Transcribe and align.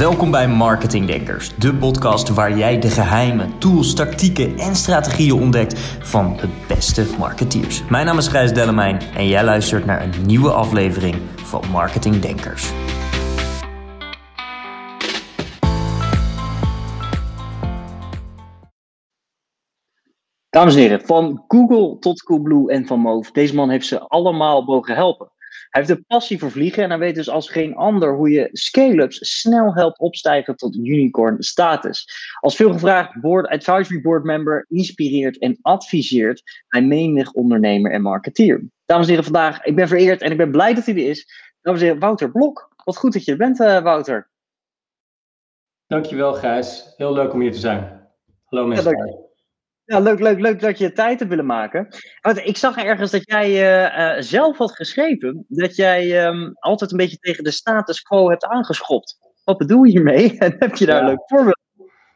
Welkom 0.00 0.30
bij 0.30 0.48
Marketing 0.48 1.06
Denkers, 1.06 1.56
de 1.56 1.74
podcast 1.74 2.28
waar 2.28 2.56
jij 2.56 2.78
de 2.78 2.90
geheimen, 2.90 3.58
tools, 3.58 3.94
tactieken 3.94 4.58
en 4.58 4.74
strategieën 4.74 5.40
ontdekt 5.40 5.78
van 6.00 6.36
de 6.36 6.48
beste 6.68 7.06
marketeers. 7.18 7.84
Mijn 7.88 8.06
naam 8.06 8.18
is 8.18 8.28
Gijs 8.28 8.52
Dellemijn 8.52 9.00
en 9.14 9.26
jij 9.26 9.44
luistert 9.44 9.84
naar 9.84 10.02
een 10.02 10.26
nieuwe 10.26 10.52
aflevering 10.52 11.16
van 11.36 11.62
Marketing 11.70 12.20
Denkers. 12.20 12.72
Dames 20.50 20.74
en 20.74 20.80
heren, 20.80 21.00
van 21.00 21.44
Google 21.48 21.98
tot 21.98 22.22
Coolblue 22.22 22.70
en 22.70 22.86
van 22.86 23.00
Move, 23.00 23.32
deze 23.32 23.54
man 23.54 23.70
heeft 23.70 23.86
ze 23.86 24.00
allemaal 24.00 24.62
mogen 24.62 24.94
helpen. 24.94 25.30
Hij 25.70 25.82
heeft 25.82 25.98
een 25.98 26.04
passie 26.06 26.38
voor 26.38 26.50
vliegen 26.50 26.82
en 26.82 26.90
hij 26.90 26.98
weet 26.98 27.14
dus 27.14 27.28
als 27.28 27.50
geen 27.50 27.74
ander 27.74 28.14
hoe 28.14 28.30
je 28.30 28.48
scale-ups 28.52 29.38
snel 29.38 29.74
helpt 29.74 29.98
opstijgen 29.98 30.56
tot 30.56 30.76
unicorn 30.76 31.42
status. 31.42 32.08
Als 32.40 32.56
veelgevraagd 32.56 33.20
board, 33.20 33.48
advisory 33.48 34.00
board 34.00 34.24
member 34.24 34.64
inspireert 34.68 35.38
en 35.38 35.58
adviseert 35.62 36.42
hij 36.68 36.82
menig 36.82 37.32
ondernemer 37.32 37.92
en 37.92 38.02
marketeer. 38.02 38.64
Dames 38.84 39.04
en 39.04 39.10
heren, 39.10 39.24
vandaag, 39.24 39.64
ik 39.64 39.76
ben 39.76 39.88
vereerd 39.88 40.22
en 40.22 40.30
ik 40.30 40.36
ben 40.36 40.50
blij 40.50 40.74
dat 40.74 40.86
hij 40.86 40.94
er 40.94 41.08
is. 41.08 41.26
Dames 41.60 41.80
en 41.80 41.86
heren, 41.86 42.00
Wouter 42.00 42.30
Blok. 42.30 42.72
Wat 42.84 42.96
goed 42.96 43.12
dat 43.12 43.24
je 43.24 43.30
er 43.30 43.38
bent, 43.38 43.60
uh, 43.60 43.82
Wouter. 43.82 44.30
Dankjewel, 45.86 46.32
Gijs. 46.32 46.94
Heel 46.96 47.12
leuk 47.12 47.32
om 47.32 47.40
hier 47.40 47.52
te 47.52 47.58
zijn. 47.58 48.08
Hallo 48.44 48.66
mensen. 48.66 48.96
Ja, 48.96 49.29
ja, 49.90 49.98
leuk, 49.98 50.20
leuk, 50.20 50.40
leuk 50.40 50.60
dat 50.60 50.78
je 50.78 50.92
tijd 50.92 51.18
hebt 51.18 51.30
willen 51.30 51.46
maken. 51.46 51.88
Want 52.20 52.38
ik 52.38 52.56
zag 52.56 52.76
ergens 52.76 53.10
dat 53.10 53.22
jij 53.24 53.48
uh, 54.16 54.22
zelf 54.22 54.58
had 54.58 54.72
geschreven 54.72 55.44
dat 55.48 55.76
jij 55.76 56.26
um, 56.26 56.52
altijd 56.54 56.90
een 56.90 56.96
beetje 56.96 57.18
tegen 57.18 57.44
de 57.44 57.50
status 57.50 58.00
quo 58.00 58.28
hebt 58.28 58.44
aangeschopt. 58.44 59.18
Wat 59.44 59.58
bedoel 59.58 59.82
je 59.82 59.90
hiermee? 59.90 60.36
En 60.38 60.56
heb 60.58 60.76
je 60.76 60.86
daar 60.86 61.00
een 61.00 61.08
leuk 61.08 61.22
voorbeeld 61.26 61.58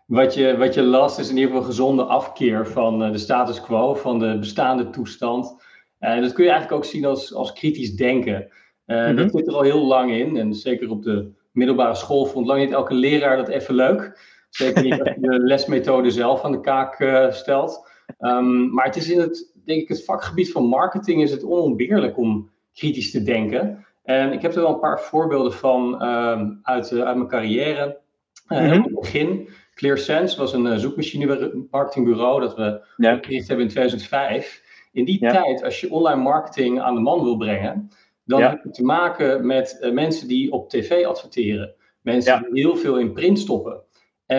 wat 0.07 0.35
je, 0.35 0.57
wat 0.57 0.75
je 0.75 0.83
las 0.83 1.19
is 1.19 1.29
in 1.29 1.37
ieder 1.37 1.51
geval 1.51 1.63
een 1.63 1.71
gezonde 1.71 2.03
afkeer 2.03 2.67
van 2.67 3.03
uh, 3.03 3.13
de 3.13 3.19
status 3.19 3.61
quo, 3.61 3.95
van 3.95 4.19
de 4.19 4.39
bestaande 4.39 4.91
toestand. 4.91 5.63
Uh, 6.01 6.21
dat 6.21 6.33
kun 6.33 6.45
je 6.45 6.51
eigenlijk 6.51 6.83
ook 6.83 6.91
zien 6.91 7.05
als, 7.05 7.35
als 7.35 7.53
kritisch 7.53 7.97
denken. 7.97 8.49
Uh, 8.87 8.99
mm 8.99 9.05
-hmm. 9.05 9.17
Dat 9.17 9.31
zit 9.31 9.47
er 9.47 9.55
al 9.55 9.63
heel 9.63 9.87
lang 9.87 10.13
in. 10.13 10.37
En 10.37 10.55
zeker 10.55 10.91
op 10.91 11.03
de 11.03 11.33
middelbare 11.53 11.95
school 11.95 12.25
vond 12.25 12.47
lang 12.47 12.61
niet 12.61 12.73
elke 12.73 12.95
leraar 12.95 13.37
dat 13.37 13.49
even 13.49 13.75
leuk. 13.75 14.33
Zeker 14.57 14.83
niet 14.83 15.01
als 15.01 15.09
je 15.09 15.21
de 15.21 15.39
lesmethode 15.39 16.11
zelf 16.11 16.43
aan 16.43 16.53
de 16.53 16.61
kaak 16.61 17.01
uh, 17.01 17.31
stelt. 17.31 17.89
Um, 18.19 18.75
maar 18.75 18.85
het 18.85 18.97
is 18.97 19.11
in 19.11 19.21
het, 19.21 19.53
denk 19.65 19.83
ik, 19.83 19.89
het 19.89 20.05
vakgebied 20.05 20.53
van 20.53 20.65
marketing 20.65 21.23
is 21.23 21.31
het 21.31 21.45
onontbeerlijk 21.45 22.19
om 22.19 22.51
kritisch 22.73 23.11
te 23.11 23.23
denken. 23.23 23.87
En 24.03 24.33
ik 24.33 24.43
heb 24.43 24.55
er 24.55 24.61
wel 24.61 24.73
een 24.73 24.81
paar 24.81 25.01
voorbeelden 25.01 25.53
van 25.53 26.09
um, 26.09 26.61
uit, 26.63 26.91
uh, 26.91 27.03
uit 27.03 27.17
mijn 27.17 27.29
carrière. 27.29 28.01
Uh, 28.49 28.61
mm 28.61 28.67
-hmm. 28.67 28.83
het 28.83 28.95
begin, 28.95 29.49
ClearSense 29.75 30.39
was 30.39 30.53
een 30.53 30.81
zoekmachine 30.81 31.67
marketingbureau 31.71 32.41
dat 32.41 32.57
we 32.57 32.87
ja. 32.97 33.11
hebben 33.21 33.61
in 33.61 33.69
2005. 33.69 34.63
In 34.93 35.05
die 35.05 35.21
ja. 35.21 35.31
tijd, 35.31 35.63
als 35.65 35.81
je 35.81 35.91
online 35.91 36.23
marketing 36.23 36.81
aan 36.81 36.95
de 36.95 37.01
man 37.01 37.23
wil 37.23 37.37
brengen, 37.37 37.91
dan 38.25 38.41
ja. 38.41 38.51
heb 38.51 38.65
je 38.65 38.71
te 38.71 38.85
maken 38.85 39.47
met 39.47 39.91
mensen 39.93 40.29
die 40.29 40.53
op 40.53 40.69
tv 40.69 41.05
adverteren. 41.05 41.75
Mensen 42.01 42.47
die 42.53 42.65
heel 42.65 42.77
veel 42.77 42.99
in 42.99 43.13
print 43.13 43.39
stoppen. 43.39 43.83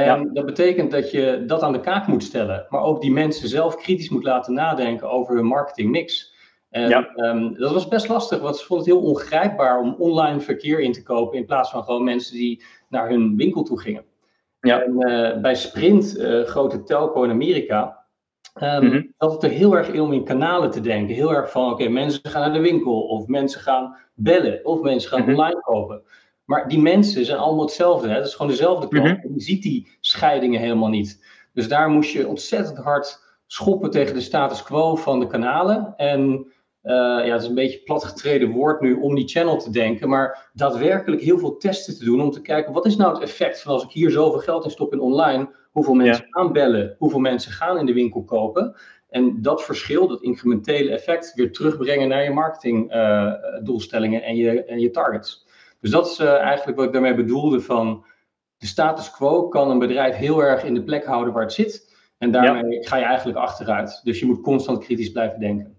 En 0.03 0.23
ja. 0.23 0.29
dat 0.33 0.45
betekent 0.45 0.91
dat 0.91 1.11
je 1.11 1.43
dat 1.47 1.61
aan 1.61 1.71
de 1.71 1.79
kaak 1.79 2.07
moet 2.07 2.23
stellen, 2.23 2.65
maar 2.69 2.81
ook 2.81 3.01
die 3.01 3.11
mensen 3.11 3.49
zelf 3.49 3.75
kritisch 3.75 4.09
moet 4.09 4.23
laten 4.23 4.53
nadenken 4.53 5.09
over 5.09 5.35
hun 5.35 5.45
marketingmix. 5.45 6.33
En 6.69 6.89
ja. 6.89 7.15
um, 7.15 7.53
dat 7.57 7.73
was 7.73 7.87
best 7.87 8.07
lastig, 8.07 8.39
want 8.39 8.57
ze 8.57 8.65
vonden 8.65 8.85
het 8.85 8.95
heel 8.95 9.09
ongrijpbaar 9.09 9.79
om 9.79 9.95
online 9.99 10.39
verkeer 10.39 10.79
in 10.79 10.91
te 10.91 11.03
kopen 11.03 11.37
in 11.37 11.45
plaats 11.45 11.69
van 11.69 11.83
gewoon 11.83 12.03
mensen 12.03 12.35
die 12.35 12.63
naar 12.89 13.09
hun 13.09 13.35
winkel 13.35 13.63
toe 13.63 13.79
gingen. 13.79 14.03
Ja. 14.59 14.81
En 14.81 15.09
uh, 15.09 15.41
bij 15.41 15.55
Sprint, 15.55 16.17
uh, 16.17 16.43
grote 16.43 16.83
telco 16.83 17.23
in 17.23 17.29
Amerika, 17.29 18.05
um, 18.61 18.83
mm 18.83 18.91
-hmm. 18.91 19.13
had 19.17 19.31
het 19.31 19.43
er 19.43 19.49
heel 19.49 19.75
erg 19.75 19.87
in 19.87 20.01
om 20.01 20.13
in 20.13 20.23
kanalen 20.23 20.71
te 20.71 20.81
denken. 20.81 21.15
Heel 21.15 21.33
erg 21.33 21.51
van, 21.51 21.63
oké, 21.63 21.73
okay, 21.73 21.87
mensen 21.87 22.29
gaan 22.29 22.41
naar 22.41 22.53
de 22.53 22.69
winkel, 22.69 23.01
of 23.01 23.27
mensen 23.27 23.61
gaan 23.61 23.95
bellen, 24.13 24.65
of 24.65 24.81
mensen 24.81 25.09
gaan 25.09 25.19
mm 25.19 25.25
-hmm. 25.25 25.35
online 25.35 25.61
kopen. 25.61 26.03
Maar 26.45 26.67
die 26.67 26.81
mensen 26.81 27.25
zijn 27.25 27.37
allemaal 27.37 27.65
hetzelfde. 27.65 28.07
Hè? 28.07 28.15
Dat 28.15 28.27
is 28.27 28.35
gewoon 28.35 28.51
dezelfde 28.51 28.87
klant. 28.87 29.07
Mm 29.07 29.19
-hmm. 29.21 29.33
Je 29.33 29.41
ziet 29.41 29.63
die 29.63 29.87
scheidingen 29.99 30.59
helemaal 30.59 30.89
niet. 30.89 31.25
Dus 31.53 31.67
daar 31.67 31.89
moest 31.89 32.11
je 32.11 32.27
ontzettend 32.27 32.77
hard 32.77 33.23
schoppen 33.47 33.91
tegen 33.91 34.13
de 34.13 34.21
status 34.21 34.63
quo 34.63 34.95
van 34.95 35.19
de 35.19 35.27
kanalen. 35.27 35.93
En 35.97 36.21
uh, 36.83 36.93
ja, 37.25 37.31
het 37.31 37.41
is 37.41 37.47
een 37.47 37.55
beetje 37.55 37.83
platgetreden 37.83 38.51
woord 38.51 38.81
nu 38.81 38.93
om 38.93 39.15
die 39.15 39.27
channel 39.27 39.57
te 39.57 39.71
denken. 39.71 40.09
Maar 40.09 40.49
daadwerkelijk 40.53 41.21
heel 41.21 41.39
veel 41.39 41.57
testen 41.57 41.97
te 41.97 42.05
doen 42.05 42.21
om 42.21 42.31
te 42.31 42.41
kijken 42.41 42.73
wat 42.73 42.85
is 42.85 42.95
nou 42.95 43.13
het 43.13 43.23
effect 43.23 43.61
van 43.61 43.73
als 43.73 43.83
ik 43.83 43.91
hier 43.91 44.11
zoveel 44.11 44.39
geld 44.39 44.63
in 44.63 44.71
stop 44.71 44.93
in 44.93 44.99
online. 44.99 45.49
Hoeveel 45.71 45.93
mensen 45.93 46.25
ja. 46.29 46.39
aanbellen, 46.39 46.95
hoeveel 46.97 47.19
mensen 47.19 47.51
gaan 47.51 47.77
in 47.77 47.85
de 47.85 47.93
winkel 47.93 48.23
kopen. 48.23 48.75
En 49.09 49.41
dat 49.41 49.63
verschil, 49.63 50.07
dat 50.07 50.21
incrementele 50.21 50.91
effect, 50.91 51.33
weer 51.33 51.51
terugbrengen 51.51 52.07
naar 52.07 52.23
je 52.23 52.31
marketingdoelstellingen 52.31 54.21
uh, 54.21 54.27
en, 54.27 54.35
je, 54.35 54.63
en 54.63 54.79
je 54.79 54.91
targets. 54.91 55.44
Dus 55.85 55.93
dat 55.93 56.07
is 56.07 56.19
uh, 56.19 56.33
eigenlijk 56.33 56.77
wat 56.77 56.85
ik 56.85 56.93
daarmee 56.93 57.15
bedoelde 57.15 57.61
van 57.61 58.05
de 58.57 58.65
status 58.65 59.11
quo 59.11 59.47
kan 59.47 59.69
een 59.69 59.79
bedrijf 59.79 60.15
heel 60.15 60.43
erg 60.43 60.63
in 60.63 60.73
de 60.73 60.83
plek 60.83 61.05
houden 61.05 61.33
waar 61.33 61.43
het 61.43 61.53
zit. 61.53 61.95
En 62.17 62.31
daarmee 62.31 62.73
ja. 62.73 62.87
ga 62.87 62.97
je 62.97 63.03
eigenlijk 63.03 63.37
achteruit. 63.37 64.01
Dus 64.03 64.19
je 64.19 64.25
moet 64.25 64.41
constant 64.41 64.83
kritisch 64.83 65.11
blijven 65.11 65.39
denken. 65.39 65.74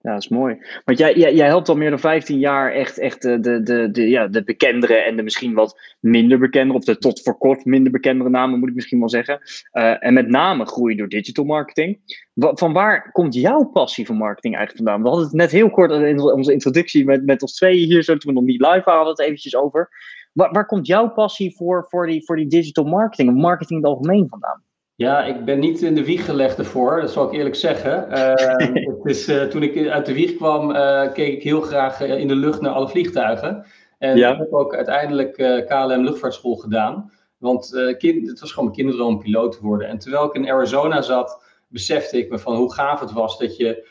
Ja, 0.00 0.12
dat 0.12 0.22
is 0.22 0.28
mooi. 0.28 0.58
Want 0.84 0.98
jij, 0.98 1.14
jij, 1.14 1.34
jij 1.34 1.46
helpt 1.46 1.68
al 1.68 1.76
meer 1.76 1.90
dan 1.90 1.98
15 1.98 2.38
jaar 2.38 2.72
echt, 2.72 2.98
echt 2.98 3.22
de, 3.22 3.40
de, 3.40 3.62
de, 3.62 3.90
de, 3.90 4.08
ja, 4.08 4.26
de 4.26 4.44
bekendere 4.44 4.94
en 4.94 5.16
de 5.16 5.22
misschien 5.22 5.54
wat 5.54 5.80
minder 6.00 6.38
bekende, 6.38 6.74
of 6.74 6.84
de 6.84 6.98
tot 6.98 7.22
voor 7.22 7.38
kort 7.38 7.64
minder 7.64 7.92
bekendere 7.92 8.30
namen, 8.30 8.58
moet 8.58 8.68
ik 8.68 8.74
misschien 8.74 8.98
wel 8.98 9.08
zeggen. 9.08 9.40
Uh, 9.72 10.04
en 10.04 10.14
met 10.14 10.28
name 10.28 10.66
groeien 10.66 10.96
door 10.96 11.08
digital 11.08 11.44
marketing. 11.44 12.00
Van 12.34 12.72
waar 12.72 13.12
komt 13.12 13.34
jouw 13.34 13.64
passie 13.64 14.06
voor 14.06 14.16
marketing 14.16 14.56
eigenlijk 14.56 14.84
vandaan? 14.84 15.02
We 15.02 15.08
hadden 15.08 15.26
het 15.26 15.36
net 15.36 15.50
heel 15.50 15.70
kort 15.70 15.90
in 15.90 16.20
onze 16.20 16.52
introductie 16.52 17.04
met, 17.04 17.24
met 17.24 17.42
ons 17.42 17.54
tweeën 17.54 17.86
hier, 17.86 18.02
zo, 18.02 18.16
toen 18.16 18.34
we 18.34 18.40
nog 18.40 18.48
niet 18.48 18.60
live 18.60 18.82
waren, 18.84 19.04
hadden 19.04 19.14
het 19.14 19.20
eventjes 19.20 19.56
over. 19.56 19.88
Waar, 20.32 20.52
waar 20.52 20.66
komt 20.66 20.86
jouw 20.86 21.08
passie 21.10 21.56
voor, 21.56 21.86
voor, 21.88 22.06
die, 22.06 22.24
voor 22.24 22.36
die 22.36 22.46
digital 22.46 22.84
marketing, 22.84 23.28
of 23.28 23.42
marketing 23.42 23.80
in 23.80 23.86
het 23.86 23.96
algemeen 23.96 24.28
vandaan? 24.28 24.62
Ja, 24.98 25.24
ik 25.24 25.44
ben 25.44 25.58
niet 25.58 25.82
in 25.82 25.94
de 25.94 26.04
wieg 26.04 26.24
gelegd 26.24 26.58
ervoor, 26.58 27.00
dat 27.00 27.10
zal 27.10 27.26
ik 27.26 27.32
eerlijk 27.32 27.54
zeggen. 27.54 28.08
Uh, 28.10 28.34
het 28.94 29.04
is, 29.04 29.28
uh, 29.28 29.42
toen 29.42 29.62
ik 29.62 29.88
uit 29.88 30.06
de 30.06 30.12
wieg 30.12 30.36
kwam, 30.36 30.70
uh, 30.70 31.12
keek 31.12 31.32
ik 31.32 31.42
heel 31.42 31.60
graag 31.60 32.00
in 32.00 32.28
de 32.28 32.34
lucht 32.34 32.60
naar 32.60 32.72
alle 32.72 32.88
vliegtuigen. 32.88 33.66
En 33.98 34.16
ja. 34.16 34.32
ik 34.32 34.38
heb 34.38 34.52
ook 34.52 34.74
uiteindelijk 34.74 35.32
KLM 35.68 36.02
luchtvaartschool 36.02 36.56
gedaan. 36.56 37.12
Want 37.36 37.94
kind, 37.98 38.28
het 38.28 38.40
was 38.40 38.50
gewoon 38.50 38.64
mijn 38.64 38.76
kinderdroom 38.76 39.14
om 39.14 39.22
piloot 39.22 39.52
te 39.52 39.62
worden. 39.62 39.88
En 39.88 39.98
terwijl 39.98 40.24
ik 40.24 40.34
in 40.34 40.50
Arizona 40.50 41.02
zat, 41.02 41.42
besefte 41.68 42.18
ik 42.18 42.30
me 42.30 42.38
van 42.38 42.56
hoe 42.56 42.72
gaaf 42.72 43.00
het 43.00 43.12
was 43.12 43.38
dat 43.38 43.56
je 43.56 43.88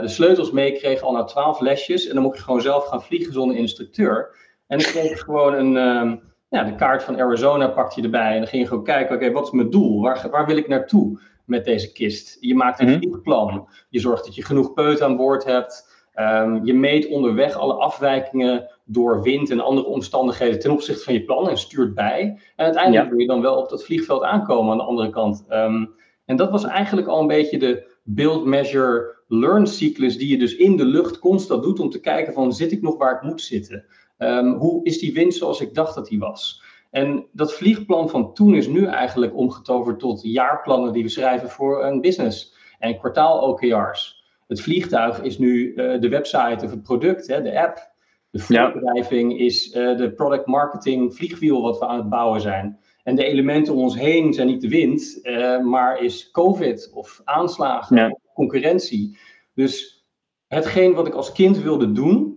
de 0.00 0.08
sleutels 0.08 0.50
meekreeg 0.50 1.00
al 1.00 1.12
na 1.12 1.24
twaalf 1.24 1.60
lesjes. 1.60 2.06
En 2.06 2.14
dan 2.14 2.22
mocht 2.22 2.36
je 2.36 2.42
gewoon 2.42 2.60
zelf 2.60 2.86
gaan 2.86 3.02
vliegen 3.02 3.32
zonder 3.32 3.56
instructeur. 3.56 4.36
En 4.66 4.78
ik 4.78 4.86
kreeg 4.86 5.20
gewoon 5.20 5.54
een... 5.54 5.76
Ehm, 5.76 6.16
ja, 6.52 6.64
de 6.64 6.74
kaart 6.74 7.02
van 7.02 7.20
Arizona 7.20 7.68
pakte 7.68 8.00
je 8.00 8.06
erbij 8.06 8.32
en 8.32 8.38
dan 8.38 8.46
ging 8.46 8.62
je 8.62 8.68
gewoon 8.68 8.84
kijken, 8.84 9.14
oké, 9.14 9.14
okay, 9.14 9.32
wat 9.32 9.46
is 9.46 9.50
mijn 9.50 9.70
doel? 9.70 10.00
Waar, 10.00 10.28
waar 10.30 10.46
wil 10.46 10.56
ik 10.56 10.68
naartoe 10.68 11.20
met 11.44 11.64
deze 11.64 11.92
kist? 11.92 12.36
Je 12.40 12.54
maakt 12.54 12.80
een 12.80 12.86
mm 12.86 12.92
-hmm. 12.92 13.02
vliegplan. 13.02 13.68
Je 13.88 14.00
zorgt 14.00 14.24
dat 14.24 14.34
je 14.34 14.44
genoeg 14.44 14.72
peut 14.72 15.02
aan 15.02 15.16
boord 15.16 15.44
hebt. 15.44 15.90
Um, 16.14 16.64
je 16.64 16.74
meet 16.74 17.08
onderweg 17.08 17.54
alle 17.54 17.74
afwijkingen 17.74 18.70
door 18.84 19.22
wind 19.22 19.50
en 19.50 19.60
andere 19.60 19.86
omstandigheden 19.86 20.58
ten 20.58 20.70
opzichte 20.70 21.04
van 21.04 21.14
je 21.14 21.24
plan 21.24 21.48
en 21.48 21.58
stuurt 21.58 21.94
bij. 21.94 22.20
En 22.56 22.64
uiteindelijk 22.64 23.04
ja. 23.04 23.10
wil 23.10 23.18
je 23.18 23.26
dan 23.26 23.42
wel 23.42 23.56
op 23.56 23.68
dat 23.68 23.84
vliegveld 23.84 24.22
aankomen 24.22 24.72
aan 24.72 24.78
de 24.78 24.84
andere 24.84 25.10
kant. 25.10 25.46
Um, 25.50 25.94
en 26.24 26.36
dat 26.36 26.50
was 26.50 26.64
eigenlijk 26.64 27.06
al 27.06 27.20
een 27.20 27.26
beetje 27.26 27.58
de 27.58 27.90
build, 28.04 28.44
measure, 28.44 29.16
learn 29.28 29.66
cyclus 29.66 30.18
die 30.18 30.28
je 30.28 30.38
dus 30.38 30.56
in 30.56 30.76
de 30.76 30.84
lucht 30.84 31.18
constant 31.18 31.62
doet 31.62 31.80
om 31.80 31.90
te 31.90 32.00
kijken 32.00 32.32
van 32.32 32.52
zit 32.52 32.72
ik 32.72 32.82
nog 32.82 32.96
waar 32.96 33.14
ik 33.14 33.22
moet 33.22 33.42
zitten? 33.42 33.84
Um, 34.22 34.52
hoe 34.52 34.84
is 34.84 34.98
die 34.98 35.12
wind 35.12 35.34
zoals 35.34 35.60
ik 35.60 35.74
dacht 35.74 35.94
dat 35.94 36.06
die 36.06 36.18
was? 36.18 36.62
En 36.90 37.26
dat 37.32 37.54
vliegplan 37.54 38.08
van 38.08 38.34
toen 38.34 38.54
is 38.54 38.66
nu 38.66 38.86
eigenlijk 38.86 39.36
omgetoverd 39.36 39.98
tot 39.98 40.22
jaarplannen 40.22 40.92
die 40.92 41.02
we 41.02 41.08
schrijven 41.08 41.48
voor 41.48 41.84
een 41.84 42.00
business 42.00 42.56
en 42.78 42.98
kwartaal-OKR's. 42.98 44.24
Het 44.48 44.60
vliegtuig 44.60 45.22
is 45.22 45.38
nu 45.38 45.72
uh, 45.74 46.00
de 46.00 46.08
website 46.08 46.64
of 46.64 46.70
het 46.70 46.82
product, 46.82 47.26
hè, 47.26 47.42
de 47.42 47.60
app. 47.60 47.90
De 48.30 48.38
voorbedrijving 48.38 49.32
ja. 49.32 49.44
is 49.44 49.74
uh, 49.74 49.96
de 49.96 50.12
product 50.12 50.46
marketing 50.46 51.14
vliegwiel 51.14 51.62
wat 51.62 51.78
we 51.78 51.86
aan 51.86 51.98
het 51.98 52.08
bouwen 52.08 52.40
zijn. 52.40 52.78
En 53.02 53.14
de 53.14 53.24
elementen 53.24 53.74
om 53.74 53.80
ons 53.80 53.98
heen 53.98 54.32
zijn 54.32 54.46
niet 54.46 54.60
de 54.60 54.68
wind, 54.68 55.18
uh, 55.22 55.60
maar 55.60 56.02
is 56.02 56.30
COVID 56.30 56.90
of 56.94 57.20
aanslagen, 57.24 57.96
ja. 57.96 58.18
concurrentie. 58.34 59.18
Dus 59.54 60.04
hetgeen 60.46 60.94
wat 60.94 61.06
ik 61.06 61.14
als 61.14 61.32
kind 61.32 61.58
wilde 61.58 61.92
doen, 61.92 62.31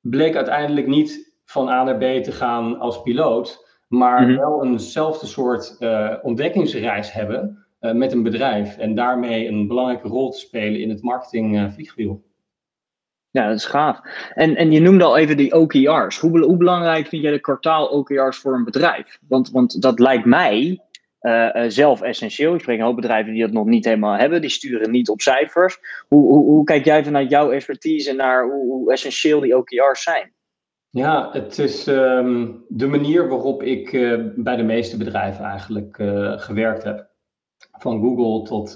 bleek 0.00 0.36
uiteindelijk 0.36 0.86
niet 0.86 1.34
van 1.44 1.68
A 1.68 1.82
naar 1.82 1.96
B 1.96 2.22
te 2.24 2.32
gaan 2.32 2.78
als 2.78 3.02
piloot, 3.02 3.68
maar 3.88 4.20
mm-hmm. 4.20 4.36
wel 4.36 4.64
eenzelfde 4.64 5.26
soort 5.26 5.76
uh, 5.78 6.14
ontdekkingsreis 6.22 7.12
hebben 7.12 7.66
uh, 7.80 7.92
met 7.92 8.12
een 8.12 8.22
bedrijf 8.22 8.76
en 8.76 8.94
daarmee 8.94 9.48
een 9.48 9.66
belangrijke 9.66 10.08
rol 10.08 10.30
te 10.30 10.38
spelen 10.38 10.80
in 10.80 10.90
het 10.90 11.02
marketing 11.02 11.56
uh, 11.56 11.70
vliegwiel. 11.70 12.28
Ja, 13.30 13.46
dat 13.46 13.56
is 13.56 13.64
gaaf. 13.64 14.00
En, 14.34 14.56
en 14.56 14.72
je 14.72 14.80
noemde 14.80 15.04
al 15.04 15.16
even 15.16 15.36
die 15.36 15.52
OKR's. 15.52 16.18
Hoe, 16.18 16.38
hoe 16.38 16.56
belangrijk 16.56 17.06
vind 17.06 17.22
jij 17.22 17.32
de 17.32 17.40
kwartaal 17.40 17.86
OKR's 17.86 18.38
voor 18.38 18.54
een 18.54 18.64
bedrijf? 18.64 19.18
Want, 19.28 19.50
want 19.50 19.82
dat 19.82 19.98
lijkt 19.98 20.24
mij 20.24 20.80
uh, 21.20 21.64
zelf 21.68 22.00
essentieel. 22.02 22.54
Ik 22.54 22.60
spreek 22.60 22.78
een 22.78 22.84
hoop 22.84 22.96
bedrijven 22.96 23.32
die 23.32 23.42
dat 23.42 23.52
nog 23.52 23.66
niet 23.66 23.84
helemaal 23.84 24.16
hebben. 24.16 24.40
Die 24.40 24.50
sturen 24.50 24.90
niet 24.90 25.08
op 25.08 25.20
cijfers. 25.20 25.78
Hoe, 26.08 26.32
hoe, 26.32 26.44
hoe 26.44 26.64
kijk 26.64 26.84
jij 26.84 27.04
vanuit 27.04 27.30
jouw 27.30 27.50
expertise 27.50 28.12
naar 28.12 28.44
hoe, 28.44 28.66
hoe 28.66 28.92
essentieel 28.92 29.40
die 29.40 29.56
OKR's 29.56 30.02
zijn? 30.02 30.32
Ja, 30.90 31.28
het 31.32 31.58
is 31.58 31.86
um, 31.86 32.64
de 32.68 32.86
manier 32.86 33.28
waarop 33.28 33.62
ik 33.62 33.92
uh, 33.92 34.24
bij 34.36 34.56
de 34.56 34.62
meeste 34.62 34.96
bedrijven 34.96 35.44
eigenlijk 35.44 35.98
uh, 35.98 36.38
gewerkt 36.38 36.82
heb. 36.82 37.08
Van 37.72 38.00
Google 38.00 38.42
tot 38.42 38.74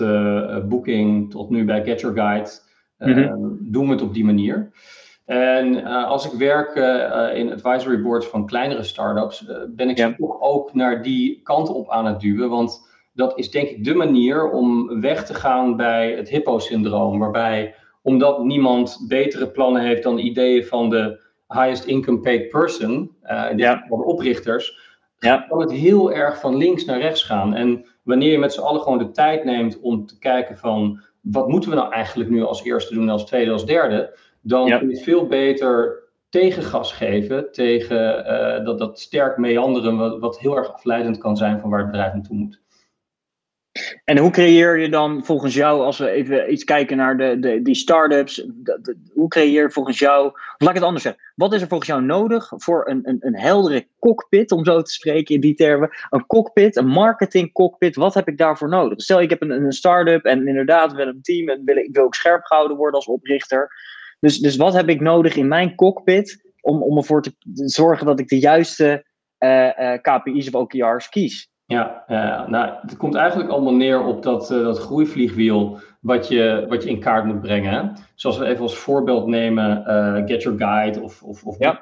Booking 0.68 1.30
tot 1.30 1.50
nu 1.50 1.64
bij 1.64 1.84
Get 1.84 2.00
Your 2.00 2.16
Guide. 2.16 2.50
Mm 2.98 3.12
-hmm. 3.12 3.58
Doen 3.60 3.86
we 3.86 3.92
het 3.92 4.02
op 4.02 4.14
die 4.14 4.24
manier. 4.24 4.72
En 5.24 5.74
uh, 5.74 6.08
als 6.08 6.32
ik 6.32 6.38
werk 6.38 6.76
uh, 6.76 7.38
in 7.38 7.52
advisory 7.52 8.02
boards 8.02 8.26
van 8.26 8.46
kleinere 8.46 8.82
startups, 8.82 9.42
uh, 9.42 9.56
ben 9.68 9.88
ik 9.88 9.98
ja. 9.98 10.14
toch 10.18 10.40
ook 10.40 10.74
naar 10.74 11.02
die 11.02 11.40
kant 11.42 11.68
op 11.68 11.90
aan 11.90 12.06
het 12.06 12.20
duwen. 12.20 12.50
Want 12.50 12.92
dat 13.12 13.38
is 13.38 13.50
denk 13.50 13.68
ik 13.68 13.84
de 13.84 13.94
manier 13.94 14.50
om 14.50 15.00
weg 15.00 15.24
te 15.24 15.34
gaan 15.34 15.76
bij 15.76 16.12
het 16.12 16.28
hippo-syndroom. 16.28 17.18
Waarbij, 17.18 17.74
omdat 18.02 18.44
niemand 18.44 19.04
betere 19.08 19.50
plannen 19.50 19.82
heeft 19.82 20.02
dan 20.02 20.18
ideeën 20.18 20.64
van 20.64 20.90
de 20.90 21.22
highest 21.48 21.84
income 21.84 22.20
paid 22.20 22.48
person, 22.48 23.16
ja. 23.56 23.84
van 23.88 23.98
de 23.98 24.04
oprichters, 24.04 24.78
ja. 25.18 25.46
kan 25.48 25.60
het 25.60 25.72
heel 25.72 26.12
erg 26.12 26.40
van 26.40 26.56
links 26.56 26.84
naar 26.84 27.00
rechts 27.00 27.22
gaan. 27.22 27.54
En 27.54 27.84
wanneer 28.02 28.30
je 28.30 28.38
met 28.38 28.52
z'n 28.52 28.60
allen 28.60 28.80
gewoon 28.80 28.98
de 28.98 29.10
tijd 29.10 29.44
neemt 29.44 29.80
om 29.80 30.06
te 30.06 30.18
kijken 30.18 30.58
van 30.58 31.02
wat 31.20 31.48
moeten 31.48 31.70
we 31.70 31.76
nou 31.76 31.92
eigenlijk 31.92 32.30
nu 32.30 32.42
als 32.42 32.64
eerste 32.64 32.94
doen, 32.94 33.08
als 33.08 33.26
tweede, 33.26 33.50
als 33.50 33.66
derde 33.66 34.18
dan 34.44 34.78
kun 34.78 34.88
je 34.88 34.96
veel 34.96 35.26
beter 35.26 36.02
tegengas 36.28 36.92
geven 36.92 37.52
tegen 37.52 38.26
uh, 38.26 38.64
dat, 38.64 38.78
dat 38.78 39.00
sterk 39.00 39.36
meanderen, 39.36 39.96
wat, 39.96 40.18
wat 40.18 40.38
heel 40.38 40.56
erg 40.56 40.72
afleidend 40.72 41.18
kan 41.18 41.36
zijn 41.36 41.60
van 41.60 41.70
waar 41.70 41.80
het 41.80 41.90
bedrijf 41.90 42.12
naartoe 42.12 42.36
moet. 42.36 42.62
En 44.04 44.18
hoe 44.18 44.30
creëer 44.30 44.78
je 44.78 44.88
dan 44.88 45.24
volgens 45.24 45.54
jou, 45.54 45.80
als 45.80 45.98
we 45.98 46.10
even 46.10 46.52
iets 46.52 46.64
kijken 46.64 46.96
naar 46.96 47.16
de, 47.16 47.38
de, 47.38 47.62
die 47.62 47.74
start-ups, 47.74 48.46
hoe 49.12 49.28
creëer 49.28 49.62
je 49.62 49.70
volgens 49.70 49.98
jou, 49.98 50.32
laat 50.58 50.68
ik 50.68 50.74
het 50.74 50.84
anders 50.84 51.02
zeggen, 51.02 51.22
wat 51.34 51.52
is 51.52 51.60
er 51.60 51.68
volgens 51.68 51.88
jou 51.88 52.02
nodig 52.02 52.52
voor 52.56 52.88
een, 52.88 53.00
een, 53.08 53.16
een 53.20 53.38
heldere 53.38 53.86
cockpit, 53.98 54.52
om 54.52 54.64
zo 54.64 54.82
te 54.82 54.92
spreken 54.92 55.34
in 55.34 55.40
die 55.40 55.54
termen, 55.54 55.90
een 56.10 56.26
cockpit, 56.26 56.76
een 56.76 56.86
marketing 56.86 57.52
cockpit, 57.52 57.96
wat 57.96 58.14
heb 58.14 58.28
ik 58.28 58.38
daarvoor 58.38 58.68
nodig? 58.68 59.02
Stel, 59.02 59.20
ik 59.20 59.30
heb 59.30 59.42
een, 59.42 59.50
een 59.50 59.72
start-up 59.72 60.24
en 60.24 60.48
inderdaad, 60.48 60.92
wil 60.92 61.06
een 61.06 61.22
team 61.22 61.48
en 61.48 61.64
wil, 61.64 61.76
ik 61.76 61.94
wil 61.94 62.04
ook 62.04 62.14
scherp 62.14 62.44
gehouden 62.44 62.76
worden 62.76 62.94
als 62.94 63.06
oprichter. 63.06 63.70
Dus, 64.24 64.38
dus 64.38 64.56
wat 64.56 64.74
heb 64.74 64.88
ik 64.88 65.00
nodig 65.00 65.36
in 65.36 65.48
mijn 65.48 65.74
cockpit 65.74 66.52
om, 66.60 66.82
om 66.82 66.96
ervoor 66.96 67.22
te 67.22 67.32
zorgen 67.54 68.06
dat 68.06 68.20
ik 68.20 68.28
de 68.28 68.38
juiste 68.38 69.04
uh, 69.38 69.78
uh, 69.78 69.92
KPI's 70.00 70.46
of 70.46 70.54
OKR's 70.54 71.08
kies? 71.08 71.50
Ja, 71.66 72.04
uh, 72.08 72.48
nou, 72.48 72.72
het 72.80 72.96
komt 72.96 73.14
eigenlijk 73.14 73.50
allemaal 73.50 73.74
neer 73.74 74.04
op 74.04 74.22
dat, 74.22 74.48
dat 74.48 74.78
groeivliegwiel 74.78 75.78
wat 76.00 76.28
je, 76.28 76.64
wat 76.68 76.82
je 76.82 76.88
in 76.88 77.00
kaart 77.00 77.24
moet 77.24 77.40
brengen. 77.40 77.96
Zoals 78.14 78.38
we 78.38 78.44
even 78.44 78.62
als 78.62 78.76
voorbeeld 78.76 79.26
nemen 79.26 79.82
Get 80.26 80.42
Your 80.42 80.58
Guide 80.58 81.00
of, 81.00 81.22
of, 81.22 81.44
of 81.44 81.58
ja. 81.58 81.78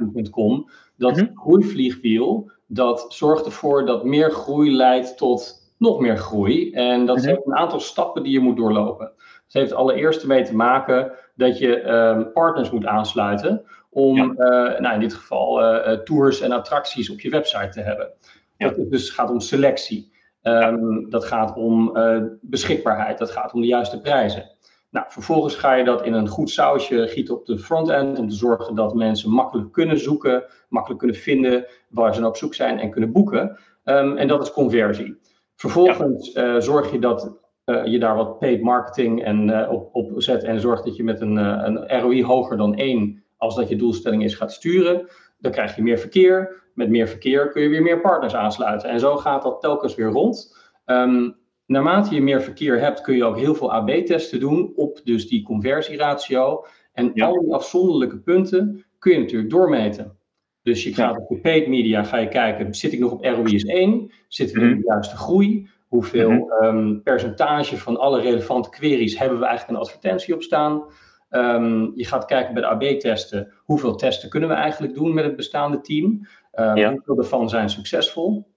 Dat 0.96 1.16
-hmm. 1.16 1.30
groeivliegwiel, 1.34 2.50
dat 2.66 3.06
zorgt 3.08 3.46
ervoor 3.46 3.86
dat 3.86 4.04
meer 4.04 4.30
groei 4.30 4.72
leidt 4.76 5.16
tot 5.16 5.72
nog 5.78 6.00
meer 6.00 6.16
groei. 6.16 6.72
En 6.72 7.06
dat 7.06 7.18
-hmm. 7.18 7.28
heeft 7.28 7.46
een 7.46 7.56
aantal 7.56 7.80
stappen 7.80 8.22
die 8.22 8.32
je 8.32 8.40
moet 8.40 8.56
doorlopen. 8.56 9.12
Het 9.52 9.62
heeft 9.62 9.74
allereerst 9.74 10.22
ermee 10.22 10.44
te 10.44 10.54
maken 10.54 11.12
dat 11.34 11.58
je 11.58 11.90
um, 11.90 12.32
partners 12.32 12.70
moet 12.70 12.86
aansluiten 12.86 13.64
om 13.90 14.16
ja. 14.16 14.24
uh, 14.24 14.80
nou 14.80 14.94
in 14.94 15.00
dit 15.00 15.14
geval 15.14 15.62
uh, 15.62 15.92
tours 15.92 16.40
en 16.40 16.52
attracties 16.52 17.10
op 17.10 17.20
je 17.20 17.30
website 17.30 17.68
te 17.68 17.80
hebben. 17.80 18.12
Ja. 18.56 18.68
Dat, 18.68 18.90
dus 18.90 19.02
het 19.02 19.10
gaat 19.10 19.30
om 19.30 19.40
selectie. 19.40 20.12
Um, 20.42 21.00
ja. 21.00 21.06
Dat 21.08 21.24
gaat 21.24 21.56
om 21.56 21.96
uh, 21.96 22.22
beschikbaarheid. 22.40 23.18
Dat 23.18 23.30
gaat 23.30 23.52
om 23.52 23.60
de 23.60 23.66
juiste 23.66 24.00
prijzen. 24.00 24.50
Nou, 24.90 25.06
vervolgens 25.08 25.54
ga 25.54 25.74
je 25.74 25.84
dat 25.84 26.04
in 26.04 26.12
een 26.12 26.28
goed 26.28 26.50
sausje 26.50 27.06
gieten 27.06 27.34
op 27.34 27.46
de 27.46 27.58
frontend 27.58 28.18
om 28.18 28.28
te 28.28 28.34
zorgen 28.34 28.74
dat 28.74 28.94
mensen 28.94 29.30
makkelijk 29.30 29.72
kunnen 29.72 29.98
zoeken, 29.98 30.44
makkelijk 30.68 31.00
kunnen 31.00 31.16
vinden 31.16 31.66
waar 31.88 32.14
ze 32.14 32.20
naar 32.20 32.28
op 32.28 32.36
zoek 32.36 32.54
zijn 32.54 32.78
en 32.78 32.90
kunnen 32.90 33.12
boeken. 33.12 33.58
Um, 33.84 34.16
en 34.16 34.28
dat 34.28 34.42
is 34.42 34.52
conversie. 34.52 35.20
Vervolgens 35.56 36.32
zorg 36.58 36.92
je 36.92 36.98
dat 36.98 37.40
uh, 37.64 37.86
je 37.86 37.98
daar 37.98 38.16
wat 38.16 38.38
paid 38.38 38.62
marketing 38.62 39.24
en, 39.24 39.48
uh, 39.48 39.72
op, 39.72 39.94
op 39.94 40.12
zet 40.16 40.42
en 40.42 40.60
zorgt 40.60 40.84
dat 40.84 40.96
je 40.96 41.04
met 41.04 41.20
een, 41.20 41.36
uh, 41.36 41.62
een 41.62 42.00
ROI 42.00 42.24
hoger 42.24 42.56
dan 42.56 42.74
1, 42.74 43.24
als 43.36 43.56
dat 43.56 43.68
je 43.68 43.76
doelstelling 43.76 44.24
is, 44.24 44.34
gaat 44.34 44.52
sturen. 44.52 45.08
Dan 45.38 45.52
krijg 45.52 45.76
je 45.76 45.82
meer 45.82 45.98
verkeer. 45.98 46.60
Met 46.74 46.88
meer 46.88 47.08
verkeer 47.08 47.48
kun 47.48 47.62
je 47.62 47.68
weer 47.68 47.82
meer 47.82 48.00
partners 48.00 48.34
aansluiten. 48.34 48.88
En 48.88 49.00
zo 49.00 49.16
gaat 49.16 49.42
dat 49.42 49.60
telkens 49.60 49.94
weer 49.94 50.08
rond. 50.08 50.56
Um, 50.86 51.36
naarmate 51.66 52.14
je 52.14 52.22
meer 52.22 52.42
verkeer 52.42 52.80
hebt, 52.80 53.00
kun 53.00 53.16
je 53.16 53.24
ook 53.24 53.38
heel 53.38 53.54
veel 53.54 53.72
AB-testen 53.72 54.40
doen 54.40 54.72
op 54.76 55.00
dus 55.04 55.28
die 55.28 55.42
conversieratio. 55.42 56.64
En 56.92 57.10
ja. 57.14 57.26
al 57.26 57.40
die 57.40 57.54
afzonderlijke 57.54 58.18
punten 58.18 58.84
kun 58.98 59.12
je 59.12 59.18
natuurlijk 59.18 59.50
doormeten. 59.50 60.16
Dus 60.62 60.84
je 60.84 60.94
gaat 60.94 61.16
op 61.16 61.30
je 61.30 61.40
paid 61.40 61.68
media 61.68 62.04
ga 62.04 62.16
je 62.16 62.28
kijken, 62.28 62.74
zit 62.74 62.92
ik 62.92 62.98
nog 62.98 63.12
op 63.12 63.24
ROI 63.24 63.54
is 63.54 63.64
1? 63.64 64.12
Zitten 64.28 64.60
we 64.60 64.66
in 64.66 64.76
de 64.76 64.84
juiste 64.86 65.16
groei? 65.16 65.68
Hoeveel 65.92 66.30
mm 66.30 66.50
-hmm. 66.50 66.76
um, 66.76 67.02
percentage 67.02 67.76
van 67.76 67.96
alle 67.96 68.20
relevante 68.20 68.70
queries 68.70 69.18
hebben 69.18 69.38
we 69.38 69.44
eigenlijk 69.44 69.78
een 69.78 69.84
advertentie 69.84 70.34
op 70.34 70.42
staan? 70.42 70.84
Um, 71.30 71.92
je 71.94 72.04
gaat 72.04 72.24
kijken 72.24 72.54
bij 72.54 72.62
de 72.62 72.68
AB-testen. 72.68 73.52
Hoeveel 73.64 73.94
testen 73.94 74.28
kunnen 74.28 74.48
we 74.48 74.54
eigenlijk 74.54 74.94
doen 74.94 75.14
met 75.14 75.24
het 75.24 75.36
bestaande 75.36 75.80
team? 75.80 76.26
Um, 76.54 76.76
ja. 76.76 76.90
Hoeveel 76.90 77.18
ervan 77.18 77.48
zijn 77.48 77.70
succesvol? 77.70 78.52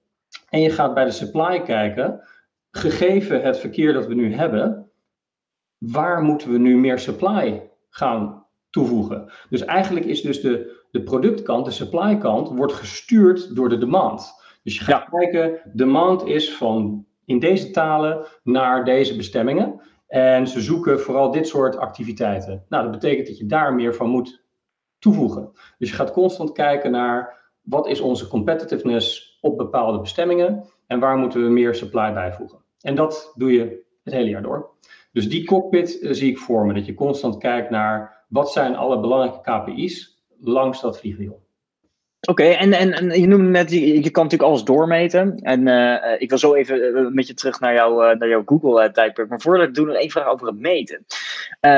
En 0.49 0.61
je 0.61 0.69
gaat 0.69 0.93
bij 0.93 1.05
de 1.05 1.11
supply 1.11 1.61
kijken. 1.61 2.21
Gegeven 2.71 3.41
het 3.41 3.59
verkeer 3.59 3.93
dat 3.93 4.07
we 4.07 4.13
nu 4.13 4.33
hebben, 4.33 4.89
waar 5.77 6.21
moeten 6.21 6.51
we 6.51 6.57
nu 6.57 6.77
meer 6.77 6.99
supply 6.99 7.69
gaan 7.89 8.45
toevoegen? 8.69 9.31
Dus 9.49 9.65
eigenlijk 9.65 10.05
is 10.05 10.21
dus 10.21 10.41
de, 10.41 10.83
de 10.91 11.03
productkant, 11.03 11.65
de 11.65 11.71
supply 11.71 12.17
kant, 12.17 12.49
wordt 12.49 12.73
gestuurd 12.73 13.55
door 13.55 13.69
de 13.69 13.77
demand. 13.77 14.33
Dus 14.63 14.77
je 14.77 14.83
gaat 14.83 15.07
ja. 15.11 15.17
kijken, 15.19 15.71
demand 15.73 16.25
is 16.25 16.55
van 16.55 17.05
in 17.25 17.39
deze 17.39 17.72
talen 17.72 18.25
naar 18.44 18.86
deze 18.86 19.16
bestemmingen. 19.16 19.81
En 20.07 20.48
ze 20.48 20.62
zoeken 20.62 21.00
vooral 21.00 21.31
dit 21.31 21.48
soort 21.48 21.77
activiteiten. 21.77 22.66
Nou, 22.69 22.83
dat 22.83 22.92
betekent 22.92 23.27
dat 23.27 23.38
je 23.38 23.45
daar 23.45 23.74
meer 23.74 23.95
van 23.95 24.10
moet 24.10 24.44
toevoegen. 25.00 25.51
Dus 25.77 25.89
je 25.89 25.95
gaat 25.95 26.12
constant 26.12 26.51
kijken 26.51 26.92
naar 26.92 27.44
wat 27.62 27.88
is 27.88 28.00
onze 28.00 28.27
competitiveness 28.27 29.38
op 29.42 29.57
bepaalde 29.57 30.00
bestemmingen 30.00 30.66
en 30.88 30.99
waar 30.99 31.18
moeten 31.18 31.44
we 31.44 31.49
meer 31.49 31.76
supply 31.76 32.14
bijvoegen. 32.14 32.59
En 32.81 32.95
dat 32.95 33.33
doe 33.35 33.52
je 33.52 33.83
het 34.04 34.14
hele 34.14 34.30
jaar 34.30 34.42
door. 34.42 34.69
Dus 35.11 35.30
die 35.30 35.45
cockpit 35.45 36.02
uh, 36.02 36.11
zie 36.11 36.31
ik 36.31 36.38
voor 36.38 36.66
me, 36.66 36.73
dat 36.73 36.85
je 36.85 36.94
constant 36.94 37.38
kijkt 37.38 37.69
naar 37.69 38.26
wat 38.28 38.52
zijn 38.52 38.76
alle 38.76 38.99
belangrijke 38.99 39.42
KPI's 39.42 40.23
langs 40.40 40.81
dat 40.81 40.99
vliegwiel. 40.99 41.44
Oké, 42.25 42.44
en, 42.44 42.73
en, 42.73 43.21
je 43.21 43.27
noemde 43.27 43.49
net, 43.49 43.71
je, 43.71 44.09
kan 44.09 44.23
natuurlijk 44.23 44.51
alles 44.51 44.63
doormeten. 44.63 45.39
En 45.39 45.67
uh, 45.67 46.21
ik 46.21 46.29
wil 46.29 46.37
zo 46.37 46.53
even 46.53 46.77
uh, 46.77 47.07
met 47.07 47.27
je 47.27 47.33
terug 47.33 47.59
naar, 47.59 47.73
jou, 47.73 48.11
uh, 48.11 48.19
naar 48.19 48.29
jouw 48.29 48.44
Google-tijdperk. 48.45 49.29
Maar 49.29 49.41
voordat 49.41 49.67
ik 49.67 49.73
doe, 49.73 49.85
nog 49.85 49.95
één 49.95 50.09
vraag 50.09 50.27
over 50.27 50.47
het 50.47 50.59
meten. 50.59 51.05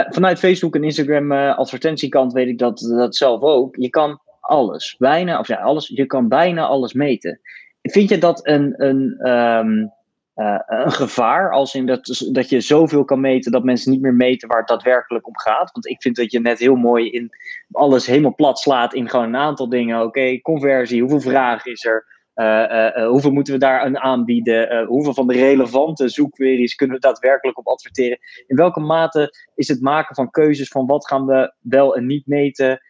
vanuit 0.09 0.39
Facebook 0.39 0.75
en 0.75 0.83
Instagram 0.83 1.31
advertentiekant 1.31 2.33
weet 2.33 2.47
ik 2.47 2.57
dat, 2.57 2.79
dat 2.79 3.15
zelf 3.15 3.41
ook. 3.41 3.75
Je 3.75 3.89
kan 3.89 4.19
alles, 4.39 4.95
bijna, 4.97 5.39
of 5.39 5.47
ja, 5.47 5.55
alles, 5.55 5.87
je 5.87 6.05
kan 6.05 6.27
bijna 6.27 6.65
alles 6.65 6.93
meten. 6.93 7.39
Vind 7.81 8.09
je 8.09 8.17
dat 8.17 8.47
een, 8.47 8.73
een 8.77 9.29
um, 9.31 9.91
uh, 10.37 10.59
een 10.65 10.91
gevaar. 10.91 11.51
Als 11.51 11.75
in 11.75 11.85
dat, 11.85 12.27
dat 12.31 12.49
je 12.49 12.61
zoveel 12.61 13.03
kan 13.03 13.19
meten 13.19 13.51
dat 13.51 13.63
mensen 13.63 13.91
niet 13.91 14.01
meer 14.01 14.13
meten 14.13 14.47
waar 14.47 14.57
het 14.57 14.67
daadwerkelijk 14.67 15.27
om 15.27 15.37
gaat. 15.37 15.71
Want 15.71 15.87
ik 15.87 16.01
vind 16.01 16.15
dat 16.15 16.31
je 16.31 16.39
net 16.39 16.59
heel 16.59 16.75
mooi 16.75 17.09
in 17.09 17.29
alles 17.71 18.05
helemaal 18.05 18.35
plat 18.35 18.59
slaat 18.59 18.93
in 18.93 19.09
gewoon 19.09 19.25
een 19.25 19.35
aantal 19.35 19.69
dingen. 19.69 20.01
Oké, 20.01 20.41
conversie, 20.41 21.01
hoeveel 21.01 21.19
vragen 21.19 21.71
is 21.71 21.85
er? 21.85 22.15
Uh, 22.35 22.45
uh, 22.45 23.07
hoeveel 23.07 23.31
moeten 23.31 23.53
we 23.53 23.59
daar 23.59 23.79
aan 23.79 23.97
aanbieden? 23.97 24.85
hoeveel 24.85 25.13
van 25.13 25.27
de 25.27 25.33
relevante 25.33 26.09
zoekqueries 26.09 26.75
kunnen 26.75 26.95
we 26.95 27.01
daadwerkelijk 27.01 27.57
op 27.57 27.67
adverteren? 27.67 28.17
In 28.47 28.55
welke 28.55 28.79
mate 28.79 29.47
is 29.55 29.67
het 29.67 29.81
maken 29.81 30.15
van 30.15 30.29
keuzes 30.29 30.67
van 30.67 30.85
wat 30.85 31.07
gaan 31.07 31.25
we 31.25 31.53
wel 31.59 31.95
en 31.95 32.05
niet 32.05 32.27
meten 32.27 32.81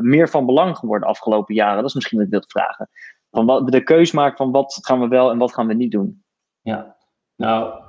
meer 0.00 0.28
van 0.28 0.46
belang 0.46 0.76
geworden 0.76 1.06
de 1.06 1.12
afgelopen 1.12 1.54
jaren? 1.54 1.76
Dat 1.76 1.88
is 1.88 1.94
misschien 1.94 2.18
wat 2.18 2.26
ik 2.26 2.32
wil 2.32 2.44
vragen. 2.46 2.88
Van 3.30 3.46
wat, 3.46 3.72
de 3.72 3.82
keus 3.82 4.12
maken 4.12 4.36
van 4.36 4.50
wat 4.50 4.78
gaan 4.80 5.00
we 5.00 5.08
wel 5.08 5.30
en 5.30 5.38
wat 5.38 5.54
gaan 5.54 5.66
we 5.66 5.74
niet 5.74 5.90
doen. 5.90 6.22
Ja, 6.62 6.96
nou, 7.36 7.82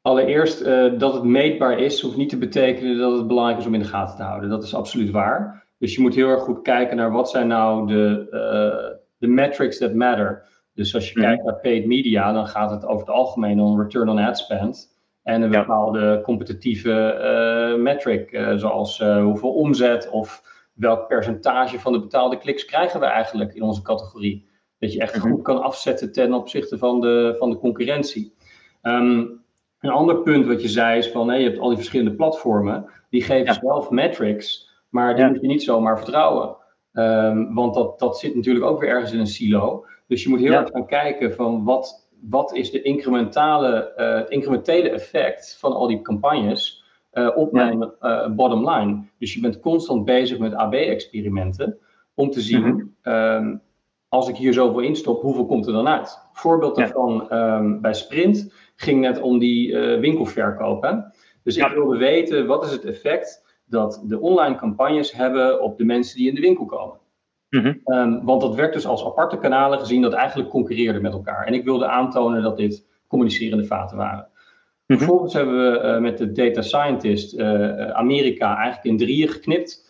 allereerst 0.00 0.62
uh, 0.62 0.98
dat 0.98 1.14
het 1.14 1.22
meetbaar 1.22 1.78
is, 1.78 2.00
hoeft 2.00 2.16
niet 2.16 2.28
te 2.28 2.38
betekenen 2.38 2.98
dat 2.98 3.16
het 3.16 3.26
belangrijk 3.26 3.58
is 3.58 3.66
om 3.66 3.74
in 3.74 3.80
de 3.80 3.86
gaten 3.86 4.16
te 4.16 4.22
houden. 4.22 4.50
Dat 4.50 4.62
is 4.62 4.74
absoluut 4.74 5.10
waar. 5.10 5.66
Dus 5.78 5.94
je 5.94 6.00
moet 6.00 6.14
heel 6.14 6.28
erg 6.28 6.42
goed 6.42 6.62
kijken 6.62 6.96
naar 6.96 7.12
wat 7.12 7.30
zijn 7.30 7.48
nou 7.48 7.86
de, 7.86 8.26
uh, 8.30 8.98
de 9.18 9.26
metrics 9.26 9.78
that 9.78 9.94
matter. 9.94 10.48
Dus 10.74 10.94
als 10.94 11.12
je 11.12 11.18
mm. 11.18 11.24
kijkt 11.24 11.44
naar 11.44 11.60
paid 11.60 11.86
media, 11.86 12.32
dan 12.32 12.46
gaat 12.46 12.70
het 12.70 12.84
over 12.84 13.06
het 13.06 13.14
algemeen 13.14 13.60
om 13.60 13.80
return 13.80 14.08
on 14.08 14.18
ad 14.18 14.38
spend. 14.38 14.94
En 15.22 15.42
een 15.42 15.50
bepaalde 15.50 16.20
competitieve 16.22 17.76
metric, 17.78 18.40
zoals 18.56 18.98
hoeveel 18.98 19.52
omzet 19.52 20.10
of 20.10 20.42
welk 20.76 21.08
percentage 21.08 21.80
van 21.80 21.92
de 21.92 22.00
betaalde 22.00 22.38
kliks 22.38 22.64
krijgen 22.64 23.00
we 23.00 23.06
eigenlijk 23.06 23.54
in 23.54 23.62
onze 23.62 23.82
categorie. 23.82 24.48
Dat 24.78 24.92
je 24.92 25.00
echt 25.00 25.16
mhm. 25.16 25.28
goed 25.28 25.42
kan 25.42 25.62
afzetten 25.62 26.12
ten 26.12 26.32
opzichte 26.32 26.78
van 26.78 27.00
de, 27.00 27.34
van 27.38 27.50
de 27.50 27.58
concurrentie. 27.58 28.34
Ehm, 28.82 29.24
een 29.80 29.90
ander 29.90 30.22
punt 30.22 30.46
wat 30.46 30.62
je 30.62 30.68
zei 30.68 30.98
is 30.98 31.10
van, 31.10 31.28
hey, 31.28 31.38
je 31.38 31.48
hebt 31.48 31.58
al 31.58 31.68
die 31.68 31.76
verschillende 31.76 32.14
platformen, 32.14 32.86
die 33.10 33.22
geven 33.22 33.54
zelf 33.54 33.90
metrics, 33.90 34.70
maar 34.88 35.16
die 35.16 35.26
moet 35.26 35.40
je 35.40 35.46
niet 35.46 35.62
zomaar 35.62 35.98
vertrouwen. 35.98 36.56
Ehm, 36.92 37.54
want 37.54 37.74
dat, 37.74 37.98
dat 37.98 38.18
zit 38.18 38.34
natuurlijk 38.34 38.64
ook 38.64 38.80
weer 38.80 38.88
ergens 38.88 39.12
in 39.12 39.18
een 39.18 39.26
silo. 39.26 39.84
Dus 40.06 40.22
je 40.22 40.28
moet 40.28 40.40
heel 40.40 40.52
erg 40.52 40.70
gaan 40.70 40.86
kijken 40.86 41.34
van 41.34 41.64
wat, 41.64 42.08
wat 42.20 42.54
is 42.54 42.70
de 42.70 42.82
incrementale, 42.82 43.92
uh, 43.96 44.14
het 44.14 44.30
incrementele 44.30 44.90
effect 44.90 45.56
van 45.60 45.72
al 45.72 45.86
die 45.86 46.02
campagnes 46.02 46.84
uh, 47.12 47.36
op 47.36 47.52
mijn 47.52 47.92
uh, 48.00 48.28
bottom 48.28 48.70
line. 48.70 49.04
Dus 49.18 49.34
je 49.34 49.40
bent 49.40 49.60
constant 49.60 50.04
bezig 50.04 50.38
met 50.38 50.54
AB-experimenten 50.54 51.78
om 52.14 52.30
te 52.30 52.40
zien, 52.40 52.62
mhm. 52.62 52.84
ehm, 53.02 53.56
als 54.08 54.28
ik 54.28 54.36
hier 54.36 54.52
zoveel 54.52 54.80
instop, 54.80 55.22
hoeveel 55.22 55.46
komt 55.46 55.66
er 55.66 55.72
dan 55.72 55.88
uit? 55.88 56.18
Voorbeeld 56.32 56.76
daarvan 56.76 57.32
um, 57.32 57.80
bij 57.80 57.94
Sprint 57.94 58.52
ging 58.76 59.00
net 59.00 59.20
om 59.20 59.38
die 59.38 59.68
uh, 59.68 60.00
winkelverkoop. 60.00 60.82
Hè? 60.82 60.92
Dus 61.42 61.56
ik 61.56 61.72
wilde 61.74 61.96
weten, 61.96 62.46
wat 62.46 62.64
is 62.64 62.70
het 62.70 62.84
effect 62.84 63.44
dat 63.64 64.02
de 64.04 64.20
online 64.20 64.56
campagnes 64.56 65.12
hebben 65.12 65.62
op 65.62 65.78
de 65.78 65.84
mensen 65.84 66.16
die 66.16 66.28
in 66.28 66.34
de 66.34 66.40
winkel 66.40 66.64
komen? 66.64 66.98
Mhm. 67.50 67.74
Ehm, 67.84 68.24
want 68.24 68.40
dat 68.40 68.54
werd 68.54 68.72
dus 68.72 68.86
als 68.86 69.04
aparte 69.04 69.38
kanalen 69.38 69.78
gezien 69.78 70.02
dat 70.02 70.12
eigenlijk 70.12 70.50
concurreerden 70.50 71.02
met 71.02 71.12
elkaar. 71.12 71.46
En 71.46 71.54
ik 71.54 71.64
wilde 71.64 71.86
aantonen 71.86 72.42
dat 72.42 72.56
dit 72.56 72.86
communicerende 73.08 73.64
vaten 73.64 73.96
waren. 73.96 74.28
Mhm. 74.86 74.98
Vervolgens 74.98 75.32
hebben 75.32 75.72
we 75.72 75.80
uh, 75.82 75.98
met 75.98 76.18
de 76.18 76.32
data 76.32 76.62
scientist 76.62 77.34
uh, 77.34 77.90
Amerika 77.90 78.56
eigenlijk 78.56 78.84
in 78.84 78.96
drieën 78.96 79.28
geknipt. 79.28 79.84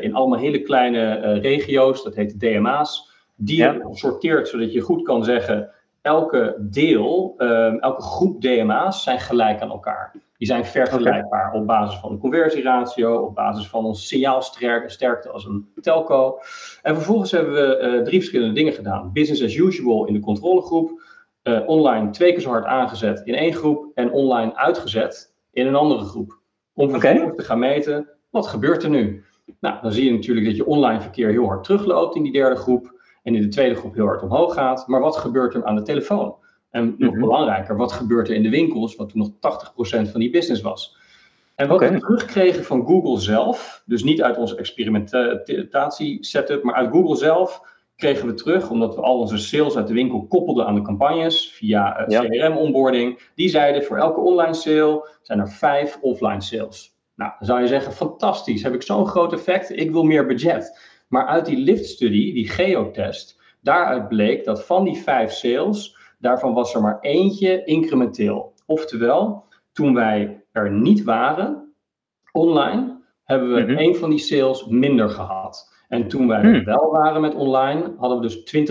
in 0.00 0.14
allemaal 0.14 0.38
hele 0.38 0.62
kleine 0.62 1.32
regio's, 1.32 2.02
dat 2.04 2.14
heet 2.14 2.40
DMA's. 2.40 3.15
Die 3.36 3.56
ja. 3.56 3.78
sorteert 3.92 4.48
zodat 4.48 4.72
je 4.72 4.80
goed 4.80 5.02
kan 5.02 5.24
zeggen: 5.24 5.70
elke 6.06 6.56
deel, 6.58 7.34
ehm, 7.38 7.76
elke 7.76 8.02
groep 8.02 8.40
DMA's 8.40 9.02
zijn 9.02 9.20
gelijk 9.20 9.60
aan 9.60 9.70
elkaar. 9.70 10.12
Die 10.38 10.46
zijn 10.46 10.64
vergelijkbaar 10.64 11.52
op 11.52 11.66
basis 11.66 11.98
van 11.98 12.12
de 12.12 12.18
conversieratio, 12.18 13.16
op 13.16 13.34
basis 13.34 13.68
van 13.68 13.84
ons 13.84 14.08
signaalsterkte 14.08 15.28
als 15.30 15.44
een 15.44 15.68
telco. 15.80 16.38
En 16.82 16.94
vervolgens 16.94 17.30
hebben 17.30 17.52
we 17.52 17.80
uh, 17.80 18.02
drie 18.02 18.18
verschillende 18.18 18.54
dingen 18.54 18.72
gedaan. 18.72 19.12
Business 19.12 19.42
as 19.42 19.56
usual 19.56 20.06
in 20.06 20.14
de 20.14 20.20
controlegroep, 20.20 21.02
uh, 21.42 21.60
online 21.66 22.10
twee 22.10 22.32
keer 22.32 22.40
zo 22.40 22.50
hard 22.50 22.64
aangezet 22.64 23.22
in 23.24 23.34
één 23.34 23.52
groep 23.52 23.90
en 23.94 24.12
online 24.12 24.56
uitgezet 24.56 25.34
in 25.52 25.66
een 25.66 25.74
andere 25.74 26.04
groep. 26.04 26.38
Om 26.74 26.90
vervolgens 26.90 27.36
te 27.36 27.44
gaan 27.44 27.58
meten, 27.58 28.08
wat 28.30 28.46
gebeurt 28.46 28.82
er 28.82 28.90
nu? 28.90 29.24
Nou, 29.60 29.82
dan 29.82 29.92
zie 29.92 30.04
je 30.04 30.12
natuurlijk 30.12 30.46
dat 30.46 30.56
je 30.56 30.66
online 30.66 31.00
verkeer 31.00 31.30
heel 31.30 31.46
hard 31.46 31.64
terugloopt 31.64 32.16
in 32.16 32.22
die 32.22 32.32
derde 32.32 32.56
groep 32.56 32.95
en 33.26 33.34
in 33.34 33.42
de 33.42 33.48
tweede 33.48 33.74
groep 33.74 33.94
heel 33.94 34.06
hard 34.06 34.22
omhoog 34.22 34.54
gaat. 34.54 34.86
Maar 34.86 35.00
wat 35.00 35.16
gebeurt 35.16 35.54
er 35.54 35.64
aan 35.64 35.74
de 35.74 35.82
telefoon? 35.82 36.34
En 36.70 36.94
nog 36.98 37.12
mhm. 37.12 37.20
belangrijker, 37.20 37.76
wat 37.76 37.92
gebeurt 37.92 38.28
er 38.28 38.34
in 38.34 38.42
de 38.42 38.50
winkels, 38.50 38.96
wat 38.96 39.08
toen 39.08 39.18
nog 39.18 39.30
80% 40.08 40.10
van 40.10 40.20
die 40.20 40.30
business 40.30 40.62
was? 40.62 40.96
En 41.54 41.68
wat 41.68 41.80
we 41.80 41.98
terugkregen 41.98 42.64
van 42.64 42.86
Google 42.86 43.20
zelf, 43.20 43.82
dus 43.86 44.02
niet 44.02 44.22
uit 44.22 44.36
onze 44.36 44.56
experimentatie-setup, 44.56 46.62
maar 46.62 46.74
uit 46.74 46.90
Google 46.90 47.16
zelf, 47.16 47.60
kregen 47.96 48.26
we 48.26 48.34
terug, 48.34 48.70
omdat 48.70 48.94
we 48.94 49.00
al 49.00 49.18
onze 49.18 49.38
sales 49.38 49.76
uit 49.76 49.86
de 49.86 49.94
winkel 49.94 50.26
koppelden 50.26 50.66
aan 50.66 50.74
de 50.74 50.82
campagnes 50.82 51.52
via 51.52 52.08
uh, 52.08 52.18
eh, 52.18 52.30
CRM-onboarding. 52.30 53.30
Die 53.34 53.48
zeiden 53.48 53.84
voor 53.84 53.96
elke 53.96 54.20
online 54.20 54.54
sale 54.54 55.08
zijn 55.22 55.38
er 55.38 55.50
vijf 55.50 55.98
offline 56.00 56.40
sales. 56.40 56.94
Nou, 57.14 57.32
dan 57.38 57.46
zou 57.46 57.60
je 57.60 57.66
zeggen, 57.66 57.92
fantastisch, 57.92 58.62
heb 58.62 58.74
ik 58.74 58.82
zo'n 58.82 59.06
groot 59.06 59.32
effect, 59.32 59.78
ik 59.78 59.90
wil 59.90 60.02
meer 60.02 60.26
budget. 60.26 60.94
Maar 61.08 61.26
uit 61.26 61.46
die 61.46 61.56
lift-studie, 61.56 62.34
die 62.34 62.48
geotest, 62.48 63.40
daaruit 63.60 64.08
bleek 64.08 64.44
dat 64.44 64.64
van 64.64 64.84
die 64.84 64.96
vijf 64.96 65.32
sales, 65.32 65.96
daarvan 66.18 66.54
was 66.54 66.74
er 66.74 66.80
maar 66.80 67.00
eentje 67.00 67.64
incrementeel. 67.64 68.54
Oftewel, 68.66 69.44
toen 69.72 69.94
wij 69.94 70.44
er 70.52 70.72
niet 70.72 71.04
waren, 71.04 71.74
online, 72.32 73.00
hebben 73.24 73.54
we 73.54 73.60
mm 73.60 73.78
een 73.78 73.96
van 73.96 74.10
die 74.10 74.18
sales 74.18 74.66
minder 74.66 75.08
gehad. 75.08 75.74
En 75.88 76.08
toen 76.08 76.28
wij 76.28 76.42
er 76.42 76.54
hmm. 76.54 76.64
wel 76.64 76.90
waren 76.90 77.20
met 77.20 77.34
online, 77.34 77.94
hadden 77.96 78.20
we 78.20 78.26
dus 78.26 78.66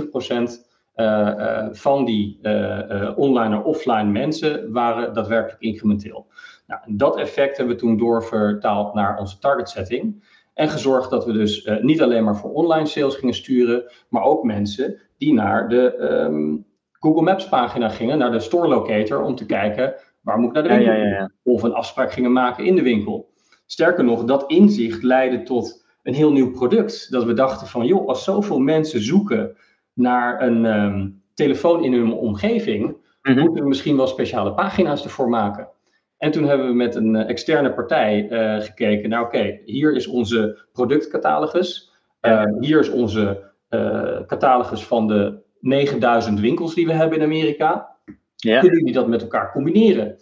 20% 0.60 0.63
uh, 0.96 1.06
uh, 1.06 1.68
van 1.72 2.06
die 2.06 2.39
uh, 2.42 3.12
online 3.15 3.50
naar 3.50 3.63
offline 3.63 4.12
mensen 4.12 4.72
waren 4.72 5.13
daadwerkelijk 5.13 5.62
incrementeel. 5.62 6.27
Nou, 6.68 6.82
dat 6.88 7.18
effect 7.18 7.58
hebben 7.58 7.75
we 7.75 7.82
toen 7.82 7.98
doorvertaald 7.98 8.94
naar 8.94 9.20
onze 9.20 9.39
target 9.39 9.70
setting. 9.70 10.24
En 10.55 10.69
gezorgd 10.69 11.09
dat 11.09 11.25
we 11.25 11.31
dus 11.31 11.65
uh, 11.65 11.81
niet 11.81 12.01
alleen 12.01 12.24
maar 12.24 12.38
voor 12.38 12.51
online 12.51 12.85
sales 12.85 13.15
gingen 13.15 13.35
sturen, 13.35 13.91
maar 14.09 14.24
ook 14.24 14.43
mensen 14.43 15.00
die 15.17 15.33
naar 15.33 15.69
de 15.69 15.97
um, 15.97 16.65
Google 16.91 17.21
Maps 17.21 17.50
pagina 17.50 17.89
gingen, 17.89 18.17
naar 18.17 18.31
de 18.31 18.39
store 18.39 18.67
locator, 18.67 19.21
om 19.21 19.35
te 19.35 19.45
kijken 19.45 19.93
waar 20.21 20.38
moet 20.38 20.47
ik 20.47 20.53
naar 20.53 20.63
de 20.63 20.69
winkel. 20.69 20.93
Ja, 20.93 21.00
ja, 21.00 21.07
ja, 21.07 21.31
of 21.43 21.63
een 21.63 21.74
afspraak 21.74 22.12
gingen 22.12 22.31
maken 22.31 22.65
in 22.65 22.75
de 22.75 22.81
winkel. 22.81 23.33
Sterker 23.65 24.03
nog, 24.03 24.24
dat 24.24 24.43
inzicht 24.50 25.03
leidde 25.03 25.43
tot 25.43 25.85
een 26.03 26.13
heel 26.13 26.31
nieuw 26.31 26.51
product. 26.51 27.12
Dat 27.12 27.24
we 27.24 27.33
dachten 27.33 27.67
van, 27.67 27.85
joh, 27.85 28.07
als 28.07 28.24
zoveel 28.24 28.59
mensen 28.59 29.01
zoeken 29.01 29.57
naar 29.93 30.41
een 30.41 30.65
um, 30.65 31.21
telefoon 31.33 31.83
in 31.83 31.93
hun 31.93 32.13
omgeving, 32.13 32.83
mm 32.83 33.39
moeten 33.39 33.63
we 33.63 33.67
misschien 33.67 33.97
wel 33.97 34.07
speciale 34.07 34.53
pagina's 34.53 35.03
ervoor 35.03 35.29
maken. 35.29 35.69
En 36.17 36.31
toen 36.31 36.43
hebben 36.43 36.67
we 36.67 36.74
met 36.74 36.95
een 36.95 37.15
eh, 37.15 37.29
externe 37.29 37.74
partij 37.74 38.29
uh, 38.29 38.62
gekeken 38.62 39.10
naar, 39.10 39.22
oké, 39.22 39.60
hier 39.65 39.95
is 39.95 40.07
onze 40.07 40.65
productcatalogus. 40.74 41.93
Uh, 42.22 42.43
hier 42.60 42.79
is 42.79 42.89
onze 42.89 43.51
uh, 43.69 44.22
catalogus 44.27 44.86
van 44.86 45.07
de 45.07 45.38
9000 45.60 46.39
winkels 46.39 46.75
die 46.75 46.86
we 46.86 46.93
hebben 46.93 47.17
in 47.17 47.24
Amerika. 47.24 47.95
Ja. 48.36 48.60
Kunnen 48.60 48.77
jullie 48.77 48.93
dat 48.93 49.07
met 49.07 49.22
elkaar 49.22 49.51
combineren? 49.51 50.17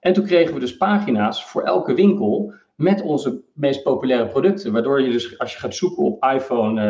En 0.00 0.12
toen 0.12 0.24
kregen 0.24 0.54
we 0.54 0.60
dus 0.60 0.76
pagina's 0.76 1.44
voor 1.44 1.62
elke 1.62 1.94
winkel 1.94 2.52
met 2.74 3.02
onze 3.02 3.40
meest 3.54 3.82
populaire 3.82 4.28
producten. 4.28 4.72
Waardoor 4.72 5.02
je 5.02 5.10
dus, 5.10 5.38
als 5.38 5.52
je 5.52 5.58
gaat 5.58 5.74
zoeken 5.74 6.02
op 6.02 6.24
iPhone 6.24 6.80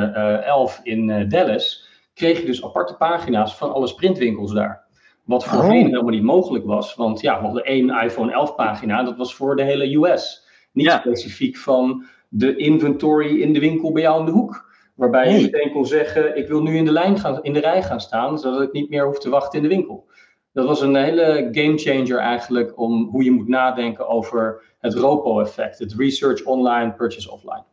11 0.41 0.81
in 0.83 1.29
Dallas, 1.29 1.89
kreeg 2.15 2.41
je 2.41 2.47
dus 2.47 2.65
aparte 2.65 2.97
pagina's 2.97 3.57
van 3.57 3.73
alle 3.73 3.87
sprintwinkels 3.87 4.53
daar. 4.53 4.88
Wat 5.29 5.45
voorheen 5.45 5.85
oh. 5.85 5.91
helemaal 5.91 6.13
niet 6.13 6.23
mogelijk 6.23 6.65
was. 6.65 6.95
Want 6.95 7.21
ja, 7.21 7.39
we 7.39 7.45
hadden 7.45 7.65
één 7.65 7.91
iPhone 7.91 8.33
11 8.33 8.55
pagina. 8.55 9.03
Dat 9.03 9.17
was 9.17 9.35
voor 9.35 9.57
de 9.57 9.63
hele 9.63 9.97
US. 9.97 10.47
Niet 10.73 10.91
specifiek 10.91 11.57
van 11.57 12.05
de 12.29 12.57
inventory 12.57 13.41
in 13.41 13.53
de 13.53 13.61
winkel 13.61 13.93
bij 13.93 14.03
jou 14.03 14.21
in 14.21 14.27
de 14.27 14.31
hoek. 14.31 14.71
Waarbij 14.95 15.33
je 15.33 15.43
meteen 15.43 15.73
kon 15.73 15.87
zeggen, 15.87 16.37
ik 16.37 16.49
wil 16.49 16.63
nu 16.63 16.77
in 16.77 16.85
de, 16.85 16.93
lijn 16.93 17.19
gaan, 17.19 17.43
in 17.43 17.53
de 17.53 17.61
rij 17.61 17.83
gaan 17.83 18.01
staan. 18.01 18.39
Zodat 18.39 18.63
ik 18.63 18.73
niet 18.73 18.91
meer 18.91 19.05
hoef 19.05 19.19
te 19.19 19.31
wachten 19.31 19.63
in 19.63 19.69
de 19.69 19.75
winkel. 19.75 20.07
Dat 20.53 20.67
was 20.67 20.81
een 20.81 20.97
hele 20.97 21.49
game 21.53 21.79
changer 21.79 22.19
eigenlijk 22.19 22.79
om 22.79 23.09
hoe 23.11 23.25
je 23.25 23.31
moet 23.31 23.49
nadenken 23.49 24.09
over 24.09 24.63
het 24.79 24.95
ROPO-effect. 24.95 25.79
Het 25.79 25.95
Research 25.99 26.45
Online, 26.45 26.93
Purchase 26.93 27.31
Offline. 27.31 27.65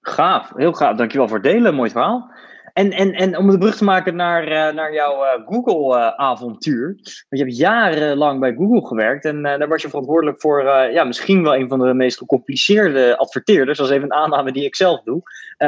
Gaaf, 0.00 0.52
heel 0.56 0.72
gaaf. 0.72 0.96
Dankjewel 0.96 1.28
voor 1.28 1.38
het 1.38 1.46
delen, 1.46 1.74
mooi 1.74 1.90
verhaal. 1.90 2.30
En, 2.72 2.90
en, 2.90 3.12
en 3.12 3.36
om 3.36 3.50
de 3.50 3.58
brug 3.58 3.76
te 3.76 3.84
maken 3.84 4.16
naar, 4.16 4.42
uh, 4.44 4.74
naar 4.74 4.94
jouw 4.94 5.24
uh, 5.24 5.46
Google-avontuur. 5.46 6.86
Want 6.94 7.26
je 7.28 7.38
hebt 7.38 7.56
jarenlang 7.56 8.40
bij 8.40 8.54
Google 8.54 8.86
gewerkt 8.86 9.24
en 9.24 9.42
daar 9.42 9.68
was 9.68 9.82
je 9.82 9.88
verantwoordelijk 9.88 10.40
voor 10.40 10.64
ja, 10.92 11.04
misschien 11.04 11.42
wel 11.42 11.54
een 11.54 11.68
van 11.68 11.78
de 11.78 11.94
meest 11.94 12.18
gecompliceerde 12.18 13.16
adverteerders. 13.16 13.78
Dat 13.78 13.86
is 13.86 13.92
even 13.92 14.04
een 14.04 14.12
aanname 14.12 14.52
die 14.52 14.64
ik 14.64 14.76
zelf 14.76 15.02
doe. 15.02 15.22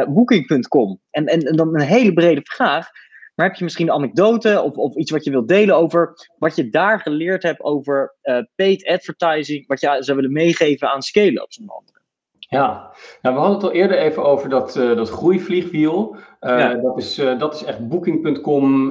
Booking.com. 0.09 1.01
En, 1.11 1.27
en, 1.27 1.41
en 1.41 1.57
dan 1.57 1.75
een 1.75 1.81
hele 1.81 2.13
brede 2.13 2.41
vraag. 2.45 2.89
Maar 3.35 3.47
heb 3.47 3.57
je 3.57 3.65
misschien 3.65 3.89
een 3.89 3.95
anekdote 3.95 4.63
of, 4.63 4.77
of 4.77 4.95
iets 4.95 5.11
wat 5.11 5.25
je 5.25 5.31
wilt 5.31 5.49
delen 5.49 5.77
over 5.77 6.29
wat 6.39 6.57
je 6.57 6.71
daar 6.71 7.01
geleerd 7.01 7.43
hebt 7.43 7.63
over 7.63 8.17
paid 8.55 8.87
advertising, 8.87 9.67
wat 9.67 9.81
je 9.81 9.97
zou 9.99 10.17
willen 10.17 10.33
meegeven 10.33 10.91
aan 10.91 11.03
scale-ups 11.03 11.59
onder 11.59 11.75
andere? 11.75 12.01
Ja, 12.39 12.93
nou, 13.23 13.35
we 13.35 13.41
hadden 13.41 13.57
het 13.57 13.65
al 13.65 13.73
eerder 13.73 13.99
even 13.99 14.25
over 14.25 14.49
dat, 14.49 14.73
dat 14.73 15.11
groeivliegwiel. 15.11 16.17
Uh, 16.43 16.83
dat, 16.83 16.99
is, 16.99 17.19
uh, 17.19 17.39
dat 17.39 17.55
is 17.55 17.65
echt 17.65 17.89
booking.com 17.89 18.91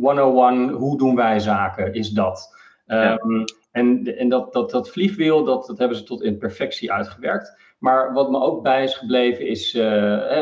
101, 0.00 0.70
hoe 0.70 0.98
doen 0.98 1.14
wij 1.14 1.38
zaken, 1.38 1.94
is 1.94 2.10
dat. 2.10 2.56
Um, 2.86 3.44
En, 3.70 4.16
en 4.16 4.28
dat, 4.28 4.52
dat, 4.52 4.70
dat 4.70 4.90
vliegwiel, 4.90 5.44
dat, 5.44 5.66
dat 5.66 5.78
hebben 5.78 5.96
ze 5.96 6.02
tot 6.02 6.22
in 6.22 6.38
perfectie 6.38 6.92
uitgewerkt. 6.92 7.56
Maar 7.78 8.12
wat 8.12 8.30
me 8.30 8.40
ook 8.40 8.62
bij 8.62 8.84
is 8.84 8.94
gebleven 8.94 9.46
is, 9.46 9.74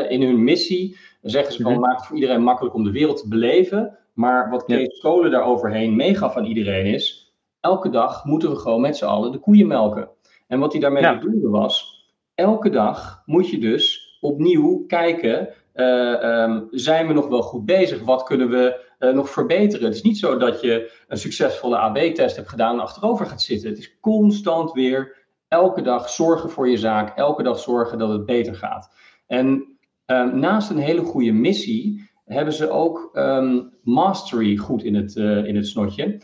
in 0.09 0.21
hun 0.21 0.43
missie 0.43 0.97
zeggen 1.21 1.53
ze 1.53 1.61
van, 1.61 1.73
mm 1.73 1.79
maak 1.79 1.97
het 1.97 2.05
voor 2.05 2.15
iedereen 2.15 2.43
makkelijk 2.43 2.75
om 2.75 2.83
de 2.83 2.91
wereld 2.91 3.17
te 3.17 3.27
beleven. 3.27 3.97
Maar 4.13 4.49
wat 4.49 4.65
Kees 4.65 4.97
Scholen 4.97 5.31
daar 5.31 5.43
overheen 5.43 5.95
meegaf 5.95 6.35
aan 6.35 6.45
iedereen 6.45 6.85
is, 6.85 7.33
elke 7.59 7.89
dag 7.89 8.25
moeten 8.25 8.49
we 8.49 8.55
gewoon 8.55 8.81
met 8.81 8.97
z'n 8.97 9.05
allen 9.05 9.31
de 9.31 9.37
koeien 9.37 9.67
melken. 9.67 10.09
En 10.47 10.59
wat 10.59 10.71
hij 10.71 10.81
daarmee 10.81 11.03
ja. 11.03 11.17
bedoelde 11.19 11.49
was, 11.49 12.05
elke 12.35 12.69
dag 12.69 13.21
moet 13.25 13.49
je 13.49 13.57
dus 13.57 14.17
opnieuw 14.21 14.85
kijken, 14.87 15.49
um, 15.79 16.67
zijn 16.71 17.07
we 17.07 17.13
nog 17.13 17.27
wel 17.27 17.41
goed 17.41 17.65
bezig? 17.65 18.01
Wat 18.01 18.23
kunnen 18.23 18.49
we 18.49 18.85
nog 18.99 19.29
verbeteren. 19.29 19.85
Het 19.85 19.95
is 19.95 20.01
niet 20.01 20.17
zo 20.17 20.37
dat 20.37 20.61
je 20.61 20.91
een 21.07 21.17
succesvolle 21.17 21.77
AB-test 21.77 22.35
hebt 22.35 22.49
gedaan 22.49 22.73
en 22.73 22.81
achterover 22.81 23.25
gaat 23.25 23.41
zitten. 23.41 23.69
Het 23.69 23.77
is 23.77 23.99
constant 23.99 24.71
weer 24.71 25.25
elke 25.47 25.81
dag 25.81 26.09
zorgen 26.09 26.49
voor 26.49 26.69
je 26.69 26.77
zaak, 26.77 27.17
elke 27.17 27.43
dag 27.43 27.59
zorgen 27.59 27.97
dat 27.97 28.09
het 28.09 28.25
beter 28.25 28.55
gaat. 28.55 28.91
En 29.27 29.77
ehm, 30.05 30.39
naast 30.39 30.69
een 30.69 30.77
hele 30.77 31.01
goede 31.01 31.31
missie 31.31 32.09
hebben 32.25 32.53
ze 32.53 32.69
ook 32.69 33.09
ehm, 33.13 33.61
mastery 33.83 34.55
goed 34.55 34.83
in 34.83 34.95
het, 34.95 35.15
uh, 35.15 35.45
in 35.45 35.55
het 35.55 35.67
snotje. 35.67 36.21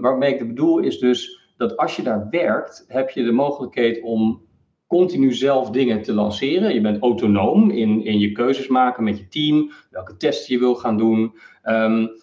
Waarmee 0.00 0.34
ik 0.34 0.46
bedoel 0.46 0.78
is 0.78 0.98
dus 0.98 1.44
dat 1.56 1.76
als 1.76 1.96
je 1.96 2.02
daar 2.02 2.26
werkt, 2.30 2.84
heb 2.88 3.10
je 3.10 3.24
de 3.24 3.32
mogelijkheid 3.32 4.02
om 4.02 4.43
continu 4.98 5.32
zelf 5.32 5.70
dingen 5.70 6.02
te 6.02 6.12
lanceren. 6.12 6.74
Je 6.74 6.80
bent 6.80 7.02
autonoom 7.02 7.70
in, 7.70 8.04
in 8.04 8.18
je 8.18 8.32
keuzes 8.32 8.68
maken 8.68 9.04
met 9.04 9.18
je 9.18 9.28
team, 9.28 9.70
welke 9.90 10.16
tests 10.16 10.46
je 10.46 10.58
wil 10.58 10.74
gaan 10.74 10.96
doen. 10.96 11.34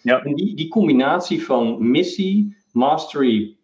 ja. 0.01 0.23
En 0.23 0.35
die, 0.35 0.55
die 0.55 0.67
combinatie 0.67 1.43
van 1.45 1.91
missie, 1.91 2.57
mastery 2.71 3.57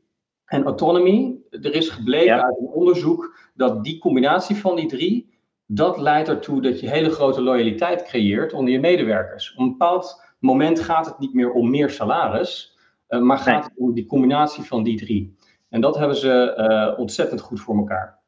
en 0.45 0.63
autonomy, 0.63 1.35
er 1.49 1.75
is 1.75 1.89
gebleken 1.89 2.43
uit 2.43 2.57
een 2.59 2.67
onderzoek 2.67 3.37
dat 3.55 3.83
die 3.83 3.99
combinatie 3.99 4.55
van 4.55 4.75
die 4.75 4.87
drie, 4.87 5.29
dat 5.65 5.97
leidt 5.97 6.29
ertoe 6.29 6.61
dat 6.61 6.79
je 6.79 6.89
hele 6.89 7.09
grote 7.09 7.41
loyaliteit 7.41 8.03
creëert 8.03 8.53
onder 8.53 8.73
je 8.73 8.79
medewerkers. 8.79 9.53
Op 9.53 9.59
een 9.59 9.69
bepaald 9.69 10.23
moment 10.39 10.79
gaat 10.79 11.05
het 11.05 11.19
niet 11.19 11.33
meer 11.33 11.51
om 11.51 11.69
meer 11.69 11.89
salaris, 11.89 12.77
uh, 13.09 13.21
maar 13.21 13.37
gaat 13.37 13.63
het 13.63 13.73
om 13.77 13.93
die 13.93 14.05
combinatie 14.05 14.63
van 14.63 14.83
die 14.83 14.97
drie. 14.97 15.35
En 15.69 15.81
dat 15.81 15.97
hebben 15.97 16.17
ze 16.17 16.55
uh, 16.57 16.99
ontzettend 16.99 17.41
goed 17.41 17.59
voor 17.59 17.77
elkaar. 17.77 18.19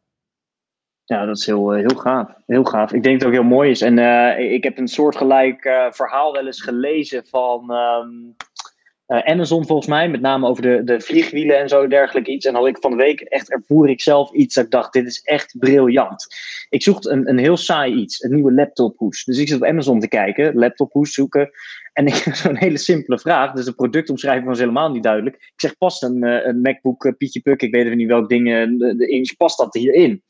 Ja, 1.10 1.26
dat 1.26 1.38
is 1.38 1.46
heel, 1.46 1.74
eh, 1.74 1.80
heel 1.80 1.98
gaaf. 1.98 2.28
Heel 2.46 2.64
gaaf. 2.64 2.94
Ik 2.94 3.04
denk 3.04 3.20
dat 3.20 3.30
het 3.30 3.38
ook 3.38 3.44
heel 3.44 3.56
mooi 3.56 3.70
is. 3.70 3.82
En 3.82 3.98
uh, 3.98 4.52
ik 4.54 4.64
heb 4.64 4.78
een 4.78 4.88
soortgelijk 4.88 5.66
uh, 5.66 5.86
verhaal 5.92 6.34
wel 6.34 6.46
eens 6.46 6.62
gelezen 6.62 7.26
van 7.26 7.72
uh, 9.08 9.20
Amazon 9.20 9.66
volgens 9.66 9.88
mij, 9.88 10.10
met 10.10 10.22
name 10.22 10.48
over 10.48 10.62
de, 10.62 10.82
de 10.84 11.00
vliegwielen 11.00 11.60
en 11.60 11.70
zo 11.70 11.88
dergelijke 11.88 12.32
iets. 12.32 12.46
En 12.46 12.56
had 12.56 12.68
ik 12.68 12.78
van 12.78 12.92
de 12.92 12.98
week 12.98 13.22
echt 13.22 13.52
ervoer 13.52 13.90
ik 13.90 14.02
zelf 14.02 14.32
iets 14.32 14.56
dat 14.56 14.66
ik 14.66 14.72
dacht, 14.72 14.94
dit 14.94 15.08
is 15.08 15.22
echt 15.22 15.56
briljant. 15.60 16.28
Ik 16.70 16.84
zocht 16.84 17.06
een, 17.06 17.30
een 17.30 17.38
heel 17.38 17.58
saai 17.58 17.94
iets, 17.94 18.24
een 18.24 18.34
nieuwe 18.34 18.54
laptophoes. 18.54 19.24
Dus 19.24 19.38
ik 19.38 19.48
zit 19.48 19.62
op 19.62 19.68
Amazon 19.68 20.00
te 20.00 20.08
kijken, 20.08 20.56
laptophoes 20.56 21.14
zoeken. 21.14 21.50
En 21.94 22.08
ik 22.08 22.16
heb 22.24 22.34
zo'n 22.34 22.58
hele 22.58 22.78
simpele 22.78 23.20
vraag, 23.20 23.52
dus 23.52 23.66
de 23.66 23.74
productomschrijving 23.74 24.48
was 24.48 24.60
helemaal 24.60 24.92
niet 24.92 25.04
duidelijk. 25.04 25.36
Ik 25.36 25.54
zeg, 25.56 25.78
past 25.78 26.04
een, 26.04 26.24
eh, 26.24 26.46
een 26.46 26.62
MacBook 26.62 27.14
Pietje 27.18 27.42
Puk, 27.42 27.62
ik 27.62 27.72
weet 27.72 27.86
even 27.86 27.98
niet 27.98 28.08
welke 28.08 28.28
dingen, 28.28 28.78
de, 28.78 28.96
de 28.96 29.34
past 29.38 29.58
dat 29.58 29.74
hierin? 29.74 30.24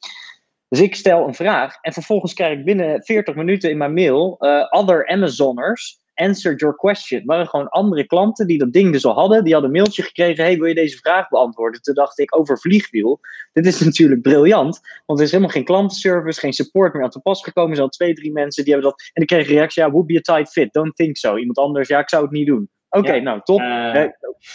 Dus 0.70 0.82
ik 0.82 0.96
stel 0.96 1.28
een 1.28 1.34
vraag 1.34 1.78
en 1.82 1.94
vervolgens 1.94 2.34
krijg 2.34 2.58
ik 2.58 2.66
binnen 2.66 3.04
40 3.04 3.36
minuten 3.36 3.70
in 3.70 3.78
mijn 3.78 3.94
mail 3.94 4.36
uh, 4.40 4.66
other 4.70 5.08
Amazoners 5.08 6.02
answered 6.20 6.60
your 6.60 6.76
question. 6.76 7.26
Waren 7.26 7.48
gewoon 7.48 7.70
andere 7.70 8.06
klanten 8.06 8.48
die 8.48 8.58
dat 8.58 8.74
ding 8.74 8.92
dus 8.92 9.06
al 9.06 9.14
hadden. 9.14 9.44
Die 9.44 9.54
hadden 9.54 9.72
een 9.72 9.78
mailtje 9.78 10.04
gekregen, 10.04 10.44
hey, 10.44 10.58
wil 10.58 10.66
je 10.66 10.76
deze 10.76 10.98
vraag 10.98 11.28
beantwoorden? 11.28 11.82
Toen 11.82 11.94
dacht 11.94 12.20
ik, 12.20 12.38
over 12.38 12.60
vliegwiel. 12.60 13.20
Dit 13.54 13.66
is 13.66 13.80
natuurlijk 13.86 14.22
briljant, 14.22 14.80
want 15.06 15.20
er 15.20 15.26
is 15.26 15.32
helemaal 15.32 15.54
geen 15.54 15.64
klantenservice, 15.64 16.40
geen 16.40 16.54
support 16.54 16.94
meer 16.94 17.04
aan 17.04 17.10
te 17.10 17.20
pas 17.20 17.44
gekomen. 17.44 17.70
Er 17.70 17.76
zijn 17.76 17.88
al 17.88 17.94
twee, 17.94 18.14
drie 18.14 18.32
mensen 18.32 18.64
die 18.64 18.74
hebben 18.74 18.92
dat. 18.92 19.10
En 19.14 19.22
ik 19.22 19.28
kreeg 19.28 19.48
een 19.48 19.54
reactie, 19.54 19.84
ja, 19.84 19.92
would 19.92 20.08
be 20.08 20.18
a 20.18 20.36
tight 20.36 20.52
fit, 20.52 20.74
don't 20.74 20.96
think 20.96 21.18
so. 21.18 21.38
Iemand 21.38 21.58
anders, 21.58 21.88
ja, 21.88 22.00
ik 22.00 22.10
zou 22.10 22.24
het 22.24 22.32
niet 22.32 22.48
doen. 22.48 22.70
Oké, 22.90 23.20
nou 23.20 23.42
top. 23.44 23.60
Uh, 23.60 24.06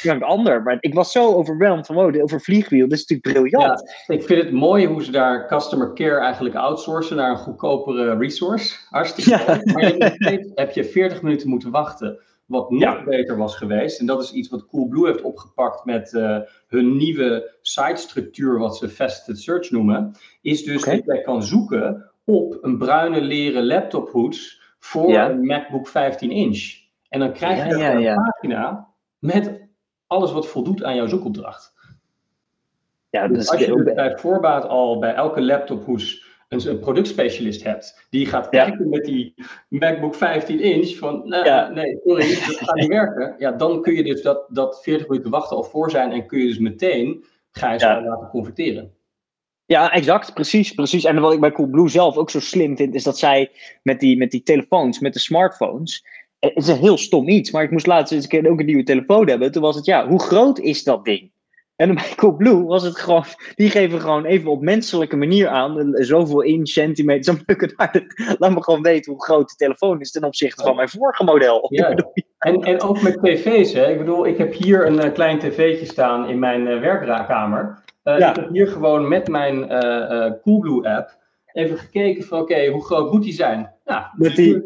uh, 0.03 0.21
ander. 0.21 0.63
Maar 0.63 0.77
ik 0.81 0.95
was 0.95 1.13
zo 1.13 1.35
overweldigd 1.35 1.87
van 1.87 1.97
wow, 1.97 2.23
over 2.23 2.41
vliegwiel. 2.41 2.89
Dat 2.89 2.99
is 2.99 3.07
natuurlijk 3.07 3.51
briljant. 3.51 3.83
Ja, 4.07 4.15
ik 4.15 4.23
vind 4.23 4.43
het 4.43 4.53
mooi 4.53 4.87
hoe 4.87 5.05
ze 5.05 5.11
daar 5.11 5.47
customer 5.47 5.93
care 5.93 6.21
eigenlijk 6.21 6.55
outsourcen 6.55 7.17
naar 7.17 7.31
een 7.31 7.37
goedkopere 7.37 8.17
resource. 8.17 8.77
Hartstikke 8.91 9.31
ja. 9.31 9.61
Maar 9.73 9.83
je 9.83 10.53
heb 10.55 10.71
je 10.71 10.85
40 10.85 11.23
minuten 11.23 11.49
moeten 11.49 11.71
wachten. 11.71 12.19
Wat 12.47 12.71
nog 12.71 12.81
ja. 12.81 13.05
beter 13.05 13.37
was 13.37 13.57
geweest. 13.57 14.01
En 14.01 14.07
dat 14.07 14.23
is 14.23 14.33
iets 14.33 14.49
wat 14.49 14.67
Coolblue 14.67 15.07
heeft 15.07 15.23
opgepakt 15.23 15.85
met 15.85 16.13
uh, 16.13 16.39
hun 16.69 16.97
nieuwe 16.97 17.57
sitestructuur, 17.63 18.59
wat 18.59 18.77
ze 18.77 18.89
Faceted 18.89 19.39
Search 19.39 19.71
noemen. 19.71 20.17
Is 20.43 20.65
dus 20.65 20.83
okay. 20.83 20.97
dat 20.97 21.05
jij 21.05 21.21
kan 21.21 21.43
zoeken 21.43 22.11
op 22.25 22.59
een 22.61 22.79
bruine 22.79 23.21
leren 23.21 23.67
laptophoes 23.67 24.63
voor 24.79 25.15
een 25.15 25.47
MacBook 25.47 25.89
15 25.89 26.31
inch. 26.31 26.84
En 27.15 27.21
dan 27.21 27.33
krijg 27.33 27.69
je 27.69 27.77
ja, 27.77 27.91
ja, 27.91 28.13
een 28.13 28.23
pagina 28.23 28.89
met 29.19 29.61
alles 30.07 30.33
wat 30.33 30.47
voldoet 30.47 30.85
aan 30.85 30.95
jouw 30.95 31.07
zoekopdracht. 31.07 31.75
Ja, 33.11 33.29
dus 33.29 33.51
als 33.51 33.61
je 33.61 33.93
bij 33.95 34.19
voorbaat 34.19 34.65
al 34.65 34.99
bij 34.99 35.15
elke 35.15 35.43
laptophoes 35.43 36.27
een, 36.49 36.69
een 36.69 36.79
productspecialist 36.79 37.65
hebt, 37.65 38.07
die 38.11 38.27
gaat 38.27 38.49
kijken 38.49 38.89
met 38.89 39.05
die 39.05 39.35
MacBook 39.69 40.15
15 40.15 40.61
inch 40.61 40.97
van, 40.97 41.29
nou, 41.29 41.73
nee, 41.73 42.01
sorry, 42.05 42.29
dat 42.29 42.57
gaat 42.57 42.75
niet 42.75 42.89
werken. 43.03 43.35
Ja, 43.39 43.53
dan 43.53 43.83
kun 43.83 43.95
je 43.95 44.05
dus 44.05 44.23
dat, 44.23 44.47
dat 44.49 44.83
40 44.83 45.09
minuten 45.09 45.31
wachten 45.31 45.57
al 45.57 45.65
voor 45.65 45.91
zijn 45.91 46.13
en 46.13 46.27
kun 46.27 46.39
je 46.39 46.47
dus 46.47 46.59
meteen, 46.59 47.25
ga 47.51 47.73
je 47.73 47.79
ze 47.79 47.87
laten 47.87 48.29
converteren. 48.29 48.95
Ja, 49.67 49.93
exact. 49.93 50.35
Precies, 50.35 50.73
precies. 50.73 51.05
En 51.05 51.21
wat 51.21 51.33
ik 51.33 51.41
bij 51.41 51.53
Coolblue 51.53 51.89
zelf 51.89 52.17
ook 52.17 52.31
zo 52.31 52.41
slim 52.41 52.77
vind, 52.77 52.95
is 52.95 53.03
dat 53.03 53.19
zij 53.19 53.51
met 53.83 54.01
die, 54.01 54.17
met 54.17 54.31
die 54.31 54.43
telefoons, 54.43 54.99
met 54.99 55.13
de 55.13 55.19
smartphones, 55.19 56.05
het 56.45 56.63
is 56.63 56.69
een 56.69 56.79
heel 56.79 56.99
stom 56.99 57.29
iets, 57.29 57.51
maar 57.51 57.63
ik 57.63 57.71
moest 57.71 57.87
laatst 57.87 58.13
eens 58.13 58.23
een 58.23 58.29
keer 58.29 58.51
ook 58.51 58.61
een 58.61 58.67
nieuwe 58.67 58.83
telefoon 58.83 59.29
hebben. 59.29 59.53
Toen 59.53 59.63
was 59.63 59.77
het, 59.77 59.85
ja, 59.85 60.09
hoe 60.09 60.21
groot 60.21 60.59
is 60.59 60.85
dat 60.85 61.05
ding? 61.05 61.33
En 61.77 61.95
bij 61.95 62.13
Coolblue 62.17 62.65
was 62.65 62.83
het 62.83 62.99
gewoon, 62.99 63.25
die 63.55 63.71
geven 63.71 64.01
gewoon 64.01 64.25
even 64.25 64.51
op 64.51 64.63
menselijke 64.63 65.17
manier 65.17 65.49
aan, 65.49 65.93
zoveel 65.93 66.41
in 66.41 66.67
centimeter, 66.67 67.43
laat 68.39 68.55
me 68.55 68.63
gewoon 68.63 68.83
weten 68.83 69.13
hoe 69.13 69.25
groot 69.25 69.49
de 69.49 69.57
telefoon 69.57 70.01
is 70.01 70.11
ten 70.11 70.25
opzichte 70.25 70.63
van 70.63 70.77
mijn 70.77 70.89
vorige 70.89 71.25
model. 71.25 71.67
Ja. 71.71 71.95
En, 72.39 72.61
en 72.61 72.83
ook 72.83 73.03
met 73.03 73.23
tv's, 73.23 73.73
hè. 73.73 73.91
Ik 73.91 73.99
bedoel, 73.99 74.27
ik 74.27 74.39
heb 74.39 74.53
hier 74.53 74.87
een 74.87 75.05
uh, 75.05 75.13
klein 75.13 75.39
tv'tje 75.39 75.85
staan 75.85 76.29
in 76.29 76.39
mijn 76.39 76.67
uh, 76.67 76.81
werkkamer. 76.81 77.83
Uh, 78.05 78.19
ja. 78.19 78.31
Ik 78.31 78.37
heb 78.37 78.49
hier 78.51 78.67
gewoon 78.67 79.09
met 79.09 79.29
mijn 79.29 79.69
Coolblue 80.43 80.89
app 80.89 81.19
even 81.53 81.79
gekeken 81.79 82.25
van, 82.25 82.41
oké, 82.41 82.67
hoe 82.67 82.85
groot 82.85 83.13
moet 83.13 83.23
die 83.23 83.33
zijn? 83.33 83.73
Nou, 83.85 84.05
met 84.17 84.37
die... 84.37 84.63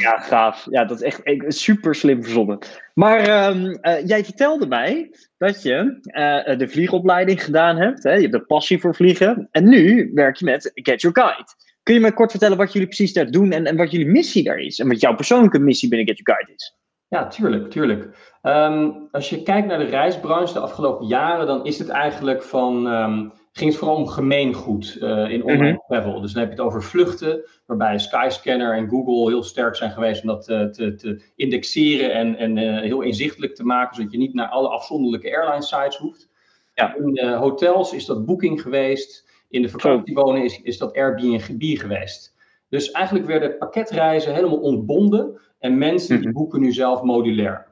Ja, 0.00 0.18
gaaf. 0.18 0.66
Ja, 0.70 0.84
dat 0.84 1.02
is 1.02 1.14
echt 1.14 1.22
super 1.54 1.94
slim 1.94 2.22
verzonnen. 2.22 2.58
Maar 2.94 3.48
um, 3.48 3.78
uh, 3.82 4.06
jij 4.06 4.24
vertelde 4.24 4.66
mij 4.66 5.10
dat 5.38 5.62
je 5.62 5.98
uh, 6.04 6.58
de 6.58 6.68
vliegopleiding 6.68 7.44
gedaan 7.44 7.76
hebt. 7.76 8.02
Hè? 8.02 8.12
Je 8.12 8.20
hebt 8.20 8.34
een 8.34 8.46
passie 8.46 8.80
voor 8.80 8.94
vliegen. 8.94 9.48
En 9.50 9.68
nu 9.68 10.10
werk 10.14 10.36
je 10.36 10.44
met 10.44 10.70
Get 10.74 11.00
Your 11.00 11.20
Guide. 11.20 11.48
Kun 11.82 11.94
je 11.94 12.00
me 12.00 12.12
kort 12.12 12.30
vertellen 12.30 12.56
wat 12.56 12.72
jullie 12.72 12.88
precies 12.88 13.12
daar 13.12 13.30
doen 13.30 13.52
en, 13.52 13.66
en 13.66 13.76
wat 13.76 13.90
jullie 13.90 14.06
missie 14.06 14.44
daar 14.44 14.58
is? 14.58 14.78
En 14.78 14.88
wat 14.88 15.00
jouw 15.00 15.14
persoonlijke 15.14 15.58
missie 15.58 15.88
binnen 15.88 16.06
Get 16.06 16.18
Your 16.18 16.38
Guide 16.38 16.58
is? 16.58 16.76
Ja, 17.08 17.26
tuurlijk, 17.28 17.70
tuurlijk. 17.70 18.08
Um, 18.42 19.08
als 19.10 19.30
je 19.30 19.42
kijkt 19.42 19.66
naar 19.66 19.78
de 19.78 19.84
reisbranche 19.84 20.52
de 20.52 20.60
afgelopen 20.60 21.06
jaren, 21.06 21.46
dan 21.46 21.64
is 21.64 21.78
het 21.78 21.88
eigenlijk 21.88 22.42
van... 22.42 22.86
Um, 22.86 23.32
ging 23.56 23.70
het 23.70 23.78
vooral 23.78 23.96
om 23.96 24.06
gemeengoed 24.06 24.96
uh, 25.00 25.30
in 25.30 25.42
online 25.44 25.70
mm 25.70 25.82
travel. 25.86 26.20
Dus 26.20 26.32
dan 26.32 26.42
heb 26.42 26.50
je 26.52 26.56
het 26.56 26.66
over 26.66 26.82
vluchten, 26.82 27.44
waarbij 27.66 27.98
Skyscanner 27.98 28.76
en 28.76 28.88
Google 28.88 29.30
heel 29.30 29.42
sterk 29.42 29.76
zijn 29.76 29.90
geweest 29.90 30.22
om 30.22 30.28
dat 30.28 30.48
uh, 30.48 30.64
te, 30.64 30.94
te, 30.94 31.22
indexeren 31.36 32.12
en, 32.12 32.36
en 32.36 32.56
uh, 32.56 32.80
heel 32.80 33.00
inzichtelijk 33.00 33.54
te 33.54 33.64
maken, 33.64 33.96
zodat 33.96 34.12
je 34.12 34.18
niet 34.18 34.34
naar 34.34 34.48
alle 34.48 34.68
afzonderlijke 34.68 35.36
airline 35.36 35.62
sites 35.62 35.96
hoeft. 35.96 36.28
Ja. 36.74 36.96
In 36.96 37.34
hotels 37.34 37.92
is 37.92 38.06
dat 38.06 38.24
Booking 38.24 38.62
geweest, 38.62 39.28
in 39.48 39.62
de 39.62 39.68
vakantiewonen 39.68 40.44
is, 40.44 40.62
is 40.62 40.78
dat 40.78 40.96
Airbnb 40.96 41.78
geweest. 41.78 42.36
Dus 42.68 42.90
eigenlijk 42.90 43.26
werden 43.26 43.58
pakketreizen 43.58 44.34
helemaal 44.34 44.60
ontbonden 44.60 45.40
en 45.58 45.78
mensen 45.78 46.16
die 46.16 46.28
mhm. 46.28 46.36
boeken 46.36 46.60
nu 46.60 46.72
zelf 46.72 47.02
modulair. 47.02 47.66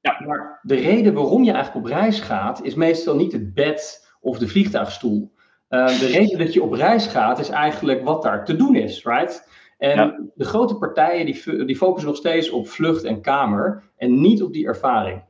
Ja, 0.00 0.22
maar 0.26 0.60
de 0.62 0.74
reden 0.74 1.14
waarom 1.14 1.44
je 1.44 1.52
eigenlijk 1.52 1.86
op 1.86 1.92
reis 1.92 2.20
gaat, 2.20 2.62
is 2.62 2.74
meestal 2.74 3.16
niet 3.16 3.32
het 3.32 3.54
bed 3.54 4.03
of 4.24 4.38
de 4.38 4.48
vliegtuigstoel. 4.48 5.32
Uh, 5.68 5.86
de 5.86 6.06
reden 6.06 6.38
dat 6.38 6.52
je 6.52 6.62
op 6.62 6.72
reis 6.72 7.06
gaat 7.06 7.38
is 7.38 7.48
eigenlijk 7.48 8.04
wat 8.04 8.22
daar 8.22 8.44
te 8.44 8.56
doen 8.56 8.76
is, 8.76 9.04
right? 9.04 9.48
En 9.78 10.32
de 10.34 10.44
grote 10.44 10.76
partijen 10.76 11.26
die, 11.26 11.64
die 11.64 11.76
focussen 11.76 12.08
nog 12.08 12.18
steeds 12.18 12.50
op 12.50 12.68
vlucht 12.68 13.04
en 13.04 13.20
kamer 13.20 13.82
en 13.96 14.20
niet 14.20 14.42
op 14.42 14.52
die 14.52 14.66
ervaring. 14.66 15.22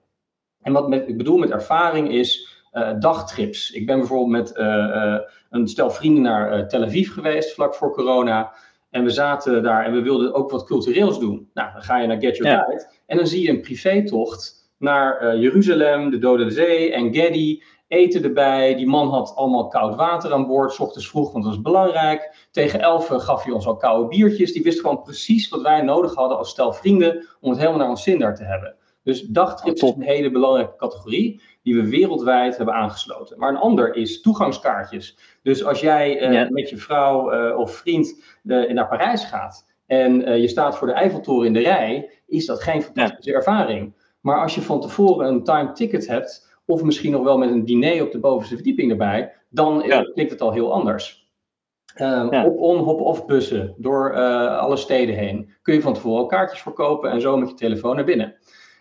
En 0.63 0.73
wat 0.73 0.89
met, 0.89 1.09
ik 1.09 1.17
bedoel 1.17 1.37
met 1.37 1.51
ervaring 1.51 2.13
is 2.13 2.63
uh, 2.73 2.91
dagtrips. 2.99 3.71
Ik 3.71 3.87
ben 3.87 3.99
bijvoorbeeld 3.99 4.31
met 4.31 4.57
uh, 4.57 5.19
een 5.51 5.69
stel 5.69 5.91
vrienden 5.91 6.23
naar 6.23 6.69
Tel 6.69 6.83
Aviv 6.83 7.13
geweest 7.13 7.55
vlak 7.55 7.75
voor 7.75 7.93
corona. 7.93 8.53
En 8.91 9.05
we 9.05 9.11
zaten 9.11 9.63
daar 9.63 9.85
en 9.85 9.93
we 9.93 10.03
wilden 10.03 10.35
ook 10.35 10.51
wat 10.51 10.65
cultureels 10.65 11.21
doen. 11.21 11.51
Nou, 11.55 11.73
dan 11.73 11.83
ga 11.83 11.99
je 11.99 12.07
naar 12.07 12.21
Get 12.21 12.37
Your 12.37 12.53
ja. 12.53 12.63
Guide 12.63 12.87
en 13.07 13.17
dan 13.17 13.27
zie 13.27 13.43
je 13.43 13.51
een 13.51 13.61
privétocht 13.61 14.73
naar 14.79 15.39
Jeruzalem, 15.39 16.11
de 16.11 16.19
Dode 16.19 16.51
Zee 16.51 16.93
en 16.93 17.15
Gedi 17.15 17.63
eten 17.95 18.23
erbij. 18.23 18.75
Die 18.75 18.87
man 18.87 19.09
had 19.09 19.33
allemaal 19.37 19.69
koud 19.69 19.95
water 19.95 20.33
aan 20.33 20.47
boord, 20.47 20.73
s 20.73 20.79
ochtends 20.79 21.09
vroeg, 21.09 21.33
want 21.33 21.45
dat 21.45 21.55
was 21.55 21.63
belangrijk. 21.63 22.49
Tegen 22.51 22.81
elf 22.81 23.07
gaf 23.07 23.43
hij 23.45 23.53
ons 23.53 23.67
al 23.67 23.77
koude 23.77 24.09
biertjes. 24.09 24.53
Die 24.53 24.63
wist 24.63 24.81
gewoon 24.81 25.03
precies 25.03 25.49
wat 25.49 25.63
wij 25.63 25.83
nodig 25.83 26.15
hadden 26.15 26.39
als 26.39 26.51
stel 26.51 26.73
vrienden 26.73 27.27
om 27.41 27.51
het 27.51 27.59
helemaal 27.59 27.81
naar 27.81 27.89
ons 27.89 28.03
zin 28.03 28.19
daar 28.19 28.35
te 28.35 28.45
hebben. 28.45 28.75
Dus 29.03 29.23
dagtrips 29.23 29.83
is 29.83 29.91
een 29.91 30.03
hele 30.03 30.31
belangrijke 30.31 30.77
categorie 30.77 31.43
die 31.63 31.75
we 31.75 31.89
wereldwijd 31.89 32.57
hebben 32.57 32.75
aangesloten. 32.75 33.39
Maar 33.39 33.51
een 33.51 33.57
ander 33.57 33.95
is 33.95 34.21
toegangskaartjes. 34.21 35.19
Dus 35.43 35.65
als 35.65 35.81
jij 35.81 36.31
uh, 36.31 36.49
met 36.49 36.69
je 36.69 36.77
vrouw 36.77 37.33
uh, 37.33 37.59
of 37.59 37.77
vriend 37.77 38.23
uh, 38.45 38.73
naar 38.73 38.89
Parijs 38.89 39.25
gaat 39.25 39.67
en 39.87 40.41
je 40.41 40.49
staat 40.49 40.77
voor 40.79 40.87
de 40.87 40.93
Eiffeltoren 40.93 41.47
in 41.47 41.53
de 41.53 41.61
rij, 41.61 42.11
is 42.27 42.47
dat 42.47 42.63
geen 42.63 42.83
fantastische 42.83 43.33
ervaring. 43.33 43.95
Maar 44.21 44.41
als 44.41 44.55
je 44.55 44.63
van 44.63 44.81
tevoren 44.81 45.29
een 45.29 45.45
time 45.45 45.73
ticket 45.73 46.07
hebt, 46.07 46.54
of 46.67 46.83
misschien 46.83 47.13
nog 47.13 47.23
wel 47.23 47.39
met 47.39 47.51
een 47.51 47.65
diner 47.65 48.03
op 48.03 48.13
de 48.13 48.21
bovenste 48.21 48.55
verdieping 48.55 48.91
erbij, 48.91 49.33
dan 49.49 49.83
klinkt 50.15 50.33
het 50.33 50.41
al 50.41 50.53
heel 50.53 50.73
anders. 50.73 51.23
Um, 52.01 52.35
Hop-on, 52.35 52.79
hop-off 52.79 53.27
bussen 53.27 53.75
door 53.77 54.13
uh, 54.13 54.59
alle 54.59 54.77
steden 54.77 55.15
heen. 55.15 55.51
Kun 55.63 55.75
je 55.75 55.81
van 55.81 55.95
tevoren 55.95 56.19
al 56.19 56.27
kaartjes 56.27 56.63
verkopen 56.63 57.11
en 57.11 57.21
zo 57.21 57.37
met 57.37 57.49
je 57.49 57.55
telefoon 57.55 57.97
naar 57.97 58.05
binnen. 58.05 58.35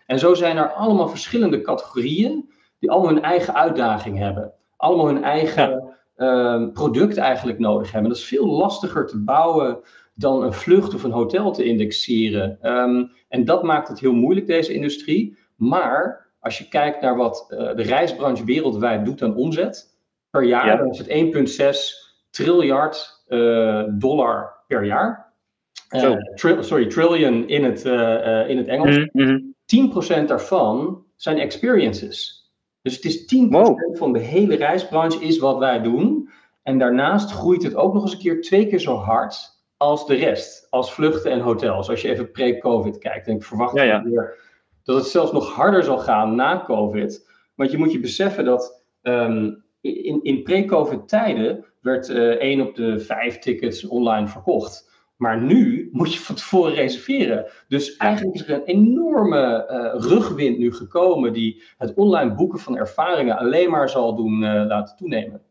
En 0.06 0.18
zo 0.18 0.34
zijn 0.34 0.56
er 0.56 0.72
allemaal 0.72 1.08
verschillende 1.08 1.60
categorieën 1.60 2.50
die 2.78 2.90
allemaal 2.90 3.12
hun 3.12 3.22
eigen 3.22 3.54
uitdaging 3.54 4.18
hebben. 4.18 4.52
Allemaal 4.76 5.06
hun 5.06 5.22
eigen 5.22 5.94
uh, 6.16 6.68
product 6.72 7.16
eigenlijk 7.16 7.58
nodig 7.58 7.92
hebben. 7.92 8.10
Dat 8.10 8.18
is 8.18 8.26
veel 8.26 8.46
lastiger 8.46 9.06
te 9.06 9.18
bouwen 9.18 9.78
dan 10.14 10.42
een 10.42 10.52
vlucht 10.52 10.94
of 10.94 11.02
een 11.02 11.10
hotel 11.10 11.52
te 11.52 11.64
indexeren. 11.64 12.58
Um, 12.62 13.10
en 13.28 13.44
dat 13.44 13.62
maakt 13.62 13.88
het 13.88 14.00
heel 14.00 14.12
moeilijk, 14.12 14.46
deze 14.46 14.72
industrie. 14.72 15.36
Maar 15.56 16.23
als 16.44 16.58
je 16.58 16.68
kijkt 16.68 17.00
naar 17.00 17.16
wat 17.16 17.46
uh, 17.50 17.58
de 17.58 17.82
reisbranche 17.82 18.44
wereldwijd 18.44 19.04
doet 19.04 19.22
aan 19.22 19.36
omzet 19.36 19.96
per 20.30 20.42
jaar, 20.42 20.66
ja. 20.66 20.76
dan 20.76 20.90
is 20.90 20.98
het 20.98 21.08
1,6 21.08 21.78
triljard 22.30 23.24
uh, 23.28 23.82
dollar 23.88 24.54
per 24.66 24.84
jaar. 24.84 25.32
Tri 26.34 26.62
sorry, 26.62 26.86
trillion 26.86 27.48
in 27.48 27.64
het, 27.64 27.84
in 28.48 28.56
het 28.56 28.66
Engels. 28.66 28.96
Mm 29.12 29.24
-hmm. 29.24 29.54
10% 30.22 30.24
daarvan 30.26 31.04
zijn 31.16 31.38
experiences. 31.38 32.44
Dus 32.82 32.94
het 32.94 33.04
is 33.04 33.34
10% 33.34 33.48
wow. 33.48 33.96
van 33.96 34.12
de 34.12 34.18
hele 34.18 34.56
reisbranche 34.56 35.24
is 35.24 35.38
wat 35.38 35.58
wij 35.58 35.82
doen. 35.82 36.30
En 36.62 36.78
daarnaast 36.78 37.30
groeit 37.30 37.62
het 37.62 37.74
ook 37.74 37.94
nog 37.94 38.02
eens 38.02 38.12
een 38.12 38.18
keer 38.18 38.40
twee 38.40 38.66
keer 38.66 38.80
zo 38.80 38.94
hard 38.94 39.62
als 39.76 40.06
de 40.06 40.14
rest. 40.14 40.66
Als 40.70 40.94
vluchten 40.94 41.30
en 41.30 41.40
hotels. 41.40 41.88
Als 41.88 42.02
je 42.02 42.08
even 42.08 42.30
pre-COVID 42.30 42.98
kijkt. 42.98 43.26
En 43.26 43.34
ik 43.34 43.42
verwacht 43.42 43.74
ja, 43.74 43.82
ja. 43.82 44.02
Weer 44.02 44.36
dat 44.84 44.96
het 44.96 45.06
zelfs 45.06 45.32
nog 45.32 45.52
harder 45.52 45.84
zal 45.84 45.98
gaan 45.98 46.34
na 46.34 46.64
COVID. 46.66 47.30
Want 47.54 47.70
je 47.70 47.78
moet 47.78 47.92
je 47.92 48.00
beseffen 48.00 48.44
dat 48.44 48.84
um, 49.02 49.64
in, 49.80 50.22
in 50.22 50.42
pre-COVID 50.42 51.08
tijden 51.08 51.64
werd 51.80 52.08
uh, 52.08 52.28
één 52.28 52.60
op 52.60 52.74
de 52.74 52.98
vijf 52.98 53.38
tickets 53.38 53.86
online 53.86 54.28
verkocht. 54.28 54.92
Maar 55.16 55.40
nu 55.40 55.88
moet 55.92 56.12
je 56.12 56.20
van 56.20 56.34
tevoren 56.34 56.74
reserveren. 56.74 57.46
Dus 57.68 57.96
eigenlijk 57.96 58.36
is 58.36 58.48
er 58.48 58.54
een 58.54 58.64
enorme 58.64 59.68
uh, 59.70 60.02
rugwind 60.10 60.58
nu 60.58 60.72
gekomen 60.74 61.32
die 61.32 61.62
het 61.78 61.94
online 61.94 62.34
boeken 62.34 62.58
van 62.58 62.76
ervaringen 62.76 63.36
alleen 63.36 63.70
maar 63.70 63.88
zal 63.88 64.14
doen 64.14 64.42
uh, 64.42 64.64
laten 64.66 64.96
toenemen. 64.96 65.42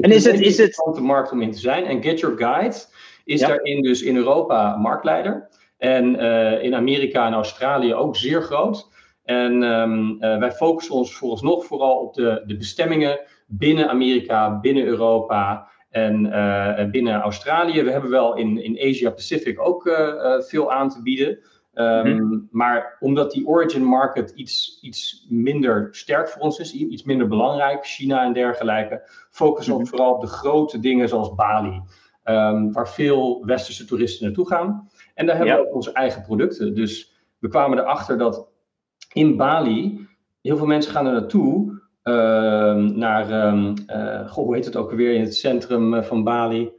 En 0.00 0.10
is 0.10 0.24
het, 0.24 0.40
is 0.40 0.58
het... 0.58 0.74
de 0.94 1.00
markt 1.00 1.32
om 1.32 1.42
in 1.42 1.50
te 1.50 1.58
zijn. 1.58 1.84
En 1.84 2.02
Get 2.02 2.20
Your 2.20 2.36
Guide 2.36 2.76
is 3.24 3.40
ja. 3.40 3.46
daarin 3.46 3.82
dus 3.82 4.02
in 4.02 4.16
Europa 4.16 4.76
marktleider. 4.76 5.48
En 5.82 6.14
uh, 6.14 6.62
in 6.62 6.74
Amerika 6.74 7.26
en 7.26 7.32
Australië 7.32 7.94
ook 7.94 8.16
zeer 8.16 8.42
groot. 8.42 8.88
En 9.24 9.62
um, 9.62 10.18
wij 10.18 10.52
focussen 10.52 10.94
ons 10.94 11.14
vooralsnog 11.14 11.64
vooral 11.64 11.96
op 11.96 12.14
de, 12.14 12.42
de 12.46 12.56
bestemmingen 12.56 13.20
binnen 13.46 13.88
Amerika, 13.88 14.60
binnen 14.60 14.84
Europa 14.84 15.68
en 15.90 16.26
uh, 16.26 16.90
binnen 16.90 17.20
Australië. 17.20 17.82
We 17.82 17.90
hebben 17.90 18.10
wel 18.10 18.36
in, 18.36 18.62
in 18.62 18.90
Asia 18.90 19.10
Pacific 19.10 19.60
ook 19.60 19.86
uh, 19.86 19.98
uh, 19.98 20.40
veel 20.40 20.72
aan 20.72 20.88
te 20.88 21.02
bieden. 21.02 21.38
Um, 21.74 22.06
mm-hmm. 22.06 22.48
Maar 22.50 22.96
omdat 23.00 23.30
die 23.30 23.46
origin 23.46 23.84
market 23.84 24.30
iets, 24.30 24.78
iets 24.82 25.26
minder 25.28 25.88
sterk 25.90 26.28
voor 26.28 26.42
ons 26.42 26.58
is, 26.58 26.72
iets 26.72 27.02
minder 27.02 27.28
belangrijk, 27.28 27.86
China 27.86 28.24
en 28.24 28.32
dergelijke, 28.32 29.02
focussen 29.30 29.72
we 29.72 29.78
mm-hmm. 29.78 29.96
vooral 29.96 30.14
op 30.14 30.20
de 30.20 30.26
grote 30.26 30.80
dingen 30.80 31.08
zoals 31.08 31.34
Bali, 31.34 31.82
um, 32.24 32.72
waar 32.72 32.88
veel 32.88 33.44
westerse 33.46 33.84
toeristen 33.84 34.26
naartoe 34.26 34.46
gaan. 34.46 34.88
En 35.14 35.26
daar 35.26 35.36
hebben 35.36 35.54
ja. 35.54 35.60
we 35.60 35.68
ook 35.68 35.74
onze 35.74 35.92
eigen 35.92 36.22
producten. 36.22 36.74
Dus 36.74 37.12
we 37.38 37.48
kwamen 37.48 37.78
erachter 37.78 38.18
dat 38.18 38.48
in 39.12 39.36
Bali 39.36 40.06
heel 40.42 40.56
veel 40.56 40.66
mensen 40.66 40.92
gaan 40.92 41.06
er 41.06 41.12
naartoe 41.12 41.80
Ehm, 42.02 42.98
naar, 42.98 43.46
um, 43.46 43.74
uh, 43.86 44.28
goh, 44.28 44.44
hoe 44.44 44.54
heet 44.54 44.64
het 44.64 44.76
ook 44.76 44.90
alweer 44.90 45.14
in 45.14 45.20
het 45.20 45.34
centrum 45.34 45.94
eh, 45.94 46.02
van 46.02 46.24
Bali? 46.24 46.70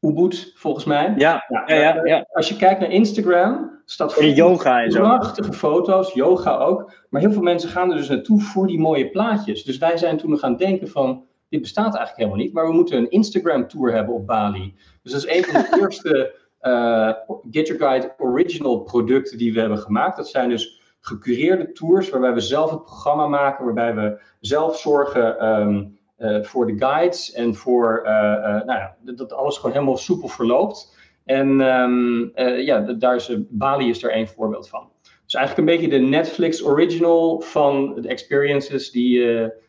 Ubud, 0.00 0.52
volgens 0.56 0.84
mij. 0.84 1.14
Ja, 1.16 1.44
ja, 1.48 1.74
ja, 1.76 2.00
ja, 2.04 2.26
Als 2.32 2.48
je 2.48 2.56
kijkt 2.56 2.80
naar 2.80 2.90
Instagram, 2.90 3.80
staat 3.84 4.14
voor 4.14 4.24
yoga 4.24 4.82
en 4.82 4.90
zo. 4.90 5.00
Prachtige 5.00 5.52
foto's, 5.52 6.12
yoga 6.12 6.56
ook. 6.56 6.92
Maar 7.10 7.20
heel 7.20 7.32
veel 7.32 7.42
mensen 7.42 7.68
gaan 7.70 7.90
er 7.90 7.96
dus 7.96 8.08
naartoe 8.08 8.40
voor 8.40 8.66
die 8.66 8.78
mooie 8.78 9.10
plaatjes. 9.10 9.64
Dus 9.64 9.78
wij 9.78 9.96
zijn 9.96 10.16
toen 10.16 10.38
gaan 10.38 10.56
denken 10.56 10.88
van, 10.88 11.24
dit 11.48 11.60
bestaat 11.60 11.96
eigenlijk 11.96 12.16
helemaal 12.16 12.44
niet, 12.44 12.52
maar 12.52 12.66
we 12.66 12.72
moeten 12.72 12.98
een 12.98 13.10
Instagram 13.10 13.68
tour 13.68 13.92
hebben 13.92 14.14
op 14.14 14.26
Bali. 14.26 14.74
Dus 15.02 15.12
dat 15.12 15.24
is 15.24 15.36
een 15.36 15.44
van 15.44 15.60
de 15.60 15.76
eerste 15.80 16.34
uh, 16.62 17.12
Get 17.50 17.66
Your 17.66 17.82
Guide 17.82 18.14
original 18.18 18.80
producten 18.80 19.38
die 19.38 19.52
we 19.52 19.60
hebben 19.60 19.78
gemaakt. 19.78 20.16
Dat 20.16 20.28
zijn 20.28 20.48
dus 20.48 20.80
gecureerde 21.00 21.72
tours 21.72 22.10
waarbij 22.10 22.34
we 22.34 22.40
zelf 22.40 22.70
het 22.70 22.82
programma 22.82 23.26
maken, 23.26 23.64
waarbij 23.64 23.94
we 23.94 24.20
zelf 24.40 24.78
zorgen 24.78 25.48
um, 25.60 25.98
uh, 26.18 26.42
voor 26.42 26.66
de 26.66 26.78
guides 26.78 27.32
en 27.32 27.54
voor 27.54 28.00
uh, 28.04 28.10
nou 28.42 28.66
ja, 28.66 28.96
dat 29.00 29.32
alles 29.32 29.56
gewoon 29.56 29.72
helemaal 29.72 29.96
soepel 29.96 30.28
verloopt. 30.28 30.98
En 31.24 31.60
um, 31.60 32.32
ja, 32.58 32.80
daar 32.80 33.14
is 33.14 33.34
Bali 33.48 33.88
is 33.88 34.02
er 34.02 34.10
één 34.10 34.28
voorbeeld 34.28 34.68
van. 34.68 34.88
Dus 35.24 35.34
eigenlijk 35.34 35.68
een 35.68 35.76
beetje 35.76 35.98
de 35.98 36.06
Netflix 36.06 36.64
original 36.64 37.40
van 37.40 37.94
de 38.00 38.08
experiences 38.08 38.90
die, 38.90 39.18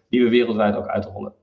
die 0.09 0.23
we 0.23 0.29
wereldwijd 0.29 0.75
ook 0.75 0.87
uitrollen. 0.87 1.33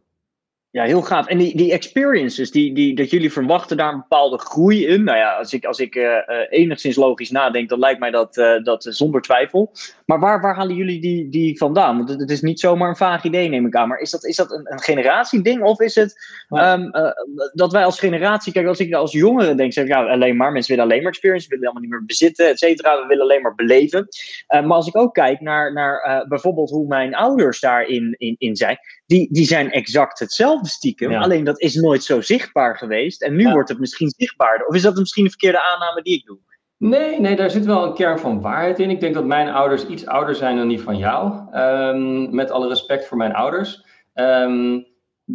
Ja, 0.71 0.85
heel 0.85 1.03
gaaf. 1.03 1.27
En 1.27 1.39
die, 1.39 1.57
die 1.57 1.73
experiences, 1.73 2.51
die, 2.51 2.75
die, 2.75 2.95
dat 2.95 3.11
jullie 3.11 3.33
verwachten 3.33 3.77
daar 3.77 3.93
een 3.93 3.99
bepaalde 3.99 4.39
groei 4.39 4.87
in. 4.87 5.05
Nou 5.05 5.19
ja, 5.19 5.37
als 5.37 5.53
ik, 5.53 5.65
als 5.65 5.79
ik 5.79 5.95
uh, 5.95 6.17
enigszins 6.49 6.97
logisch 6.97 7.31
nadenk, 7.31 7.69
dan 7.69 7.79
lijkt 7.79 8.01
mij 8.01 8.11
dat, 8.11 8.37
uh, 8.37 8.63
dat 8.63 8.87
zonder 8.89 9.21
twijfel. 9.21 9.73
Maar 10.07 10.21
waar, 10.21 10.41
waar 10.41 10.55
halen 10.55 10.77
jullie 10.77 11.01
die, 11.01 11.29
die 11.29 11.59
vandaan? 11.59 11.97
Want 11.97 12.09
het, 12.09 12.31
is 12.31 12.41
niet 12.41 12.61
zomaar 12.61 12.89
een 12.89 12.97
vaag 12.97 13.25
idee, 13.25 13.49
neem 13.49 13.67
ik 13.67 13.75
aan. 13.75 13.89
Maar 13.89 13.99
is 13.99 14.11
dat, 14.11 14.25
is 14.25 14.37
dat 14.37 14.53
een, 14.53 14.73
een 14.73 14.81
generatieding? 14.81 15.63
Of 15.63 15.81
is 15.81 15.95
het 15.95 16.15
um, 16.49 16.97
uh, 16.97 17.11
dat 17.53 17.73
wij 17.73 17.85
als 17.85 17.99
generatie, 17.99 18.53
kijk, 18.53 18.67
als 18.67 18.81
ik 18.81 18.95
als 18.95 19.13
jongere 19.13 19.55
denk, 19.55 19.73
zeg 19.73 19.85
ik 19.85 19.91
ja, 19.91 20.05
alleen 20.05 20.37
maar, 20.37 20.53
mensen 20.53 20.75
willen 20.75 20.91
alleen 20.91 21.03
maar 21.03 21.13
experience, 21.13 21.49
we 21.49 21.55
willen 21.55 21.69
helemaal 21.69 21.89
niet 21.89 21.99
meer 21.99 22.07
bezitten, 22.07 22.49
et 22.49 22.59
cetera. 22.59 23.01
We 23.01 23.07
willen 23.07 23.23
alleen 23.23 23.43
maar 23.43 23.55
beleven. 23.55 24.09
maar 24.49 24.65
als 24.65 24.87
ik 24.87 24.97
ook 24.97 25.15
kijk 25.15 25.41
naar, 25.41 25.73
naar 25.73 26.25
bijvoorbeeld 26.29 26.71
hoe 26.71 26.87
mijn 26.87 27.15
ouders 27.15 27.61
daarin 27.61 28.15
in, 28.19 28.35
in 28.39 28.57
zijn, 28.57 28.79
die, 29.07 29.29
die 29.33 29.47
zijn 29.47 29.71
exact 29.71 30.19
hetzelfde 30.19 30.58
stiekem. 30.66 31.11
Ja. 31.11 31.21
Alleen 31.21 31.44
dat 31.44 31.61
is 31.61 31.75
nooit 31.75 32.03
zo 32.03 32.21
zichtbaar 32.21 32.77
geweest. 32.77 33.23
En 33.23 33.37
nu 33.37 33.42
ja. 33.42 33.53
wordt 33.53 33.68
het 33.68 33.79
misschien 33.79 34.12
zichtbaarder. 34.16 34.66
Of 34.66 34.75
is 34.75 34.83
dat 34.83 34.97
misschien 34.97 35.25
een 35.25 35.31
verkeerde 35.31 35.62
aanname 35.62 36.03
die 36.03 36.14
ik 36.14 36.25
doe? 36.27 36.38
Nee, 36.77 37.21
nee, 37.21 37.37
daar 37.37 37.51
zit 37.51 37.64
wel 37.64 37.85
een 37.85 37.94
kern 37.94 38.18
van 38.18 38.40
waarheid 38.40 38.79
in. 38.79 38.90
Ik 38.90 39.01
denk 39.01 39.14
dat 39.14 39.25
mijn 39.25 39.49
ouders 39.49 39.87
iets 39.87 40.07
ouder 40.07 40.35
zijn 40.35 40.57
dan 40.57 40.68
die 40.68 40.81
van 40.81 40.97
jou. 40.97 41.55
Um, 41.55 42.35
met 42.35 42.51
alle 42.51 42.68
respect 42.68 43.07
voor 43.07 43.16
mijn 43.16 43.35
ouders. 43.35 43.85
Um, 44.14 44.87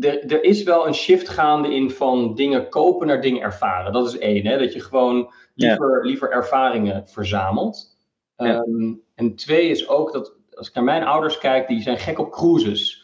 er 0.01 0.43
is 0.43 0.63
wel 0.63 0.88
een 0.88 0.93
shift 0.93 1.29
gaande 1.29 1.75
in 1.75 1.91
van 1.91 2.36
dingen 2.36 2.69
kopen 2.69 3.07
naar 3.07 3.21
dingen 3.21 3.41
ervaren. 3.41 3.93
Dat 3.93 4.07
is 4.07 4.17
één, 4.17 4.45
hè? 4.45 4.57
dat 4.57 4.73
je 4.73 4.79
gewoon 4.79 5.33
liever, 5.55 5.97
ja. 5.97 6.07
liever 6.07 6.31
ervaringen 6.31 7.07
verzamelt. 7.07 7.97
Um, 8.38 9.01
en 9.15 9.36
twee 9.36 9.69
is 9.69 9.88
ook 9.88 10.13
dat, 10.13 10.36
als 10.53 10.67
ik 10.67 10.73
naar 10.73 10.83
mijn 10.83 11.03
ouders 11.03 11.38
kijk, 11.38 11.67
die 11.67 11.81
zijn 11.81 11.97
gek 11.97 12.19
op 12.19 12.31
cruises. 12.31 13.02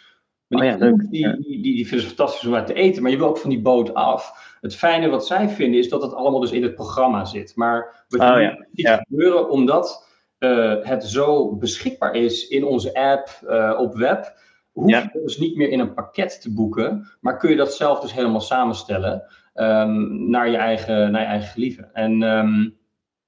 Maar 0.50 0.62
die, 0.62 0.72
oh 0.72 0.78
ja, 0.78 0.86
leuk. 0.86 1.00
Die, 1.00 1.36
die, 1.36 1.62
die, 1.62 1.62
die, 1.62 1.88
vinden 1.88 2.08
het 2.08 2.16
fantastisch 2.16 2.48
om 2.48 2.56
uit 2.56 2.68
te 2.68 2.74
eten, 2.74 3.02
maar 3.02 3.12
je 3.12 3.18
wil 3.18 3.28
ook 3.28 3.38
van 3.38 3.50
die 3.50 3.62
boot 3.62 3.94
af. 3.94 4.48
Het 4.62 4.76
fijne 4.76 5.10
wat 5.10 5.28
zij 5.28 5.50
vinden 5.50 5.80
is 5.80 5.90
dat 5.90 6.02
het 6.02 6.14
allemaal 6.14 6.40
dus 6.40 6.52
in 6.52 6.64
het 6.64 6.76
programma 6.76 7.26
zit. 7.26 7.56
Maar 7.56 8.06
wat 8.08 8.22
oh, 8.22 8.42
ja. 8.42 8.66
ziet 8.74 8.86
ja. 8.86 9.04
gebeuren 9.08 9.50
omdat 9.50 10.08
uh, 10.40 10.76
het 10.82 11.04
zo 11.04 11.56
beschikbaar 11.56 12.16
is 12.16 12.48
in 12.48 12.64
onze 12.64 12.94
app, 12.94 13.40
uh, 13.44 13.78
op 13.80 13.96
web, 13.96 14.34
hoef 14.72 14.90
je 14.90 15.20
dus 15.24 15.38
niet 15.38 15.56
meer 15.56 15.70
in 15.70 15.80
een 15.80 15.94
pakket 15.94 16.42
te 16.42 16.54
boeken, 16.54 17.08
maar 17.22 17.38
kun 17.38 17.50
je 17.50 17.56
dat 17.56 17.74
zelf 17.74 18.00
dus 18.00 18.14
helemaal 18.14 18.42
samenstellen 18.42 19.24
um, 19.54 20.30
naar, 20.30 20.50
je 20.50 20.58
eigen, 20.58 21.12
naar 21.12 21.22
je 21.22 21.28
eigen 21.28 21.50
gelieven. 21.50 21.94
En 21.94 22.22
um, 22.22 22.78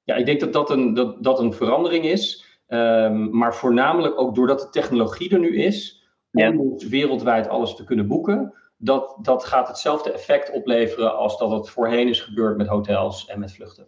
ja, 0.04 0.16
ik 0.16 0.26
denk 0.26 0.40
dat 0.40 0.54
dat 0.54 0.70
een, 0.70 0.94
dat, 0.94 1.24
dat 1.24 1.40
een 1.40 1.54
verandering 1.54 2.06
is, 2.06 2.46
um, 2.68 3.38
maar 3.38 3.56
voornamelijk 3.56 4.20
ook 4.20 4.36
doordat 4.36 4.60
de 4.60 4.70
technologie 4.70 5.32
er 5.32 5.40
nu 5.40 5.58
is 5.58 6.01
ja. 6.32 6.50
om 6.50 6.78
wereldwijd 6.90 7.50
alles 7.50 7.76
te 7.76 7.84
kunnen 7.84 8.08
boeken, 8.08 8.54
dat, 8.78 9.18
dat 9.22 9.44
gaat 9.44 9.68
hetzelfde 9.68 10.12
effect 10.12 10.52
opleveren 10.52 11.18
als 11.18 11.38
dat 11.38 11.52
het 11.52 11.70
voorheen 11.70 12.08
is 12.08 12.22
gebeurd 12.22 12.58
met 12.58 12.68
hotels 12.68 13.26
en 13.26 13.40
met 13.40 13.54
vluchten. 13.54 13.88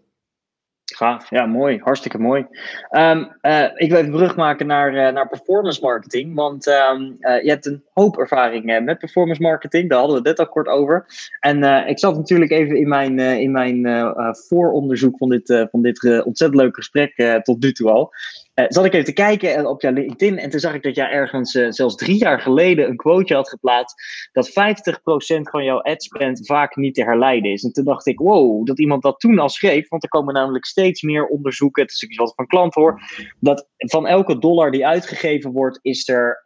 Gaaf, 0.95 1.29
ja, 1.29 1.45
mooi, 1.45 1.79
hartstikke 1.79 2.17
mooi. 2.17 2.47
Um, 2.91 3.35
uh, 3.41 3.63
ik 3.75 3.89
wil 3.89 3.99
even 3.99 4.11
brug 4.11 4.35
maken 4.35 4.67
naar, 4.67 4.93
uh, 4.93 5.09
naar 5.13 5.27
performance 5.27 5.81
marketing, 5.81 6.35
want 6.35 6.67
um, 6.67 7.17
uh, 7.19 7.43
je 7.43 7.49
hebt 7.49 7.65
een 7.65 7.83
hoop 7.93 8.17
ervaring 8.17 8.81
met 8.83 8.97
performance 8.97 9.41
marketing, 9.41 9.89
daar 9.89 9.99
hadden 9.99 10.21
we 10.21 10.29
het 10.29 10.37
net 10.37 10.47
al 10.47 10.53
kort 10.53 10.67
over. 10.67 11.05
En 11.39 11.87
ik 11.87 11.99
zat 11.99 12.15
natuurlijk 12.15 12.51
even 12.51 12.75
in 12.75 12.87
mijn, 12.87 13.19
in 13.19 13.51
mijn 13.51 14.13
vooronderzoek 14.47 15.17
van 15.17 15.29
dit, 15.29 15.67
van 15.71 15.81
dit 15.81 16.23
ontzettend 16.23 16.61
leuke 16.61 16.75
gesprek 16.75 17.41
tot 17.43 17.61
nu 17.61 17.71
toe 17.71 17.89
al. 17.89 18.11
Uh, 18.55 18.65
zat 18.67 18.85
ik 18.85 18.93
even 18.93 19.05
te 19.05 19.13
kijken 19.13 19.67
op 19.67 19.81
jouw 19.81 19.93
LinkedIn 19.93 20.37
en 20.37 20.49
toen 20.49 20.59
zag 20.59 20.73
ik 20.73 20.83
dat 20.83 20.95
jij 20.95 21.09
ergens 21.09 21.53
uh, 21.53 21.67
zelfs 21.69 21.95
drie 21.95 22.17
jaar 22.17 22.39
geleden 22.39 22.87
een 22.87 22.95
quoteje 22.95 23.35
had 23.35 23.49
geplaatst 23.49 23.95
dat 24.31 24.49
50% 24.49 24.53
van 25.41 25.63
jouw 25.63 25.81
adspend 25.81 26.45
vaak 26.45 26.75
niet 26.75 26.95
te 26.95 27.03
herleiden 27.03 27.51
is. 27.51 27.63
En 27.63 27.71
toen 27.71 27.83
dacht 27.83 28.07
ik, 28.07 28.19
wow, 28.19 28.65
dat 28.65 28.79
iemand 28.79 29.01
dat 29.01 29.19
toen 29.19 29.39
al 29.39 29.49
schreef, 29.49 29.89
want 29.89 30.03
er 30.03 30.09
komen 30.09 30.33
namelijk 30.33 30.65
steeds 30.65 31.01
meer 31.01 31.25
onderzoeken, 31.25 31.83
het 31.83 31.91
is 31.91 32.03
iets 32.03 32.17
wat 32.17 32.33
van 32.35 32.47
klant 32.47 32.73
hoor, 32.73 33.01
dat 33.39 33.67
van 33.77 34.07
elke 34.07 34.39
dollar 34.39 34.71
die 34.71 34.87
uitgegeven 34.87 35.51
wordt, 35.51 35.79
is 35.81 36.09
er 36.09 36.41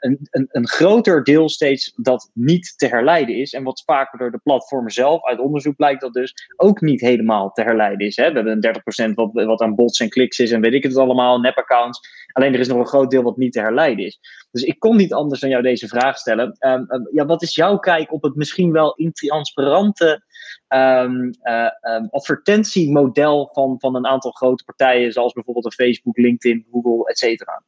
een, 0.00 0.18
een, 0.30 0.46
een 0.50 0.68
groter 0.68 1.24
deel 1.24 1.48
steeds 1.48 1.92
dat 1.96 2.30
niet 2.34 2.72
te 2.76 2.86
herleiden 2.86 3.36
is. 3.36 3.52
En 3.52 3.62
wat 3.62 3.82
vaker 3.86 4.18
door 4.18 4.30
de 4.30 4.40
platformen 4.42 4.92
zelf, 4.92 5.24
uit 5.24 5.38
onderzoek 5.38 5.76
blijkt 5.76 6.00
dat 6.00 6.12
dus 6.12 6.34
ook 6.56 6.80
niet 6.80 7.00
helemaal 7.00 7.52
te 7.52 7.62
herleiden 7.62 8.06
is. 8.06 8.16
Hè? 8.16 8.28
We 8.28 8.34
hebben 8.34 8.58
een 8.62 9.10
30% 9.10 9.14
wat, 9.14 9.30
wat 9.32 9.60
aan 9.60 9.74
bots 9.74 10.00
en 10.00 10.08
kliks 10.08 10.38
is 10.38 10.50
en 10.50 10.60
weet 10.60 10.74
ik 10.74 10.82
het 10.82 10.92
allemaal, 11.10 11.40
nep-accounts. 11.40 12.00
Alleen 12.32 12.54
er 12.54 12.60
is 12.60 12.68
nog 12.68 12.78
een 12.78 12.86
groot 12.86 13.10
deel 13.10 13.22
wat 13.22 13.36
niet 13.36 13.52
te 13.52 13.60
herleiden 13.60 14.04
is. 14.04 14.18
Dus 14.50 14.62
ik 14.62 14.78
kon 14.78 14.96
niet 14.96 15.12
anders 15.12 15.40
dan 15.40 15.50
jou 15.50 15.62
deze 15.62 15.88
vraag 15.88 16.18
stellen. 16.18 16.56
Um, 16.58 16.86
um, 16.88 17.08
ja, 17.12 17.26
wat 17.26 17.42
is 17.42 17.54
jouw 17.54 17.78
kijk 17.78 18.12
op 18.12 18.22
het 18.22 18.34
misschien 18.34 18.72
wel 18.72 18.94
intransparante 18.94 20.22
um, 20.68 21.30
uh, 21.42 22.10
advertentiemodel 22.10 23.50
van, 23.52 23.76
van 23.78 23.96
een 23.96 24.06
aantal 24.06 24.30
grote 24.30 24.64
partijen, 24.64 25.12
zoals 25.12 25.32
bijvoorbeeld 25.32 25.64
een 25.64 25.86
Facebook, 25.86 26.16
LinkedIn, 26.16 26.66
Google, 26.70 27.04
et 27.04 27.18
cetera? 27.18 27.62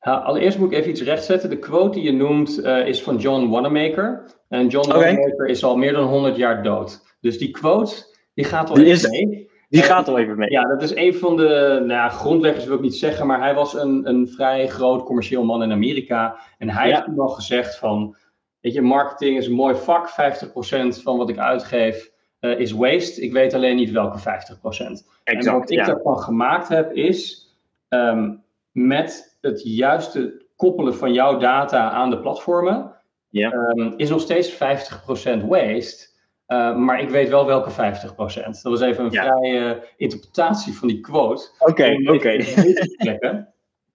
Ja, 0.00 0.14
allereerst 0.14 0.58
moet 0.58 0.72
ik 0.72 0.78
even 0.78 0.90
iets 0.90 1.02
rechtzetten. 1.02 1.50
De 1.50 1.58
quote 1.58 1.90
die 1.90 2.02
je 2.02 2.12
noemt 2.12 2.58
uh, 2.58 2.86
is 2.86 3.02
van 3.02 3.16
John 3.16 3.48
Wanamaker. 3.48 4.24
En 4.48 4.68
John 4.68 4.88
okay. 4.88 5.00
Wanamaker 5.00 5.46
is 5.46 5.64
al 5.64 5.76
meer 5.76 5.92
dan 5.92 6.08
100 6.08 6.36
jaar 6.36 6.62
dood. 6.62 7.16
Dus 7.20 7.38
die 7.38 7.50
quote, 7.50 7.94
die 8.34 8.44
gaat 8.44 8.68
al 8.68 8.74
die 8.74 8.86
is, 8.86 9.08
mee. 9.08 9.50
Die 9.74 9.82
gaat 9.82 10.08
al 10.08 10.18
even 10.18 10.38
mee. 10.38 10.50
Ja, 10.50 10.62
dat 10.62 10.82
is 10.82 10.94
een 10.94 11.14
van 11.14 11.36
de 11.36 11.76
nou 11.78 11.86
ja, 11.86 12.08
grondleggers, 12.08 12.64
wil 12.64 12.76
ik 12.76 12.82
niet 12.82 12.96
zeggen. 12.96 13.26
Maar 13.26 13.40
hij 13.40 13.54
was 13.54 13.74
een, 13.74 14.08
een 14.08 14.28
vrij 14.28 14.68
groot 14.68 15.04
commercieel 15.04 15.44
man 15.44 15.62
in 15.62 15.72
Amerika. 15.72 16.36
En 16.58 16.68
hij 16.70 16.88
ja. 16.88 16.94
heeft 16.94 17.06
toen 17.06 17.18
al 17.18 17.28
gezegd 17.28 17.78
van... 17.78 18.16
Weet 18.60 18.72
je, 18.74 18.82
marketing 18.82 19.36
is 19.36 19.46
een 19.46 19.52
mooi 19.52 19.74
vak. 19.74 20.10
50% 20.10 20.12
van 21.02 21.16
wat 21.16 21.28
ik 21.28 21.38
uitgeef 21.38 22.10
uh, 22.40 22.58
is 22.58 22.72
waste. 22.72 23.22
Ik 23.22 23.32
weet 23.32 23.54
alleen 23.54 23.76
niet 23.76 23.90
welke 23.90 24.18
50%. 24.18 24.22
Exact, 24.22 25.06
en 25.24 25.52
wat 25.52 25.70
ik 25.70 25.78
ja. 25.78 25.84
daarvan 25.84 26.18
gemaakt 26.18 26.68
heb 26.68 26.92
is... 26.92 27.48
Um, 27.88 28.44
met 28.74 29.38
het 29.40 29.60
juiste 29.64 30.46
koppelen 30.56 30.94
van 30.94 31.12
jouw 31.12 31.38
data 31.38 31.90
aan 31.90 32.10
de 32.10 32.20
platformen, 32.20 32.92
ja. 33.28 33.52
um, 33.52 33.94
is 33.96 34.08
nog 34.08 34.20
steeds 34.20 34.52
50% 34.52 34.56
waste. 35.46 36.08
Uh, 36.48 36.76
maar 36.76 37.00
ik 37.00 37.08
weet 37.08 37.28
wel 37.28 37.46
welke 37.46 37.70
50%. 37.70 37.74
Dat 37.74 38.62
was 38.62 38.80
even 38.80 39.04
een 39.04 39.10
ja. 39.10 39.22
vrije 39.24 39.88
interpretatie 39.96 40.74
van 40.74 40.88
die 40.88 41.00
quote. 41.00 41.48
Oké, 41.58 41.70
okay, 41.70 41.94
oké. 41.94 42.12
Okay. 42.12 43.46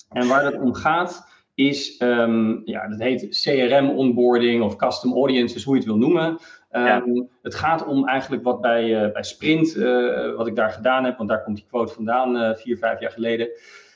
en 0.10 0.28
waar 0.28 0.46
het 0.46 0.60
om 0.60 0.74
gaat, 0.74 1.28
is, 1.56 2.02
um, 2.02 2.62
ja, 2.66 2.88
dat 2.88 3.00
heet 3.00 3.42
CRM-onboarding 3.44 4.64
of 4.64 4.76
custom 4.76 5.14
audiences, 5.14 5.64
hoe 5.64 5.74
je 5.74 5.80
het 5.80 5.90
wil 5.90 5.98
noemen. 5.98 6.38
Um, 6.72 6.86
ja. 6.86 7.04
Het 7.42 7.56
gaat 7.56 7.86
om 7.86 8.08
eigenlijk 8.08 8.44
wat 8.44 8.62
bij, 8.62 9.06
uh, 9.06 9.12
bij 9.12 9.24
Sprint, 9.24 9.76
uh, 9.76 10.36
wat 10.36 10.48
ik 10.48 10.56
daar 10.56 10.72
gedaan 10.72 11.04
heb, 11.04 11.18
want 11.18 11.30
daar 11.30 11.44
komt 11.44 11.56
die 11.58 11.66
quote 11.70 11.94
vandaan, 11.94 12.56
vier, 12.58 12.78
vijf 12.78 13.00
jaar 13.00 13.12
geleden. 13.12 13.50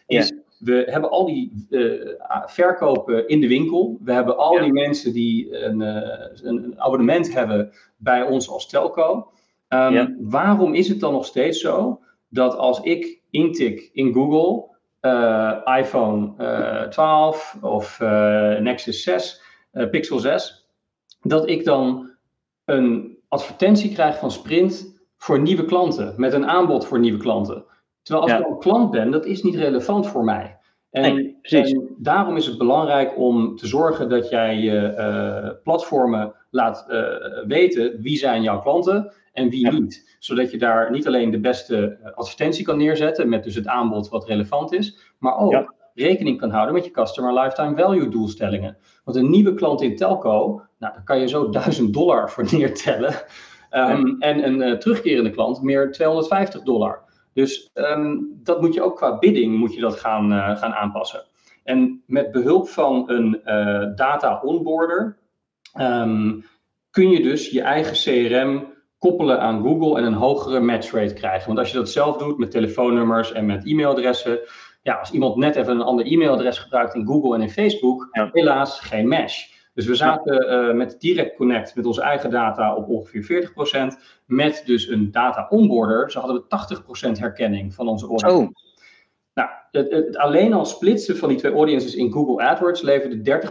Is 0.07 0.27
ja 0.27 0.42
we 0.63 0.87
hebben 0.89 1.09
al 1.09 1.25
die 1.25 1.67
uh, 1.69 2.13
verkopen 2.45 3.27
in 3.27 3.41
de 3.41 3.47
winkel. 3.47 3.97
We 4.03 4.13
hebben 4.13 4.37
al 4.37 4.53
ja. 4.53 4.61
die 4.61 4.73
mensen 4.73 5.13
die 5.13 5.57
een, 5.57 5.81
uh, 5.81 6.43
een, 6.43 6.73
abonnement 6.77 7.33
hebben 7.33 7.71
bij 7.97 8.21
ons 8.21 8.49
als 8.49 8.67
telco. 8.67 9.31
Um, 9.69 9.93
ja. 9.93 10.15
Waarom 10.19 10.73
is 10.73 10.87
het 10.87 10.99
dan 10.99 11.13
nog 11.13 11.25
steeds 11.25 11.59
zo 11.59 11.99
dat 12.29 12.57
als 12.57 12.81
ik 12.81 13.21
intik 13.29 13.89
in 13.93 14.13
Google 14.13 14.71
uh, 15.01 15.77
iPhone 15.79 16.87
12 16.89 17.57
of 17.61 17.99
Nexus 18.59 19.03
6, 19.03 19.41
Pixel 19.91 20.19
6, 20.19 20.67
dat 21.21 21.49
ik 21.49 21.65
dan 21.65 22.11
een 22.65 23.17
advertentie 23.27 23.93
krijg 23.93 24.17
van 24.17 24.31
Sprint 24.31 25.01
voor 25.17 25.39
nieuwe 25.39 25.65
klanten, 25.65 26.13
met 26.17 26.33
een 26.33 26.47
aanbod 26.47 26.85
voor 26.85 26.99
nieuwe 26.99 27.19
klanten? 27.19 27.65
Terwijl 28.03 28.25
als 28.25 28.37
ja. 28.37 28.39
ik 28.39 28.47
een 28.47 28.59
klant 28.59 28.91
ben, 28.91 29.11
dat 29.11 29.25
is 29.25 29.43
niet 29.43 29.55
relevant 29.55 30.07
voor 30.07 30.23
mij. 30.23 30.57
En, 30.91 31.15
nee, 31.15 31.37
en, 31.41 31.95
daarom 31.97 32.37
is 32.37 32.45
het 32.45 32.57
belangrijk 32.57 33.17
om 33.17 33.55
te 33.55 33.67
zorgen 33.67 34.09
dat 34.09 34.29
jij 34.29 34.57
je 34.57 34.95
uh, 34.97 35.61
platformen 35.63 36.33
laat 36.49 36.85
uh, 36.89 37.03
weten 37.47 38.01
wie 38.01 38.17
zijn 38.17 38.41
jouw 38.41 38.61
klanten 38.61 39.13
en 39.31 39.49
wie 39.49 39.65
ja. 39.65 39.71
niet. 39.71 40.15
Zodat 40.19 40.51
je 40.51 40.57
daar 40.57 40.91
niet 40.91 41.07
alleen 41.07 41.31
de 41.31 41.39
beste 41.39 41.97
advertentie 42.15 42.65
kan 42.65 42.77
neerzetten 42.77 43.29
met 43.29 43.43
dus 43.43 43.55
het 43.55 43.67
aanbod 43.67 44.09
wat 44.09 44.25
relevant 44.27 44.73
is, 44.73 45.13
maar 45.19 45.37
ook 45.37 45.51
ja. 45.51 45.73
rekening 45.93 46.39
kan 46.39 46.49
houden 46.49 46.73
met 46.73 46.85
je 46.85 46.91
customer 46.91 47.33
lifetime 47.33 47.75
value 47.75 48.09
doelstellingen. 48.09 48.77
Want 49.03 49.17
een 49.17 49.29
nieuwe 49.29 49.53
klant 49.53 49.81
in 49.81 49.95
telco, 49.95 50.61
nou, 50.79 50.93
daar 50.93 51.03
kan 51.03 51.19
je 51.19 51.27
zo 51.27 51.49
1000 51.49 51.93
dollar 51.93 52.29
voor 52.29 52.47
neertellen. 52.51 53.13
Um, 53.71 54.15
en 54.19 54.45
een 54.45 54.61
uh, 54.61 54.77
terugkerende 54.77 55.29
klant 55.29 55.61
meer 55.61 55.91
250 55.91 56.61
dollar. 56.61 57.01
Dus 57.33 57.71
um, 57.73 58.39
dat 58.43 58.61
moet 58.61 58.73
je 58.73 58.81
ook 58.81 58.95
qua 58.95 59.17
bidding 59.17 59.57
moet 59.57 59.73
je 59.73 59.81
dat 59.81 59.99
gaan, 59.99 60.31
uh, 60.31 60.57
gaan 60.57 60.73
aanpassen. 60.73 61.23
En 61.63 62.03
met 62.05 62.31
behulp 62.31 62.69
van 62.69 63.09
een 63.09 63.41
uh, 63.45 63.95
data 63.95 64.41
onboarder 64.43 65.17
um, 65.79 66.45
kun 66.89 67.09
je 67.09 67.21
dus 67.21 67.49
je 67.49 67.61
eigen 67.61 67.93
CRM 67.93 68.71
koppelen 68.97 69.39
aan 69.39 69.61
Google 69.61 69.97
en 69.97 70.03
een 70.03 70.13
hogere 70.13 70.59
match 70.59 70.91
rate 70.91 71.13
krijgen. 71.13 71.47
Want 71.47 71.59
als 71.59 71.71
je 71.71 71.77
dat 71.77 71.89
zelf 71.89 72.17
doet 72.17 72.37
met 72.37 72.51
telefoonnummers 72.51 73.31
en 73.31 73.45
met 73.45 73.65
e-mailadressen, 73.65 74.39
ja, 74.81 74.93
als 74.93 75.11
iemand 75.11 75.35
net 75.35 75.55
even 75.55 75.75
een 75.75 75.81
ander 75.81 76.05
e-mailadres 76.05 76.57
gebruikt 76.59 76.95
in 76.95 77.05
Google 77.05 77.35
en 77.35 77.41
in 77.41 77.49
Facebook, 77.49 78.07
ja. 78.11 78.29
helaas 78.31 78.79
geen 78.79 79.07
match. 79.07 79.52
Dus 79.73 79.85
we 79.85 79.95
zaten 79.95 80.51
uh, 80.51 80.75
met 80.75 80.95
Direct 80.99 81.35
Connect 81.35 81.75
met 81.75 81.85
onze 81.85 82.01
eigen 82.01 82.29
data 82.29 82.75
op 82.75 82.87
ongeveer 82.89 83.51
40%. 83.95 83.99
Met 84.25 84.63
dus 84.65 84.87
een 84.87 85.11
data 85.11 85.47
onboarder, 85.49 86.11
zo 86.11 86.19
hadden 86.19 86.43
we 86.49 87.15
80% 87.17 87.19
herkenning 87.19 87.73
van 87.73 87.87
onze 87.87 88.07
audience. 88.07 88.37
Oh. 88.37 88.51
Nou, 89.33 89.49
het, 89.71 89.91
het, 89.91 90.17
alleen 90.17 90.53
al 90.53 90.65
splitsen 90.65 91.17
van 91.17 91.29
die 91.29 91.37
twee 91.37 91.53
audiences 91.53 91.95
in 91.95 92.11
Google 92.11 92.43
AdWords 92.43 92.81
leverde 92.81 93.41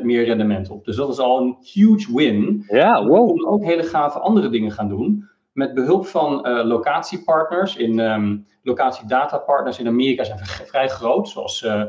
30% 0.00 0.04
meer 0.04 0.24
rendement 0.24 0.70
op. 0.70 0.84
Dus 0.84 0.96
dat 0.96 1.08
is 1.08 1.18
al 1.18 1.40
een 1.40 1.56
huge 1.60 2.14
win. 2.14 2.64
Ja, 2.68 3.04
wow. 3.04 3.20
We 3.20 3.26
konden 3.26 3.48
ook 3.48 3.64
hele 3.64 3.82
gave 3.82 4.18
andere 4.18 4.48
dingen 4.48 4.70
gaan 4.70 4.88
doen. 4.88 5.28
Met 5.52 5.74
behulp 5.74 6.06
van 6.06 6.48
uh, 6.48 6.64
locatiepartners, 6.64 7.76
in 7.76 7.98
um, 7.98 8.46
locatiedatapartners 8.62 9.78
in 9.78 9.86
Amerika 9.86 10.24
zijn 10.24 10.38
vrij 10.44 10.88
groot, 10.88 11.28
zoals 11.28 11.62
uh, 11.62 11.84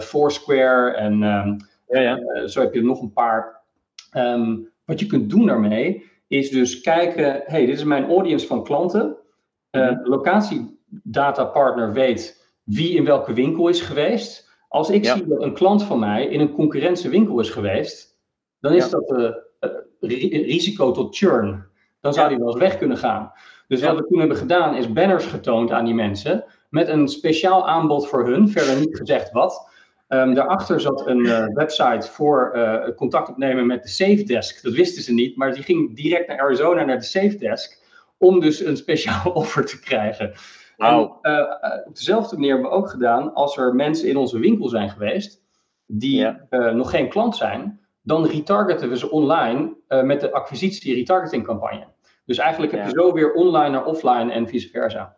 Foursquare 0.00 0.90
en 0.90 1.22
um, 1.22 1.56
ja, 1.92 2.00
ja. 2.00 2.18
Uh, 2.18 2.46
zo 2.46 2.60
heb 2.60 2.74
je 2.74 2.82
nog 2.82 3.00
een 3.00 3.12
paar. 3.12 3.60
Um, 4.16 4.70
wat 4.84 5.00
je 5.00 5.06
kunt 5.06 5.30
doen 5.30 5.46
daarmee 5.46 6.10
is 6.26 6.50
dus 6.50 6.80
kijken, 6.80 7.42
hey, 7.44 7.66
dit 7.66 7.76
is 7.76 7.84
mijn 7.84 8.08
audience 8.08 8.46
van 8.46 8.64
klanten. 8.64 9.16
Uh. 9.70 9.90
Locatiedatapartner 10.02 11.92
weet 11.92 12.50
wie 12.62 12.94
in 12.94 13.04
welke 13.04 13.32
winkel 13.32 13.68
is 13.68 13.80
geweest. 13.80 14.50
Als 14.68 14.90
ik 14.90 15.04
ja. 15.04 15.16
zie 15.16 15.26
dat 15.26 15.42
een 15.42 15.54
klant 15.54 15.82
van 15.82 15.98
mij 15.98 16.26
in 16.26 16.40
een 16.40 16.52
concurrentiewinkel 16.52 17.40
is 17.40 17.50
geweest, 17.50 18.18
dan 18.60 18.72
is 18.72 18.90
dat 18.90 19.10
uh, 19.10 19.30
risico 20.00 20.92
tot 20.92 21.16
churn. 21.16 21.66
Dan 22.00 22.14
zou 22.14 22.28
die 22.28 22.38
wel 22.38 22.46
eens 22.46 22.58
weg 22.58 22.78
kunnen 22.78 22.96
gaan. 22.96 23.32
Dus 23.68 23.82
wat 23.82 23.96
we 23.96 24.06
toen 24.06 24.18
hebben 24.18 24.36
gedaan 24.36 24.76
is 24.76 24.92
banners 24.92 25.26
getoond 25.26 25.70
aan 25.70 25.84
die 25.84 25.94
mensen 25.94 26.44
met 26.68 26.88
een 26.88 27.08
speciaal 27.08 27.68
aanbod 27.68 28.08
voor 28.08 28.26
hun, 28.26 28.48
verder 28.48 28.78
niet 28.78 28.96
gezegd 28.96 29.30
wat. 29.30 29.68
Um, 30.14 30.34
daarachter 30.34 30.80
zat 30.80 31.06
een 31.06 31.18
uh, 31.18 31.46
website 31.46 32.08
voor 32.08 32.52
uh, 32.54 32.88
contact 32.96 33.28
opnemen 33.28 33.66
met 33.66 33.82
de 33.82 33.88
Safe 33.88 34.22
Desk. 34.22 34.62
Dat 34.62 34.72
wisten 34.72 35.02
ze 35.02 35.12
niet, 35.12 35.36
maar 35.36 35.54
die 35.54 35.62
ging 35.62 35.96
direct 35.96 36.28
naar 36.28 36.40
Arizona 36.40 36.84
naar 36.84 36.98
de 36.98 37.04
Safe 37.04 37.36
Desk 37.36 37.80
om 38.18 38.40
dus 38.40 38.60
een 38.60 38.76
speciaal 38.76 39.32
offer 39.42 39.66
te 39.66 39.80
krijgen. 39.80 40.32
Wow. 40.76 41.18
En, 41.22 41.32
uh, 41.32 41.86
op 41.86 41.96
dezelfde 41.96 42.36
manier 42.36 42.52
hebben 42.52 42.70
we 42.70 42.76
ook 42.76 42.90
gedaan 42.90 43.34
als 43.34 43.56
er 43.56 43.74
mensen 43.74 44.08
in 44.08 44.16
onze 44.16 44.38
winkel 44.38 44.68
zijn 44.68 44.90
geweest 44.90 45.42
die 45.86 46.26
nog 46.72 46.90
geen 46.90 47.08
klant 47.08 47.36
zijn, 47.36 47.80
dan 48.02 48.26
retargeten 48.26 48.88
we 48.88 48.98
ze 48.98 49.10
online 49.10 49.74
met 50.02 50.20
de 50.20 50.32
acquisitie 50.32 50.94
retargeting 50.94 51.44
campagne. 51.44 51.86
Dus 52.24 52.38
eigenlijk 52.38 52.72
heb 52.72 52.84
je 52.84 52.90
zo 52.90 53.12
weer 53.12 53.32
online 53.32 53.70
naar 53.70 53.84
offline 53.84 54.32
en 54.32 54.48
vice 54.48 54.68
versa. 54.68 55.16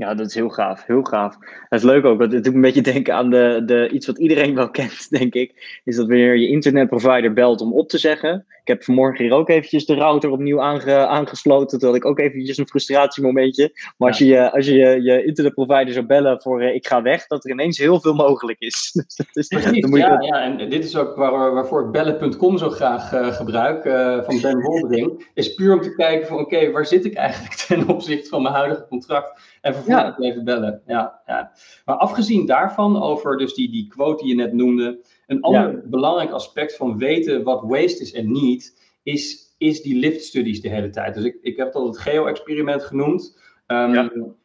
Ja, 0.00 0.14
dat 0.14 0.26
is 0.26 0.34
heel 0.34 0.48
gaaf. 0.48 0.86
Heel 0.86 1.02
gaaf. 1.02 1.36
Dat 1.68 1.78
is 1.78 1.82
leuk 1.82 2.04
ook. 2.04 2.20
Het 2.20 2.30
doet 2.30 2.46
een 2.46 2.60
beetje 2.60 2.82
denken 2.82 3.14
aan 3.14 3.30
de, 3.30 3.62
de, 3.66 3.88
iets 3.88 4.06
wat 4.06 4.18
iedereen 4.18 4.54
wel 4.54 4.70
kent, 4.80 5.10
denk 5.10 5.34
ik. 5.34 5.80
Is 5.84 5.96
dat 5.96 6.06
wanneer 6.06 6.36
je 6.36 6.48
internetprovider 6.48 7.32
belt 7.32 7.60
om 7.60 7.72
op 7.72 7.88
te 7.88 7.98
zeggen. 7.98 8.46
Ik 8.60 8.68
heb 8.68 8.84
vanmorgen 8.84 9.24
hier 9.24 9.34
ook 9.34 9.48
eventjes 9.48 9.86
de 9.86 9.94
router 9.94 10.30
opnieuw 10.30 10.60
aange, 10.60 11.06
aangesloten. 11.06 11.78
Toen 11.78 11.88
had 11.88 11.96
ik 11.96 12.04
ook 12.04 12.18
eventjes 12.18 12.58
een 12.58 12.68
frustratiemomentje. 12.68 13.72
Maar 13.96 14.08
als 14.08 14.18
je, 14.18 14.52
als 14.52 14.66
je, 14.66 14.74
je, 14.74 15.02
je 15.02 15.24
internetprovider 15.24 15.92
zou 15.92 16.06
bellen 16.06 16.40
voor 16.40 16.62
ik 16.62 16.86
ga 16.86 17.02
weg, 17.02 17.26
dat 17.26 17.44
er 17.44 17.50
ineens 17.50 17.78
heel 17.78 18.00
veel 18.00 18.14
mogelijk 18.14 18.58
is. 18.60 18.92
dus, 19.32 19.48
Precies, 19.48 19.86
moet 19.86 19.98
je 19.98 20.04
ja, 20.04 20.20
ja, 20.20 20.42
en 20.42 20.70
dit 20.70 20.84
is 20.84 20.96
ook 20.96 21.16
waar, 21.16 21.52
waarvoor 21.54 21.84
ik 21.84 21.90
bellen.com 21.90 22.58
zo 22.58 22.70
graag 22.70 23.08
gebruik, 23.36 23.82
van 24.24 24.40
Ben 24.40 24.60
Woldering. 24.60 25.28
Is 25.34 25.54
puur 25.54 25.74
om 25.74 25.80
te 25.80 25.94
kijken 25.94 26.26
van 26.26 26.38
oké, 26.38 26.70
waar 26.70 26.86
zit 26.86 27.04
ik 27.04 27.14
eigenlijk 27.14 27.54
ten 27.68 27.88
opzichte 27.88 28.28
van 28.28 28.42
mijn 28.42 28.54
huidige 28.54 28.86
contract? 28.88 29.58
En 29.60 29.74
vervolgens 29.74 30.18
even 30.18 30.44
bellen. 30.44 30.82
Ja, 30.86 31.20
ja. 31.26 31.52
Maar 31.84 31.96
afgezien 31.96 32.46
daarvan, 32.46 33.02
over 33.02 33.38
dus 33.38 33.54
die, 33.54 33.70
die 33.70 33.86
quote 33.88 34.22
die 34.22 34.36
je 34.36 34.42
net 34.42 34.52
noemde, 34.52 35.00
een 35.30 35.42
ander 35.42 35.82
belangrijk 35.88 36.30
aspect 36.30 36.76
van 36.76 36.98
weten 36.98 37.42
wat 37.42 37.62
waste 37.62 38.02
is 38.02 38.12
en 38.12 38.32
niet, 38.32 38.92
is, 39.02 39.54
is 39.58 39.82
die 39.82 39.98
lift 39.98 40.24
studies 40.24 40.60
de 40.60 40.68
hele 40.68 40.90
tijd. 40.90 41.14
Dus 41.14 41.24
ik, 41.24 41.38
ik 41.42 41.56
heb 41.56 41.66
het 41.66 41.76
al 41.76 41.86
het 41.86 41.98
geo-experiment 41.98 42.82
genoemd. 42.82 43.38
Um, 43.66 44.36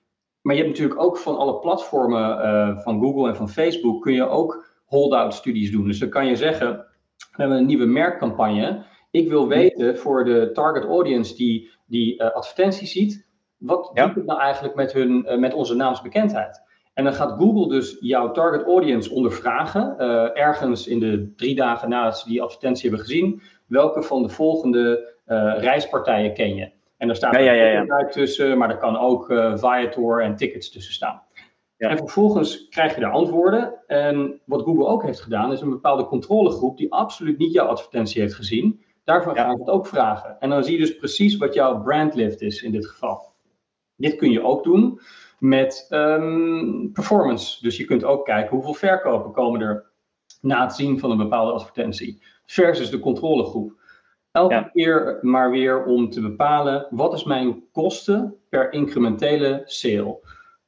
Maar 0.41 0.55
je 0.55 0.61
hebt 0.61 0.73
natuurlijk 0.73 1.01
ook 1.01 1.17
van 1.17 1.37
alle 1.37 1.59
platformen 1.59 2.45
uh, 2.45 2.77
van 2.77 2.99
Google 2.99 3.27
en 3.27 3.35
van 3.35 3.49
Facebook 3.49 4.01
kun 4.01 4.13
je 4.13 4.27
ook 4.27 4.65
holdout 4.85 5.33
studies 5.33 5.71
doen. 5.71 5.87
Dus 5.87 5.99
dan 5.99 6.09
kan 6.09 6.27
je 6.27 6.35
zeggen, 6.35 6.69
we 7.17 7.41
hebben 7.41 7.57
een 7.57 7.65
nieuwe 7.65 7.85
merkcampagne. 7.85 8.83
Ik 9.11 9.29
wil 9.29 9.47
weten 9.47 9.97
voor 9.97 10.25
de 10.25 10.49
target 10.53 10.83
audience 10.83 11.35
die 11.35 11.69
die 11.87 12.13
uh, 12.21 12.31
advertentie 12.31 12.87
ziet, 12.87 13.27
wat 13.57 13.91
ja. 13.93 14.05
doet 14.05 14.15
het 14.15 14.25
nou 14.25 14.39
eigenlijk 14.39 14.75
met, 14.75 14.93
hun, 14.93 15.25
uh, 15.25 15.37
met 15.37 15.53
onze 15.53 15.75
naamsbekendheid? 15.75 16.61
En 16.95 17.03
dan 17.03 17.13
gaat 17.13 17.39
Google 17.39 17.67
dus 17.67 17.97
jouw 17.99 18.31
target 18.31 18.65
audience 18.65 19.11
ondervragen, 19.11 19.95
uh, 19.99 20.39
ergens 20.39 20.87
in 20.87 20.99
de 20.99 21.33
drie 21.35 21.55
dagen 21.55 21.89
nadat 21.89 22.19
ze 22.19 22.27
die 22.27 22.41
advertentie 22.41 22.89
hebben 22.89 23.07
gezien, 23.07 23.41
welke 23.65 24.03
van 24.03 24.21
de 24.21 24.29
volgende 24.29 25.13
uh, 25.27 25.55
reispartijen 25.57 26.33
ken 26.33 26.55
je? 26.55 26.71
En 26.97 27.07
daar 27.07 27.15
staat 27.15 27.33
ja, 27.33 27.39
ja, 27.39 27.65
ja, 27.65 28.07
tussen, 28.09 28.57
maar 28.57 28.69
er 28.69 28.77
kan 28.77 28.97
ook 28.97 29.29
uh, 29.29 29.57
Viator 29.57 30.23
en 30.23 30.35
tickets 30.35 30.71
tussen 30.71 30.93
staan. 30.93 31.21
En 31.77 31.97
vervolgens 31.97 32.67
krijg 32.67 32.95
je 32.95 33.01
daar 33.01 33.11
antwoorden. 33.11 33.73
En 33.87 34.41
wat 34.45 34.61
Google 34.61 34.85
ook 34.85 35.03
heeft 35.03 35.21
gedaan, 35.21 35.51
is 35.51 35.61
een 35.61 35.69
bepaalde 35.69 36.05
controlegroep 36.05 36.77
die 36.77 36.93
absoluut 36.93 37.37
niet 37.37 37.53
jouw 37.53 37.67
advertentie 37.67 38.21
heeft 38.21 38.33
gezien. 38.33 38.83
Daarvan 39.03 39.35
gaan 39.35 39.53
we 39.53 39.59
het 39.59 39.69
ook 39.69 39.87
vragen. 39.87 40.39
En 40.39 40.49
dan 40.49 40.63
zie 40.63 40.73
je 40.73 40.79
dus 40.79 40.97
precies 40.97 41.37
wat 41.37 41.53
jouw 41.53 41.81
brandlift 41.81 42.41
is 42.41 42.61
in 42.61 42.71
dit 42.71 42.87
geval. 42.87 43.33
Dit 43.95 44.15
kun 44.15 44.31
je 44.31 44.43
ook 44.43 44.63
doen 44.63 44.99
met 45.39 45.87
um, 45.89 46.91
performance. 46.93 47.61
Dus 47.61 47.77
je 47.77 47.85
kunt 47.85 48.03
ook 48.03 48.25
kijken 48.25 48.55
hoeveel 48.55 48.73
verkopen 48.73 49.31
komen 49.31 49.61
er 49.61 49.85
na 50.41 50.61
het 50.61 50.73
zien 50.73 50.99
van 50.99 51.11
een 51.11 51.17
bepaalde 51.17 51.51
advertentie. 51.51 52.21
Versus 52.45 52.89
de 52.89 52.99
controlegroep. 52.99 53.73
Elke 54.31 54.69
keer 54.73 55.19
maar 55.21 55.51
weer 55.51 55.83
om 55.83 56.09
te 56.09 56.21
bepalen 56.21 56.87
wat 56.89 57.13
is 57.13 57.23
mijn 57.23 57.63
kosten 57.71 58.35
per 58.49 58.71
incrementele 58.73 59.61
sale. 59.65 60.19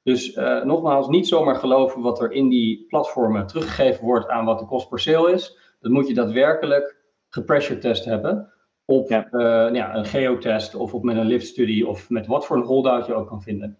Dus 0.04 0.36
uh, 0.36 0.64
nogmaals, 0.64 1.08
niet 1.08 1.28
zomaar 1.28 1.56
geloven 1.56 2.02
wat 2.02 2.22
er 2.22 2.32
in 2.32 2.50
die 2.50 2.86
platformen 2.88 3.48
teruggegeven 3.48 4.06
wordt 4.06 4.28
aan 4.28 4.46
wat 4.46 4.60
de 4.60 4.66
kost 4.66 4.90
per 4.90 5.00
sale 5.00 5.32
is. 5.32 5.58
Dat 5.80 5.92
moet 5.92 6.08
je 6.08 6.14
daadwerkelijk 6.14 6.98
gepressure 7.30 7.80
test 7.80 8.06
hebben 8.06 8.54
op 8.86 9.10
ja. 9.10 9.28
Uh, 9.32 9.76
ja, 9.76 9.96
een 9.96 10.06
geotest 10.06 10.76
of 10.76 10.94
op 10.94 11.04
met 11.04 11.18
een 11.18 11.26
lift 11.26 11.48
study 11.48 11.84
of 11.84 12.10
met 12.10 12.28
wat 12.28 12.46
voor 12.46 12.58
een 12.58 12.64
holdout 12.64 13.06
je 13.06 13.14
ook 13.14 13.28
kan 13.28 13.42
vinden. 13.42 13.78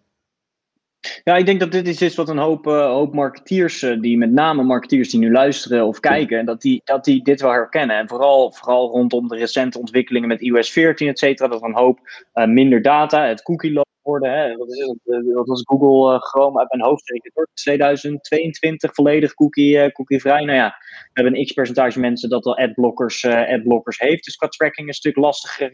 Ja, 1.24 1.36
ik 1.36 1.46
denk 1.46 1.60
dat 1.60 1.72
dit 1.72 1.88
is 1.88 2.02
iets 2.02 2.16
wat 2.16 2.30
een 2.30 2.38
hoop, 2.38 2.68
uh, 2.68 2.86
hoop 2.86 3.14
marketeers, 3.14 3.82
uh, 3.82 4.02
die 4.02 4.18
met 4.18 4.32
name 4.32 4.64
marketeers 4.64 5.10
die 5.10 5.20
nu 5.20 5.32
luisteren 5.32 5.86
of 5.86 6.00
kijken, 6.00 6.46
dat 6.46 6.62
die, 6.62 6.82
dat 6.84 7.04
die 7.04 7.24
dit 7.24 7.42
wel 7.42 7.52
herkennen. 7.52 7.98
En 7.98 8.08
vooral, 8.08 8.52
vooral 8.52 8.90
rondom 8.90 9.28
de 9.28 9.36
recente 9.36 9.80
ontwikkelingen 9.80 10.28
met 10.28 10.42
iOS 10.42 10.72
14, 10.72 11.08
et 11.08 11.20
cetera, 11.20 11.48
dat 11.48 11.64
een 11.64 11.76
hoop 11.76 12.00
uh, 12.34 12.46
minder 12.46 12.82
data, 12.82 13.28
het 13.28 13.42
cookie 13.42 13.82
worden. 14.02 14.32
Hè? 14.32 14.56
Wat, 14.56 14.72
is 14.72 14.80
het? 14.80 15.34
wat 15.34 15.48
was 15.48 15.62
Google 15.66 16.20
Chrome 16.20 16.60
uit 16.60 16.72
mijn 16.72 16.90
hoofd 16.90 17.10
rekenen? 17.10 17.48
2022 17.54 18.94
volledig 18.94 19.34
cookie, 19.34 19.92
cookie 19.92 20.22
vrij. 20.22 20.44
Nou 20.44 20.58
ja, 20.58 20.76
we 20.90 21.10
hebben 21.14 21.40
een 21.40 21.46
x 21.46 21.52
percentage 21.52 22.00
mensen 22.00 22.30
dat 22.30 22.46
al 22.46 22.58
adblockers, 22.58 23.26
adblockers 23.26 24.00
heeft. 24.00 24.26
Dus 24.26 24.36
qua 24.36 24.48
tracking 24.48 24.88
een 24.88 24.94
stuk 24.94 25.16
lastiger 25.16 25.72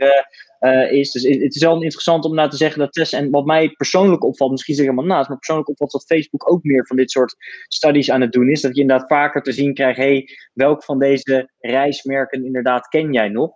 is. 0.92 1.12
Dus 1.12 1.24
het 1.24 1.56
is 1.56 1.62
wel 1.62 1.74
interessant 1.74 2.26
om 2.26 2.36
nou 2.36 2.50
te 2.50 2.58
zeggen 2.58 2.80
dat 2.80 2.94
Tess, 2.94 3.14
en 3.14 3.30
wat 3.30 3.46
mij 3.46 3.70
persoonlijk 3.70 4.24
opvalt, 4.24 4.52
misschien 4.52 4.76
zeg 4.76 4.86
ik 4.86 4.92
helemaal 4.92 5.16
naast, 5.16 5.28
maar 5.28 5.38
persoonlijk 5.38 5.70
opvalt 5.70 5.92
dat 5.92 6.06
Facebook 6.06 6.52
ook 6.52 6.64
meer 6.64 6.88
van 6.88 6.98
dit 6.98 7.12
soort 7.12 7.36
studies 7.68 8.12
aan 8.12 8.22
het 8.22 8.32
doen 8.32 8.50
is. 8.50 8.62
Dat 8.62 8.76
je 8.76 8.82
inderdaad 8.82 9.08
vaker 9.08 9.42
te 9.42 9.52
zien 9.52 9.74
krijgt, 9.74 9.98
hey, 9.98 10.28
welk 10.54 10.84
van 10.84 11.00
deze 11.00 11.50
reismerken 11.60 12.46
inderdaad 12.46 12.88
ken 12.88 13.14
jij 13.14 13.30
nog? 13.30 13.52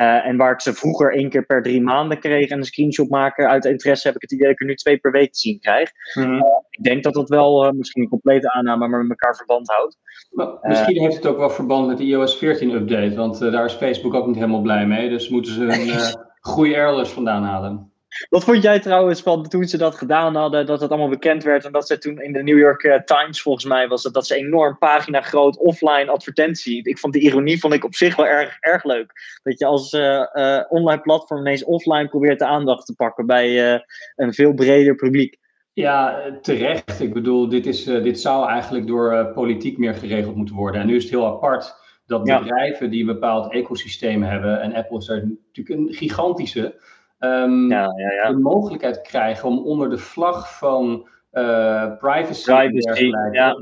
Uh, 0.00 0.26
en 0.26 0.36
waar 0.36 0.52
ik 0.52 0.60
ze 0.60 0.74
vroeger 0.74 1.12
één 1.12 1.30
keer 1.30 1.46
per 1.46 1.62
drie 1.62 1.82
maanden 1.82 2.18
kreeg 2.18 2.48
en 2.48 2.58
een 2.58 2.64
screenshot 2.64 3.08
maken 3.08 3.48
uit 3.48 3.64
interesse, 3.64 4.06
heb 4.06 4.16
ik 4.16 4.22
het 4.22 4.32
idee 4.32 4.44
dat 4.44 4.54
ik 4.54 4.60
er 4.60 4.66
nu 4.66 4.74
twee 4.74 4.98
per 4.98 5.10
week 5.10 5.32
te 5.32 5.38
zien 5.38 5.58
krijg. 5.60 5.90
Mm. 6.14 6.34
Uh, 6.34 6.40
ik 6.70 6.84
denk 6.84 7.02
dat 7.02 7.14
dat 7.14 7.28
wel 7.28 7.66
uh, 7.66 7.72
misschien 7.72 8.02
een 8.02 8.08
complete 8.08 8.52
aanname, 8.52 8.88
maar 8.88 9.00
met 9.00 9.10
elkaar 9.10 9.36
verband 9.36 9.68
houdt. 9.68 9.98
Maar 10.30 10.58
misschien 10.62 11.00
heeft 11.00 11.16
het 11.16 11.26
ook 11.26 11.38
wel 11.38 11.50
verband 11.50 11.86
met 11.86 11.98
de 11.98 12.04
iOS 12.04 12.38
14 12.38 12.70
update, 12.70 13.14
want 13.14 13.38
daar 13.38 13.64
is 13.64 13.72
Facebook 13.72 14.14
ook 14.14 14.26
niet 14.26 14.36
helemaal 14.36 14.60
blij 14.60 14.86
mee. 14.86 15.08
Dus 15.08 15.28
moeten 15.28 15.52
ze 15.52 15.64
goede 16.42 16.76
airless 16.76 17.12
vandaan 17.12 17.42
halen. 17.42 17.92
Wat 18.28 18.44
vond 18.44 18.62
jij 18.62 18.80
trouwens 18.80 19.22
van 19.22 19.48
toen 19.48 19.64
ze 19.64 19.76
dat 19.76 19.94
gedaan 19.94 20.34
hadden, 20.34 20.66
dat 20.66 20.80
het 20.80 20.90
allemaal 20.90 21.08
bekend 21.08 21.42
werd 21.42 21.64
en 21.64 21.72
dat 21.72 21.86
ze 21.86 21.98
toen 21.98 22.20
in 22.20 22.32
de 22.32 22.42
New 22.42 22.58
York 22.58 22.82
uh, 22.82 23.00
Times 23.00 23.42
volgens 23.42 23.64
mij 23.64 23.88
was 23.88 24.02
dat, 24.02 24.14
dat 24.14 24.26
ze 24.26 24.34
enorm 24.34 24.78
pagina 24.78 25.20
groot 25.20 25.58
offline 25.58 26.10
advertentie. 26.10 26.82
Ik 26.82 26.98
vond 26.98 27.12
de 27.12 27.20
ironie 27.20 27.60
vond 27.60 27.74
ik 27.74 27.84
op 27.84 27.94
zich 27.94 28.16
wel 28.16 28.26
erg, 28.26 28.56
erg 28.60 28.84
leuk. 28.84 29.12
Dat 29.42 29.58
je 29.58 29.66
als 29.66 29.92
uh, 29.92 30.26
uh, 30.34 30.60
online 30.68 31.00
platform 31.00 31.40
ineens 31.40 31.64
offline 31.64 32.08
probeert 32.08 32.38
de 32.38 32.46
aandacht 32.46 32.86
te 32.86 32.94
pakken 32.94 33.26
bij 33.26 33.82
een 34.16 34.34
veel 34.34 34.54
breder 34.54 34.94
publiek. 34.94 35.40
Ja, 35.72 36.22
terecht. 36.42 37.00
Ik 37.00 37.12
bedoel, 37.12 37.48
dit, 37.48 37.66
is, 37.66 37.84
dit 37.84 38.20
zou 38.20 38.48
eigenlijk 38.48 38.86
door 38.86 39.32
politiek 39.34 39.78
meer 39.78 39.94
geregeld 39.94 40.36
moeten 40.36 40.54
worden. 40.54 40.80
En 40.80 40.86
nu 40.86 40.96
is 40.96 41.02
het 41.02 41.12
heel 41.12 41.26
apart 41.26 41.74
dat 42.06 42.24
bedrijven 42.24 42.90
die 42.90 43.00
een 43.00 43.06
bepaald 43.06 43.52
ecosysteem 43.52 44.22
hebben, 44.22 44.60
en 44.60 44.74
Apple 44.74 44.98
is 44.98 45.06
daar 45.06 45.26
natuurlijk 45.52 45.88
een 45.88 45.94
gigantische 45.94 46.74
um, 47.18 47.70
ja, 47.70 47.92
ja, 47.96 48.12
ja. 48.12 48.28
de 48.28 48.38
mogelijkheid 48.38 49.00
krijgen 49.00 49.48
om 49.48 49.58
onder 49.58 49.90
de 49.90 49.98
vlag 49.98 50.58
van 50.58 51.08
uh, 51.32 51.96
privacy, 51.98 52.44
privacy 52.44 53.10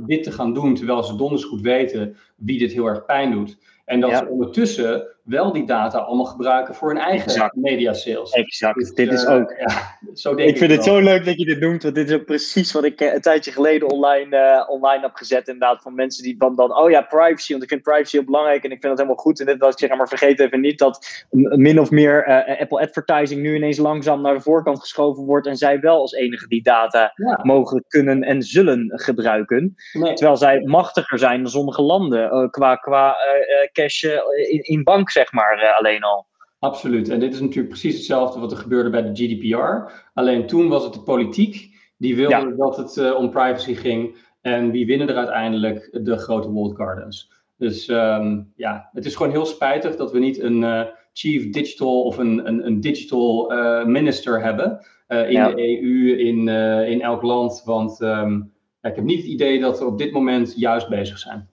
dit 0.06 0.22
te 0.22 0.32
gaan 0.32 0.54
doen, 0.54 0.74
terwijl 0.74 1.02
ze 1.02 1.16
donders 1.16 1.44
goed 1.44 1.60
weten 1.60 2.16
wie 2.36 2.58
dit 2.58 2.72
heel 2.72 2.86
erg 2.86 3.04
pijn 3.04 3.30
doet. 3.30 3.58
En 3.84 4.00
dat 4.00 4.16
ze 4.16 4.26
ondertussen 4.26 5.06
wel 5.24 5.52
die 5.52 5.66
data 5.66 5.98
allemaal 5.98 6.24
gebruiken 6.24 6.74
voor 6.74 6.88
hun 6.88 6.98
eigen 6.98 7.26
exact. 7.26 7.56
media 7.56 7.92
sales. 7.92 8.30
Exact. 8.30 8.78
Dus, 8.78 8.90
dit 8.90 9.12
is 9.12 9.24
eh, 9.24 9.34
ook. 9.34 9.54
Ja, 9.58 9.98
zo 10.14 10.34
denk 10.34 10.48
ik 10.48 10.58
vind 10.58 10.70
het 10.70 10.84
zo 10.84 11.00
leuk 11.00 11.24
dat 11.24 11.38
je 11.38 11.44
dit 11.44 11.60
noemt, 11.60 11.82
want 11.82 11.94
dit 11.94 12.08
is 12.08 12.14
ook 12.14 12.24
precies 12.24 12.72
wat 12.72 12.84
ik 12.84 13.00
eh, 13.00 13.14
een 13.14 13.20
tijdje 13.20 13.52
geleden 13.52 13.90
online, 13.90 14.36
uh, 14.36 14.70
online 14.70 15.02
heb 15.02 15.14
gezet. 15.14 15.48
Inderdaad, 15.48 15.82
van 15.82 15.94
mensen 15.94 16.22
die 16.22 16.36
dan, 16.38 16.56
dan, 16.56 16.76
oh 16.76 16.90
ja, 16.90 17.02
privacy, 17.02 17.50
want 17.50 17.62
ik 17.62 17.68
vind 17.68 17.82
privacy 17.82 18.16
heel 18.16 18.24
belangrijk 18.24 18.64
en 18.64 18.70
ik 18.70 18.80
vind 18.80 18.82
dat 18.82 18.96
helemaal 18.96 19.16
goed. 19.16 19.40
En 19.40 19.46
dit 19.46 19.58
was 19.58 19.72
ik 19.72 19.78
zeg, 19.78 19.96
maar 19.96 20.08
vergeet 20.08 20.40
even 20.40 20.60
niet 20.60 20.78
dat 20.78 21.26
min 21.30 21.80
of 21.80 21.90
meer 21.90 22.28
uh, 22.28 22.60
Apple 22.60 22.80
Advertising 22.80 23.40
nu 23.40 23.54
ineens 23.54 23.78
langzaam 23.78 24.20
naar 24.20 24.34
de 24.34 24.40
voorkant 24.40 24.80
geschoven 24.80 25.24
wordt 25.24 25.46
en 25.46 25.56
zij 25.56 25.80
wel 25.80 26.00
als 26.00 26.12
enige 26.12 26.48
die 26.48 26.62
data 26.62 27.12
ja. 27.14 27.40
mogen 27.42 27.84
kunnen 27.88 28.22
en 28.22 28.42
zullen 28.42 28.92
gebruiken. 28.94 29.74
Nee. 29.92 30.14
Terwijl 30.14 30.36
zij 30.36 30.60
machtiger 30.64 31.18
zijn 31.18 31.42
dan 31.42 31.50
sommige 31.50 31.82
landen 31.82 32.50
qua, 32.50 32.74
qua 32.74 33.16
cash 33.72 34.02
in, 34.02 34.62
in 34.62 34.82
bank 35.14 35.26
zeg 35.26 35.32
maar, 35.32 35.62
uh, 35.62 35.78
alleen 35.78 36.02
al. 36.02 36.26
Absoluut. 36.58 37.08
En 37.08 37.20
dit 37.20 37.34
is 37.34 37.40
natuurlijk 37.40 37.68
precies 37.68 37.94
hetzelfde 37.94 38.40
wat 38.40 38.52
er 38.52 38.58
gebeurde 38.58 38.90
bij 38.90 39.02
de 39.02 39.14
GDPR. 39.14 39.92
Alleen 40.14 40.46
toen 40.46 40.68
was 40.68 40.84
het 40.84 40.92
de 40.92 41.02
politiek 41.02 41.68
die 41.96 42.16
wilde 42.16 42.56
dat 42.56 42.76
het 42.76 42.96
uh, 42.96 43.14
om 43.14 43.30
privacy 43.30 43.74
ging. 43.74 44.16
En 44.40 44.70
wie 44.70 44.86
winnen 44.86 45.08
er 45.08 45.16
uiteindelijk? 45.16 45.98
De 46.02 46.16
grote 46.16 46.52
walled 46.52 46.76
gardens. 46.76 47.32
Dus 47.56 47.88
um, 47.88 48.52
ja, 48.56 48.88
het 48.92 49.04
is 49.04 49.16
gewoon 49.16 49.32
heel 49.32 49.46
spijtig 49.46 49.96
dat 49.96 50.12
we 50.12 50.18
niet 50.18 50.40
een 50.40 50.62
uh, 50.62 50.82
chief 51.12 51.50
digital 51.50 52.02
of 52.02 52.18
een, 52.18 52.46
een, 52.48 52.66
een 52.66 52.80
digital 52.80 53.52
minister 53.86 54.42
hebben 54.42 54.86
in 55.08 55.30
ja. 55.30 55.48
de 55.48 55.82
EU, 55.82 56.18
in, 56.18 56.48
in 56.88 57.00
elk 57.00 57.22
land. 57.22 57.62
Want 57.64 58.00
um, 58.00 58.52
ja, 58.80 58.88
ik 58.88 58.96
heb 58.96 59.04
niet 59.04 59.18
het 59.18 59.26
idee 59.26 59.60
dat 59.60 59.78
we 59.78 59.84
op 59.84 59.98
dit 59.98 60.12
moment 60.12 60.54
juist 60.56 60.88
bezig 60.88 61.18
zijn. 61.18 61.48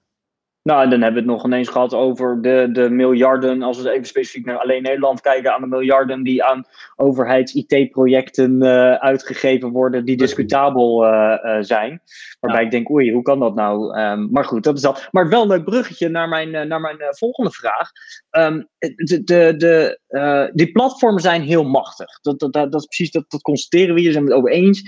Nou, 0.68 0.84
en 0.84 0.90
dan 0.90 1.02
hebben 1.02 1.24
we 1.24 1.30
het 1.30 1.38
nog 1.38 1.46
ineens 1.46 1.70
gehad 1.70 1.94
over 1.94 2.42
de, 2.42 2.70
de 2.72 2.90
miljarden, 2.90 3.62
als 3.62 3.82
we 3.82 3.92
even 3.92 4.06
specifiek 4.06 4.46
naar 4.46 4.58
alleen 4.58 4.82
Nederland 4.82 5.22
kijken, 5.22 5.54
aan 5.54 5.62
de 5.62 5.68
miljarden 5.68 6.24
die 6.24 6.44
aan 6.44 6.66
overheids-IT-projecten 6.96 8.64
uh, 8.64 8.94
uitgegeven 8.94 9.70
worden, 9.70 10.06
die 10.06 10.18
discutabel 10.18 11.06
uh, 11.06 11.38
uh, 11.44 11.58
zijn. 11.60 12.02
Waarbij 12.40 12.60
ja. 12.60 12.66
ik 12.66 12.72
denk, 12.72 12.90
oei, 12.90 13.14
hoe 13.14 13.22
kan 13.22 13.40
dat 13.40 13.56
nou? 13.56 14.00
Um, 14.00 14.28
maar 14.32 14.46
goed, 14.46 14.64
dat 14.64 14.76
is 14.76 14.82
dat. 14.82 15.08
Maar 15.12 15.30
wel 15.30 15.42
een 15.42 15.48
leuk 15.48 15.64
bruggetje 15.64 16.10
naar 16.10 16.30
mijn, 16.30 16.68
naar 16.68 16.82
mijn 16.82 16.98
volgende 17.10 17.52
vraag. 17.52 17.92
Um, 18.32 18.68
de, 18.80 19.24
de, 19.24 19.54
de, 19.58 20.52
die 20.54 20.72
platformen 20.72 21.22
zijn 21.22 21.42
heel 21.42 21.64
machtig. 21.64 22.20
Dat, 22.22 22.40
dat, 22.40 22.54
dat, 22.54 22.72
dat 22.72 22.82
is 22.82 22.88
precies, 22.88 23.12
dat, 23.12 23.26
dat 23.28 23.42
constateren 23.42 23.96
we 23.96 24.02
hier, 24.02 24.12
zijn 24.12 24.24
we 24.24 24.30
het 24.30 24.40
over 24.40 24.52
eens. 24.52 24.82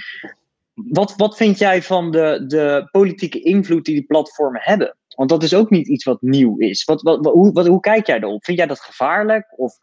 Wat, 0.74 1.14
wat 1.18 1.38
vind 1.38 1.58
jij 1.58 1.82
van 1.82 2.12
de, 2.12 2.44
de 2.48 2.88
politieke 2.92 3.42
invloed 3.42 3.86
die 3.86 3.96
die 3.96 4.06
platformen 4.06 4.62
hebben? 4.64 4.98
Want 5.20 5.32
dat 5.32 5.44
is 5.44 5.56
ook 5.56 5.70
niet 5.70 5.88
iets 5.88 6.04
wat 6.04 6.22
nieuw 6.22 6.58
is. 6.58 6.84
Wat, 6.84 7.02
wat, 7.02 7.26
hoe, 7.26 7.52
wat, 7.52 7.68
hoe 7.68 7.80
kijk 7.80 8.08
jij 8.08 8.20
erop? 8.20 8.44
Vind 8.44 8.58
jij 8.58 8.68
dat 8.68 8.80
gevaarlijk? 8.80 9.54
Of 9.60 9.78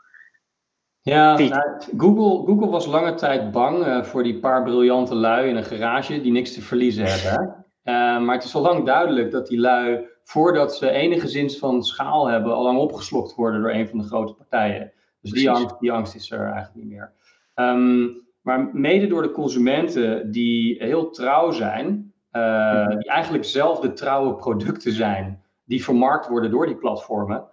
ja, 1.01 1.39
nou, 1.39 1.81
Google, 1.97 2.47
Google 2.47 2.69
was 2.69 2.87
lange 2.87 3.15
tijd 3.15 3.51
bang 3.51 3.87
uh, 3.87 4.03
voor 4.03 4.23
die 4.23 4.39
paar 4.39 4.63
briljante 4.63 5.15
lui 5.15 5.49
in 5.49 5.57
een 5.57 5.65
garage 5.65 6.21
die 6.21 6.33
niks 6.33 6.53
te 6.55 6.63
verliezen 6.63 7.05
hebben. 7.05 7.65
Uh, 7.85 7.95
maar 8.25 8.35
het 8.35 8.45
is 8.45 8.55
al 8.55 8.63
lang 8.63 8.87
duidelijk 8.87 9.31
dat 9.31 9.47
die 9.47 9.61
lui, 9.61 10.07
voordat 10.25 10.77
ze 10.77 10.91
enige 10.91 11.29
zins 11.29 11.59
van 11.59 11.83
schaal 11.83 12.27
hebben, 12.27 12.55
al 12.55 12.63
lang 12.63 12.79
opgeslokt 12.79 13.35
worden 13.35 13.61
door 13.61 13.73
een 13.73 13.89
van 13.89 13.99
de 13.99 14.05
grote 14.05 14.35
partijen. 14.35 14.93
Dus 15.21 15.33
die 15.33 15.51
angst, 15.51 15.81
die 15.81 15.93
angst 15.93 16.15
is 16.15 16.31
er 16.31 16.41
eigenlijk 16.41 16.75
niet 16.75 16.89
meer. 16.89 17.13
Um, 17.55 18.27
maar 18.41 18.71
mede 18.73 19.07
door 19.07 19.23
de 19.23 19.31
consumenten 19.31 20.31
die 20.31 20.77
heel 20.79 21.11
trouw 21.11 21.51
zijn, 21.51 22.15
uh, 22.37 22.89
die 22.89 23.09
eigenlijk 23.09 23.45
zelf 23.45 23.81
de 23.81 23.93
trouwe 23.93 24.35
producten 24.35 24.93
zijn, 24.93 25.43
die 25.65 25.85
vermarkt 25.85 26.29
worden 26.29 26.51
door 26.51 26.67
die 26.67 26.77
platformen, 26.77 27.45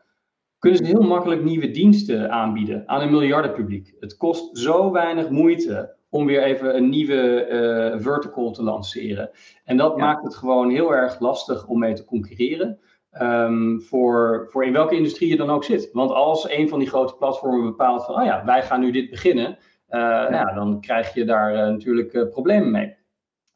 kunnen 0.59 0.79
ze 0.79 0.85
heel 0.85 1.01
makkelijk 1.01 1.43
nieuwe 1.43 1.71
diensten 1.71 2.31
aanbieden 2.31 2.83
aan 2.85 3.01
een 3.01 3.11
miljardenpubliek. 3.11 3.95
Het 3.99 4.17
kost 4.17 4.57
zo 4.57 4.91
weinig 4.91 5.29
moeite 5.29 5.95
om 6.09 6.25
weer 6.25 6.43
even 6.43 6.75
een 6.75 6.89
nieuwe 6.89 7.47
uh, 7.47 8.01
vertical 8.01 8.51
te 8.51 8.63
lanceren. 8.63 9.29
En 9.63 9.77
dat 9.77 9.97
maakt 9.97 10.23
het 10.23 10.35
gewoon 10.35 10.69
heel 10.69 10.93
erg 10.93 11.19
lastig 11.19 11.67
om 11.67 11.79
mee 11.79 11.93
te 11.93 12.05
concurreren. 12.05 12.79
Um, 13.21 13.81
voor, 13.81 14.47
voor 14.49 14.65
in 14.65 14.73
welke 14.73 14.95
industrie 14.95 15.29
je 15.29 15.37
dan 15.37 15.49
ook 15.49 15.63
zit. 15.63 15.89
Want 15.91 16.11
als 16.11 16.49
een 16.49 16.69
van 16.69 16.79
die 16.79 16.87
grote 16.87 17.15
platformen 17.15 17.63
bepaalt 17.63 18.05
van, 18.05 18.15
oh 18.15 18.25
ja, 18.25 18.45
wij 18.45 18.63
gaan 18.63 18.79
nu 18.79 18.91
dit 18.91 19.09
beginnen, 19.09 19.57
uh, 19.89 19.99
ja. 20.29 20.53
dan 20.53 20.81
krijg 20.81 21.13
je 21.13 21.25
daar 21.25 21.53
uh, 21.53 21.59
natuurlijk 21.59 22.29
problemen 22.29 22.71
mee. 22.71 22.95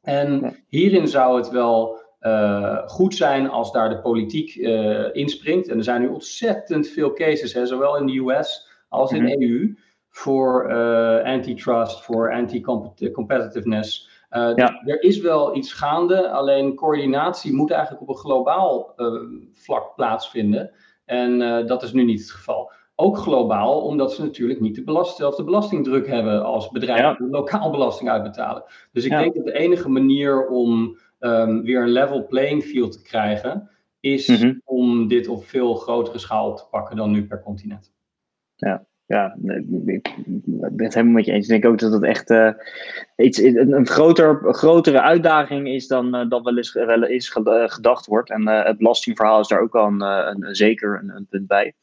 En 0.08 0.55
hierin 0.68 1.08
zou 1.08 1.38
het 1.38 1.49
wel 1.49 1.99
uh, 2.22 2.78
goed 2.86 3.16
zijn 3.16 3.49
als 3.49 3.72
daar 3.72 3.89
de 3.89 4.01
politiek 4.01 4.55
uh, 4.55 5.16
inspringt. 5.16 5.68
En 5.68 5.78
er 5.78 5.84
zijn 5.84 6.01
nu 6.01 6.08
ontzettend 6.08 6.88
veel 6.88 7.14
cases, 7.14 7.53
hè, 7.53 7.66
zowel 7.66 7.97
in 7.97 8.05
de 8.05 8.20
US 8.20 8.68
als 8.89 9.12
in 9.12 9.26
de 9.26 9.36
mm 9.36 9.41
-hmm. 9.41 9.51
EU, 9.51 9.76
voor 10.10 10.72
uh, 10.72 11.24
antitrust, 11.24 12.03
voor 12.03 12.34
anti-competitiveness. 12.34 14.10
Ja. 14.30 14.53
Dus 14.53 14.70
er 14.86 15.01
is 15.01 15.20
wel 15.20 15.55
iets 15.55 15.74
gaande, 15.74 16.30
alleen 16.30 16.76
coördinatie 16.76 17.53
moet 17.53 17.72
eigenlijk 17.72 18.01
op 18.01 18.10
een 18.10 18.22
globaal 18.22 18.95
vlak 19.53 19.95
plaatsvinden. 19.95 20.72
En 21.05 21.39
dat 21.66 21.84
is 21.84 21.93
nu 21.93 22.03
niet 22.03 22.20
het 22.20 22.32
geval. 22.32 22.72
Ook 23.00 23.18
globaal, 23.18 23.82
omdat 23.82 24.14
ze 24.14 24.22
natuurlijk 24.22 24.60
niet 24.60 24.76
de, 24.76 24.84
belast 24.84 25.18
de 25.18 25.43
belastingdruk 25.43 26.08
hebben 26.08 26.43
als 26.43 26.70
bedrijven 26.70 27.26
ja. 27.26 27.30
lokaal 27.30 27.72
belasting 27.72 28.10
uitbetalen. 28.10 28.64
Dus 28.91 29.06
ik 29.06 29.12
ja. 29.12 29.20
denk 29.20 29.36
dat 29.36 29.45
de 29.45 29.54
enige 29.54 29.89
manier 29.89 30.48
om 30.48 30.98
um, 31.20 31.64
weer 31.64 31.82
een 31.82 31.89
level 31.89 32.26
playing 32.26 32.64
field 32.64 32.91
te 32.91 33.02
krijgen, 33.02 33.70
is 34.00 34.28
mm 34.28 34.36
-hmm. 34.36 34.62
om 34.66 35.08
dit 35.08 35.28
op 35.28 35.45
veel 35.45 35.76
grotere 35.76 36.18
schaal 36.18 36.56
te 36.56 36.64
pakken 36.72 36.95
dan 36.95 37.12
nu 37.12 37.28
per 37.28 37.43
continent. 37.43 37.91
Ja, 38.56 38.86
ja, 39.06 39.38
ik 39.43 39.70
ben 40.50 40.86
het 40.86 40.93
helemaal 40.93 41.16
met 41.16 41.26
je 41.26 41.32
eens. 41.32 41.48
Ik 41.48 41.62
denk 41.62 41.74
ook 41.74 41.80
dat 41.80 41.91
het 41.91 42.04
echt 42.04 42.30
uh, 42.30 42.52
iets, 43.16 43.38
een, 43.38 43.74
een, 43.74 43.88
groter, 43.88 44.54
grotere 44.54 45.02
uitdaging 45.02 45.68
is 45.68 45.88
dan, 45.88 46.16
uh, 46.16 46.30
dan 46.30 46.43
wel 46.43 46.58
eens, 46.58 46.74
wel 46.74 47.04
eens 47.04 47.30
gedacht 47.66 48.06
wordt. 48.06 48.30
En 48.30 48.41
uh, 48.41 48.64
het 48.64 48.78
belastingverhaal 48.78 49.39
is 49.39 49.48
daar 49.48 49.62
ook 49.62 49.76
al 49.76 49.88
een, 49.88 50.02
een, 50.02 50.56
zeker 50.56 51.00
een, 51.02 51.10
een, 51.10 51.28
punt 51.30 51.48
bij. 51.48 51.74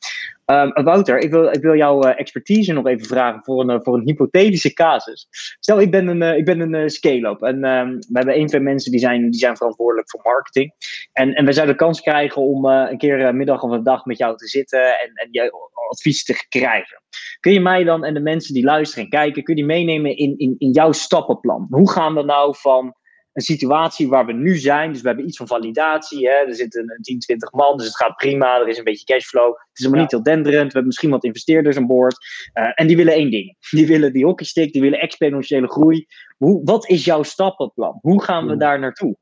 Um, 0.46 0.84
Wouter, 0.84 1.18
ik 1.18 1.30
wil, 1.30 1.52
ik 1.52 1.62
wil 1.62 1.76
jouw 1.76 2.00
expertise 2.00 2.72
nog 2.72 2.86
even 2.86 3.06
vragen 3.06 3.44
voor 3.44 3.68
een, 3.68 3.82
voor 3.82 3.94
een 3.94 4.06
hypothetische 4.06 4.72
casus. 4.72 5.26
Stel, 5.60 5.80
ik 5.80 5.90
ben 5.90 6.06
een, 6.08 6.36
ik 6.36 6.44
ben 6.44 6.60
een 6.60 6.90
scale-up 6.90 7.42
en 7.42 7.64
um, 7.64 7.98
we 7.98 8.12
hebben 8.12 8.34
één, 8.34 8.46
twee 8.46 8.60
mensen 8.60 8.90
die 8.90 9.00
zijn, 9.00 9.30
die 9.30 9.40
zijn 9.40 9.56
verantwoordelijk 9.56 10.10
voor 10.10 10.20
marketing. 10.22 10.72
En, 11.12 11.34
en 11.34 11.44
wij 11.44 11.52
zouden 11.52 11.76
de 11.76 11.82
kans 11.82 12.00
krijgen 12.00 12.42
om 12.42 12.64
een 12.64 12.98
keer 12.98 13.20
een 13.20 13.36
middag 13.36 13.62
of 13.62 13.70
een 13.70 13.82
dag 13.82 14.04
met 14.04 14.18
jou 14.18 14.36
te 14.36 14.46
zitten 14.48 14.84
en, 14.84 15.12
en 15.14 15.28
je 15.30 15.52
advies 15.90 16.24
te 16.24 16.46
krijgen. 16.48 17.02
Kun 17.40 17.52
je 17.52 17.60
mij 17.60 17.84
dan 17.84 18.04
en 18.04 18.14
de 18.14 18.20
mensen 18.20 18.54
die 18.54 18.64
luisteren 18.64 19.04
en 19.04 19.10
kijken, 19.10 19.42
kun 19.42 19.56
je 19.56 19.60
die 19.60 19.70
meenemen 19.70 20.16
in, 20.16 20.38
in, 20.38 20.54
in 20.58 20.70
jouw 20.70 20.92
stappenplan? 20.92 21.66
Hoe 21.70 21.90
gaan 21.90 22.14
we 22.14 22.22
nou 22.22 22.54
van 22.56 22.94
een 23.34 23.42
situatie 23.42 24.08
waar 24.08 24.26
we 24.26 24.32
nu 24.32 24.56
zijn, 24.56 24.92
dus 24.92 25.00
we 25.00 25.06
hebben 25.06 25.26
iets 25.26 25.36
van 25.36 25.46
validatie, 25.46 26.28
hè? 26.28 26.34
er 26.34 26.54
zitten 26.54 26.80
een 26.90 27.02
10, 27.02 27.18
20 27.18 27.52
man, 27.52 27.76
dus 27.76 27.86
het 27.86 27.96
gaat 27.96 28.16
prima, 28.16 28.60
er 28.60 28.68
is 28.68 28.78
een 28.78 28.84
beetje 28.84 29.04
cashflow, 29.04 29.46
het 29.46 29.78
is 29.78 29.84
helemaal 29.84 29.96
ja. 29.96 30.02
niet 30.02 30.10
heel 30.10 30.34
denderend, 30.34 30.66
we 30.66 30.72
hebben 30.72 30.86
misschien 30.86 31.10
wat 31.10 31.24
investeerders 31.24 31.76
aan 31.76 31.86
boord, 31.86 32.16
uh, 32.54 32.70
en 32.74 32.86
die 32.86 32.96
willen 32.96 33.12
één 33.12 33.30
ding, 33.30 33.56
die 33.70 33.86
willen 33.86 34.12
die 34.12 34.24
hockeystick, 34.24 34.72
die 34.72 34.82
willen 34.82 35.00
exponentiële 35.00 35.68
groei. 35.68 36.06
Hoe, 36.36 36.60
wat 36.64 36.88
is 36.88 37.04
jouw 37.04 37.22
stappenplan? 37.22 37.98
Hoe 38.00 38.22
gaan 38.22 38.46
we 38.46 38.56
daar 38.56 38.78
naartoe? 38.78 39.16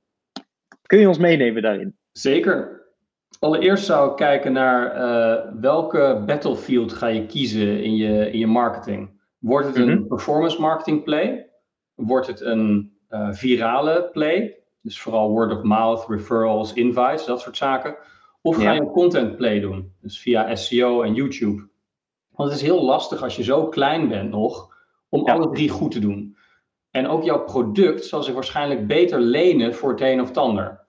Kun 0.82 0.98
je 0.98 1.08
ons 1.08 1.18
meenemen 1.18 1.62
daarin? 1.62 1.96
Zeker. 2.12 2.80
Allereerst 3.38 3.84
zou 3.84 4.10
ik 4.10 4.16
kijken 4.16 4.52
naar 4.52 4.96
uh, 4.96 5.60
welke 5.60 6.22
battlefield 6.26 6.92
ga 6.92 7.06
je 7.06 7.26
kiezen 7.26 7.82
in 7.82 7.96
je, 7.96 8.30
in 8.30 8.38
je 8.38 8.46
marketing. 8.46 9.20
Wordt 9.38 9.66
het 9.66 9.76
een 9.76 9.88
mm 9.88 9.96
-hmm. 9.96 10.06
performance 10.06 10.60
marketing 10.60 11.04
play? 11.04 11.50
Wordt 11.94 12.26
het 12.26 12.40
een 12.40 12.92
virale 13.30 14.08
play? 14.12 14.56
Dus 14.80 15.00
vooral 15.00 15.30
word 15.30 15.52
of 15.52 15.62
mouth, 15.62 16.04
referrals, 16.08 16.72
invites, 16.72 17.24
dat 17.24 17.40
soort 17.40 17.56
zaken. 17.56 17.96
Of 18.40 18.56
ga 18.56 18.72
je 18.72 18.80
een 18.80 18.90
content 18.90 19.36
play 19.36 19.60
doen? 19.60 19.92
Dus 20.00 20.18
via 20.18 20.54
SEO 20.54 21.02
en 21.02 21.14
YouTube. 21.14 21.68
Want 22.30 22.50
het 22.50 22.60
is 22.60 22.66
heel 22.66 22.84
lastig 22.84 23.22
als 23.22 23.36
je 23.36 23.42
zo 23.42 23.68
klein 23.68 24.08
bent 24.08 24.30
nog, 24.30 24.76
om 25.08 25.26
ja. 25.26 25.32
alle 25.32 25.50
drie 25.50 25.68
goed 25.68 25.90
te 25.90 25.98
doen. 25.98 26.36
En 26.90 27.06
ook 27.06 27.22
jouw 27.22 27.44
product 27.44 28.04
zal 28.04 28.22
zich 28.22 28.34
waarschijnlijk 28.34 28.86
beter 28.86 29.20
lenen 29.20 29.74
voor 29.74 29.90
het 29.90 30.00
een 30.00 30.20
of 30.20 30.28
het 30.28 30.38
ander. 30.38 30.80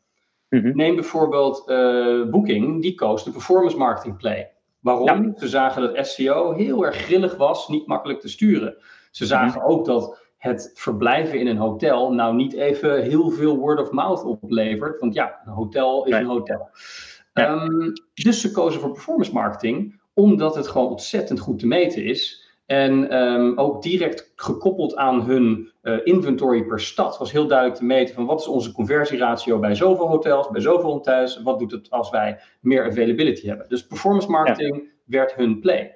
Mm-hmm. 0.49 0.75
Neem 0.75 0.95
bijvoorbeeld 0.95 1.63
uh, 1.69 2.29
Booking, 2.29 2.81
die 2.81 2.95
koos 2.95 3.23
de 3.23 3.31
performance 3.31 3.77
marketing 3.77 4.17
play. 4.17 4.51
Waarom? 4.79 5.25
Ja. 5.25 5.33
Ze 5.37 5.47
zagen 5.47 5.81
dat 5.81 6.07
SEO 6.07 6.53
heel 6.53 6.85
erg 6.85 6.95
grillig 6.95 7.35
was, 7.35 7.67
niet 7.67 7.87
makkelijk 7.87 8.19
te 8.19 8.29
sturen. 8.29 8.75
Ze 9.11 9.25
zagen 9.25 9.61
mm-hmm. 9.61 9.71
ook 9.71 9.85
dat 9.85 10.22
het 10.43 10.71
verblijven 10.73 11.39
in 11.39 11.47
een 11.47 11.57
hotel 11.57 12.13
nou 12.13 12.35
niet 12.35 12.53
even 12.53 13.01
heel 13.01 13.29
veel 13.29 13.57
word 13.57 13.79
of 13.79 13.91
mouth 13.91 14.23
oplevert. 14.23 14.99
Want 14.99 15.13
ja, 15.13 15.39
een 15.45 15.51
hotel 15.51 16.05
is 16.05 16.11
nee. 16.11 16.19
een 16.19 16.27
hotel. 16.27 16.69
Ja. 17.33 17.63
Um, 17.63 17.93
dus 18.13 18.41
ze 18.41 18.51
kozen 18.51 18.81
voor 18.81 18.91
performance 18.91 19.33
marketing, 19.33 19.99
omdat 20.13 20.55
het 20.55 20.67
gewoon 20.67 20.89
ontzettend 20.89 21.39
goed 21.39 21.59
te 21.59 21.67
meten 21.67 22.03
is. 22.03 22.51
En 22.65 23.17
um, 23.17 23.57
ook 23.57 23.81
direct 23.81 24.31
gekoppeld 24.35 24.95
aan 24.95 25.21
hun 25.21 25.71
uh, 25.81 25.97
inventory 26.03 26.63
per 26.63 26.79
stad 26.79 27.17
was 27.17 27.31
heel 27.31 27.47
duidelijk 27.47 27.79
te 27.79 27.85
meten 27.85 28.15
van 28.15 28.25
wat 28.25 28.39
is 28.39 28.47
onze 28.47 28.71
conversieratio 28.71 29.59
bij 29.59 29.75
zoveel 29.75 30.07
hotels, 30.07 30.49
bij 30.49 30.61
zoveel 30.61 30.91
hotels, 30.91 31.41
wat 31.41 31.59
doet 31.59 31.71
het 31.71 31.89
als 31.89 32.09
wij 32.09 32.39
meer 32.59 32.85
availability 32.85 33.47
hebben. 33.47 33.69
Dus 33.69 33.87
performance 33.87 34.29
marketing 34.29 34.75
ja. 34.75 34.89
werd 35.05 35.35
hun 35.35 35.59
play. 35.59 35.95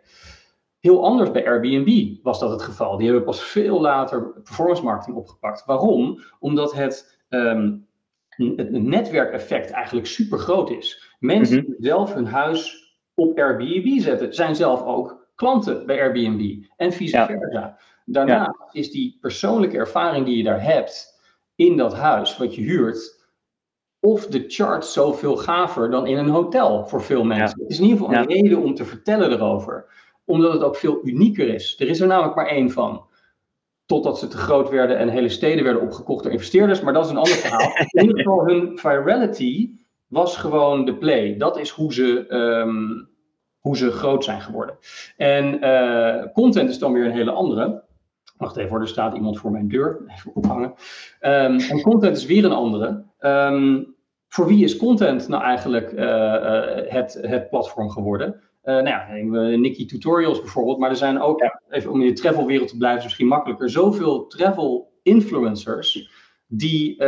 Heel 0.80 1.03
anders 1.03 1.32
bij 1.32 1.47
Airbnb 1.47 2.17
was 2.23 2.39
dat 2.39 2.51
het 2.51 2.61
geval. 2.61 2.97
Die 2.97 3.05
hebben 3.05 3.25
pas 3.25 3.43
veel 3.43 3.82
later 3.82 4.41
performance 4.43 4.84
marketing 4.84 5.17
opgepakt. 5.17 5.65
Waarom? 5.65 6.21
Omdat 6.39 6.73
het, 6.73 7.19
um, 7.30 7.88
het 8.30 8.71
netwerkeffect 8.71 9.71
eigenlijk 9.71 10.07
super 10.07 10.38
groot 10.38 10.69
is. 10.69 11.15
Mensen 11.19 11.57
mm 11.57 11.63
-hmm. 11.63 11.73
die 11.78 11.86
zelf 11.86 12.13
hun 12.13 12.28
huis 12.28 12.86
op 13.13 13.38
Airbnb 13.38 13.99
zetten, 13.99 14.34
zijn 14.34 14.55
zelf 14.55 14.84
ook 14.84 15.28
klanten 15.36 15.86
bij 15.86 16.01
Airbnb 16.01 16.63
en 16.75 16.93
vice 16.93 17.25
versa. 17.25 17.47
Ja. 17.51 17.78
Daarnaast 18.05 18.59
ja. 18.59 18.80
is 18.80 18.91
die 18.91 19.17
persoonlijke 19.21 19.78
ervaring 19.78 20.25
die 20.25 20.38
je 20.38 20.43
daar 20.43 20.63
hebt 20.63 21.19
in 21.55 21.78
dat 21.78 21.93
huis 21.93 22.38
wat 22.38 22.55
je 22.55 22.61
huurt, 22.61 23.25
of 23.99 24.28
de 24.28 24.43
chart 24.47 24.86
zoveel 24.86 25.38
gaver 25.38 25.89
dan 25.91 26.07
in 26.07 26.17
een 26.17 26.30
hotel 26.30 26.86
voor 26.86 27.01
veel 27.01 27.23
mensen. 27.23 27.57
Ja. 27.57 27.63
Het 27.63 27.71
is 27.71 27.80
in 27.80 27.84
ieder 27.84 27.97
geval 27.99 28.15
een 28.15 28.28
reden 28.28 28.61
om 28.61 28.75
te 28.75 28.86
vertellen 28.86 29.32
erover, 29.32 29.86
omdat 30.28 30.53
het 30.53 30.63
ook 30.63 30.75
veel 30.75 30.99
unieker 31.03 31.47
is. 31.47 31.75
Er 31.80 31.88
is 31.88 31.99
er 31.99 32.07
namelijk 32.07 32.36
maar 32.36 32.47
één 32.47 32.71
van. 32.71 33.05
Totdat 33.86 34.19
ze 34.19 34.28
te 34.28 34.38
groot 34.38 34.69
werden 34.69 34.97
en 34.97 35.09
hele 35.09 35.30
steden 35.30 35.63
werden 35.63 35.82
opgekocht 35.82 36.23
door 36.23 36.32
investeerders, 36.32 36.82
maar 36.82 36.93
dat 36.93 37.05
is 37.05 37.11
een 37.11 37.17
ander 37.17 37.36
verhaal. 37.36 37.71
In 37.91 38.01
ieder 38.01 38.17
geval, 38.17 38.45
hun 38.45 38.78
virality 38.78 39.71
was 40.07 40.38
gewoon 40.38 40.86
de 40.86 40.95
play. 40.95 41.38
Dat 41.38 41.59
is 41.59 41.69
hoe 41.69 41.93
ze 41.93 42.34
um, 42.34 43.09
hoe 43.59 43.78
ze 43.78 43.91
groot 43.91 44.23
zijn 44.23 44.41
geworden. 44.41 44.78
En 45.17 45.65
uh, 45.65 46.23
content 46.34 46.69
is 46.69 46.80
dan 46.80 46.93
weer 46.93 47.05
een 47.05 47.11
hele 47.11 47.32
andere. 47.32 47.84
Wacht 48.38 48.57
even, 48.57 48.82
er 48.82 48.88
staat 48.88 49.15
iemand 49.15 49.39
voor 49.39 49.51
mijn 49.51 49.67
deur. 49.67 50.03
Even 50.07 50.32
ophangen. 50.36 50.73
Um, 51.21 51.59
en 51.59 51.82
content 51.82 52.17
is 52.17 52.25
weer 52.25 52.45
een 52.45 52.51
andere. 52.51 53.03
Um, 53.19 53.95
voor 54.28 54.47
wie 54.47 54.63
is 54.63 54.78
content 54.78 55.28
nou 55.28 55.43
eigenlijk 55.43 55.91
uh, 55.91 55.99
uh, 55.99 56.91
het, 56.91 57.17
het 57.21 57.49
platform 57.49 57.89
geworden? 57.89 58.41
Nou 58.74 58.88
ja, 58.88 59.07
Nikki 59.57 59.86
Tutorials 59.86 60.39
bijvoorbeeld, 60.41 60.78
maar 60.78 60.89
er 60.89 60.95
zijn 60.95 61.22
ook, 61.22 61.39
ja. 61.39 61.61
even 61.70 61.91
om 61.91 62.01
in 62.01 62.07
de 62.07 62.13
travelwereld 62.13 62.68
te 62.68 62.78
blijven, 62.78 62.99
is 62.99 63.05
misschien 63.05 63.28
makkelijker, 63.28 63.70
zoveel 63.70 64.28
travel 64.28 64.91
influencers 65.03 66.09
die 66.47 67.03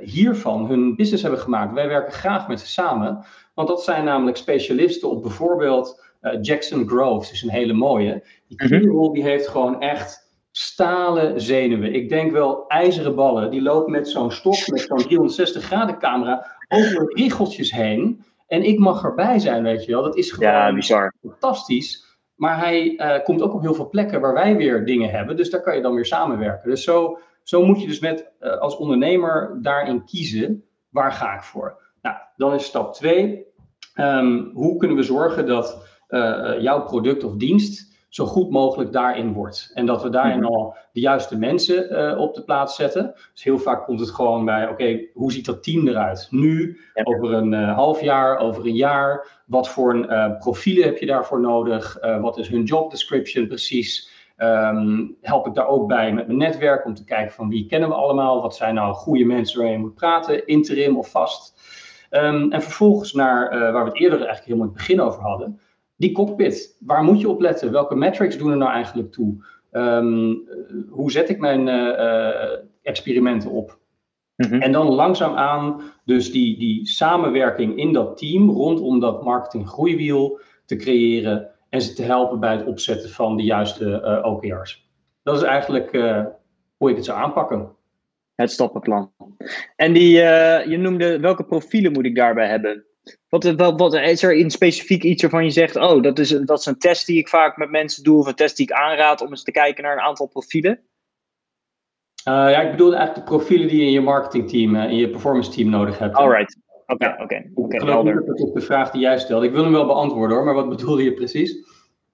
hiervan 0.00 0.66
hun 0.66 0.96
business 0.96 1.22
hebben 1.22 1.40
gemaakt. 1.40 1.74
Wij 1.74 1.88
werken 1.88 2.12
graag 2.12 2.48
met 2.48 2.60
ze 2.60 2.66
samen. 2.66 3.24
Want 3.54 3.68
dat 3.68 3.84
zijn 3.84 4.04
namelijk 4.04 4.36
specialisten 4.36 5.10
op 5.10 5.22
bijvoorbeeld 5.22 6.04
uh, 6.22 6.32
Jackson 6.40 6.88
Groves, 6.88 7.32
is 7.32 7.42
een 7.42 7.50
hele 7.50 7.72
mooie. 7.72 8.24
Die 8.48 8.78
mhm. 8.78 9.12
die 9.12 9.22
heeft 9.22 9.48
gewoon 9.48 9.80
echt 9.80 10.28
stalen 10.50 11.40
zenuwen. 11.40 11.94
Ik 11.94 12.08
denk 12.08 12.32
wel 12.32 12.66
ijzeren 12.66 13.14
ballen. 13.14 13.50
Die 13.50 13.62
loopt 13.62 13.90
met 13.90 14.08
zo'n 14.08 14.32
stok, 14.32 14.68
met 14.68 14.80
zo'n 14.80 14.98
360 14.98 15.64
graden 15.64 15.98
camera 15.98 16.56
over 16.68 17.12
riggeltjes 17.14 17.72
heen. 17.72 18.24
En 18.48 18.62
ik 18.62 18.78
mag 18.78 19.04
erbij 19.04 19.38
zijn, 19.38 19.62
weet 19.62 19.84
je 19.84 19.92
wel. 19.92 20.02
Dat 20.02 20.16
is 20.16 20.30
gewoon 20.30 20.52
ja, 20.52 20.74
bizar. 20.74 21.14
fantastisch. 21.20 22.06
Maar 22.34 22.58
hij 22.58 22.90
uh, 22.90 23.24
komt 23.24 23.42
ook 23.42 23.54
op 23.54 23.60
heel 23.60 23.74
veel 23.74 23.88
plekken 23.88 24.20
waar 24.20 24.34
wij 24.34 24.56
weer 24.56 24.84
dingen 24.84 25.10
hebben. 25.10 25.36
Dus 25.36 25.50
daar 25.50 25.60
kan 25.60 25.76
je 25.76 25.82
dan 25.82 25.94
weer 25.94 26.06
samenwerken. 26.06 26.70
Dus 26.70 26.84
zo, 26.84 27.18
zo 27.42 27.64
moet 27.64 27.80
je 27.80 27.86
dus 27.86 28.00
met, 28.00 28.32
uh, 28.40 28.58
als 28.58 28.76
ondernemer 28.76 29.58
daarin 29.62 30.04
kiezen. 30.04 30.64
Waar 30.88 31.12
ga 31.12 31.34
ik 31.34 31.42
voor? 31.42 31.82
Nou, 32.02 32.16
dan 32.36 32.54
is 32.54 32.64
stap 32.64 32.94
2. 32.94 33.46
Um, 33.94 34.50
hoe 34.54 34.76
kunnen 34.76 34.96
we 34.96 35.02
zorgen 35.02 35.46
dat 35.46 35.86
uh, 36.08 36.54
jouw 36.60 36.84
product 36.84 37.24
of 37.24 37.36
dienst 37.36 37.87
zo 38.08 38.26
goed 38.26 38.50
mogelijk 38.50 38.92
daarin 38.92 39.32
wordt. 39.32 39.70
En 39.74 39.86
dat 39.86 40.02
we 40.02 40.08
daarin 40.08 40.38
mhm. 40.38 40.52
al 40.52 40.76
de 40.92 41.00
juiste 41.00 41.38
mensen 41.38 41.92
uh, 41.92 42.18
op 42.18 42.34
de 42.34 42.42
plaats 42.42 42.76
zetten. 42.76 43.14
Dus 43.32 43.44
heel 43.44 43.58
vaak 43.58 43.84
komt 43.84 44.00
het 44.00 44.10
gewoon 44.10 44.44
bij, 44.44 44.68
oké, 44.68 45.00
hoe 45.14 45.32
ziet 45.32 45.46
dat 45.46 45.62
team 45.62 45.88
eruit? 45.88 46.28
Nu, 46.30 46.80
over 47.02 47.32
een 47.32 47.52
uh, 47.52 47.74
half 47.74 48.00
jaar, 48.00 48.38
over 48.38 48.66
een 48.66 48.74
jaar. 48.74 49.26
Wat 49.46 49.68
voor 49.68 49.94
een, 49.94 50.04
uh, 50.04 50.38
profielen 50.38 50.84
heb 50.84 50.98
je 50.98 51.06
daarvoor 51.06 51.40
nodig? 51.40 51.96
wat 52.20 52.38
is 52.38 52.48
hun 52.48 52.64
job 52.64 52.90
description 52.90 53.46
precies? 53.46 54.16
Um, 54.36 55.16
help 55.20 55.46
ik 55.46 55.54
daar 55.54 55.66
ook 55.66 55.88
bij 55.88 56.12
met 56.12 56.26
mijn 56.26 56.38
netwerk 56.38 56.84
om 56.84 56.94
te 56.94 57.04
kijken 57.04 57.32
van 57.32 57.48
wie 57.48 57.66
kennen 57.66 57.88
we 57.88 57.94
allemaal? 57.94 58.42
Wat 58.42 58.56
zijn 58.56 58.74
nou 58.74 58.94
goede 58.94 59.24
mensen 59.24 59.62
waar 59.62 59.70
je 59.70 59.78
moet 59.78 59.94
praten, 59.94 60.46
interim 60.46 60.96
of 60.96 61.10
vast? 61.10 61.60
Um, 62.10 62.52
en 62.52 62.62
vervolgens 62.62 63.12
naar 63.12 63.50
waar 63.50 63.84
we 63.84 63.90
het 63.90 64.00
eerder 64.00 64.18
eigenlijk 64.18 64.44
helemaal 64.44 64.66
in 64.66 64.72
het 64.72 64.86
begin 64.86 65.00
over 65.00 65.22
hadden 65.22 65.60
die 65.98 66.12
cockpit, 66.12 66.76
waar 66.80 67.02
moet 67.02 67.20
je 67.20 67.28
op 67.28 67.40
letten? 67.40 67.72
Welke 67.72 67.94
metrics 67.94 68.38
doen 68.38 68.50
er 68.50 68.56
nou 68.56 68.72
eigenlijk 68.72 69.12
toe? 69.12 69.44
Um, 69.72 70.48
hoe 70.88 71.10
zet 71.10 71.28
ik 71.28 71.38
mijn 71.38 71.66
uh, 71.66 72.58
experimenten 72.82 73.50
op? 73.50 73.78
Mm 74.36 74.50
-hmm. 74.50 74.60
En 74.60 74.72
dan 74.72 74.86
langzaamaan 74.86 75.80
dus 76.04 76.32
die, 76.32 76.58
die 76.58 76.86
samenwerking 76.86 77.76
in 77.76 77.92
dat 77.92 78.16
team 78.16 78.50
rondom 78.50 79.00
dat 79.00 79.24
marketing 79.24 79.68
groeiwiel 79.68 80.40
te 80.64 80.76
creëren 80.76 81.48
en 81.68 81.82
ze 81.82 81.94
te 81.94 82.02
helpen 82.02 82.40
bij 82.40 82.56
het 82.56 82.66
opzetten 82.66 83.10
van 83.10 83.36
de 83.36 83.42
juiste 83.42 83.84
uh, 83.84 84.32
OKR's. 84.32 84.88
Dat 85.22 85.36
is 85.36 85.42
eigenlijk 85.42 85.92
uh, 85.92 86.24
hoe 86.76 86.90
ik 86.90 86.96
het 86.96 87.04
zou 87.04 87.18
aanpakken. 87.18 87.68
Het 88.34 88.50
stappenplan. 88.50 89.12
En 89.76 89.92
die, 89.92 90.12
je 90.68 90.76
noemde 90.78 91.20
welke 91.20 91.44
profielen 91.44 91.92
moet 91.92 92.04
ik 92.04 92.14
daarbij 92.14 92.48
hebben? 92.48 92.84
Wat, 93.28 93.44
wat, 93.44 93.78
wat, 93.78 93.94
is 93.94 94.22
er 94.22 94.34
in 94.34 94.50
specifiek 94.50 95.02
iets 95.02 95.22
waarvan 95.22 95.44
je 95.44 95.50
zegt, 95.50 95.76
oh, 95.76 96.02
dat 96.02 96.18
is, 96.18 96.28
dat 96.28 96.58
is 96.58 96.66
een 96.66 96.78
test 96.78 97.06
die 97.06 97.18
ik 97.18 97.28
vaak 97.28 97.56
met 97.56 97.70
mensen 97.70 98.02
doe, 98.02 98.18
of 98.18 98.26
een 98.26 98.34
test 98.34 98.56
die 98.56 98.66
ik 98.66 98.76
aanraad 98.76 99.20
om 99.20 99.30
eens 99.30 99.42
te 99.42 99.50
kijken 99.50 99.84
naar 99.84 99.92
een 99.92 100.02
aantal 100.02 100.26
profielen? 100.26 100.80
Uh, 102.28 102.34
ja, 102.34 102.60
ik 102.60 102.70
bedoel 102.70 102.94
eigenlijk 102.94 103.26
de 103.26 103.34
profielen 103.36 103.68
die 103.68 103.80
je 103.80 103.86
in 103.86 103.92
je 103.92 104.00
marketingteam, 104.00 104.74
uh, 104.74 104.84
in 104.84 104.96
je 104.96 105.10
performance 105.10 105.50
team 105.50 105.70
nodig 105.70 105.98
hebt. 105.98 106.14
Alright, 106.14 106.56
oké, 106.86 107.16
oké. 107.18 107.34
Ik 107.34 107.80
geloof 107.80 108.04
niet 108.04 108.26
dat 108.26 108.40
op 108.40 108.54
de 108.54 108.60
vraag 108.60 108.90
die 108.90 109.00
jij 109.00 109.18
stelde. 109.18 109.46
Ik 109.46 109.52
wil 109.52 109.62
hem 109.62 109.72
wel 109.72 109.86
beantwoorden 109.86 110.36
hoor, 110.36 110.46
maar 110.46 110.54
wat 110.54 110.68
bedoelde 110.68 111.02
je 111.02 111.12
precies? 111.12 111.56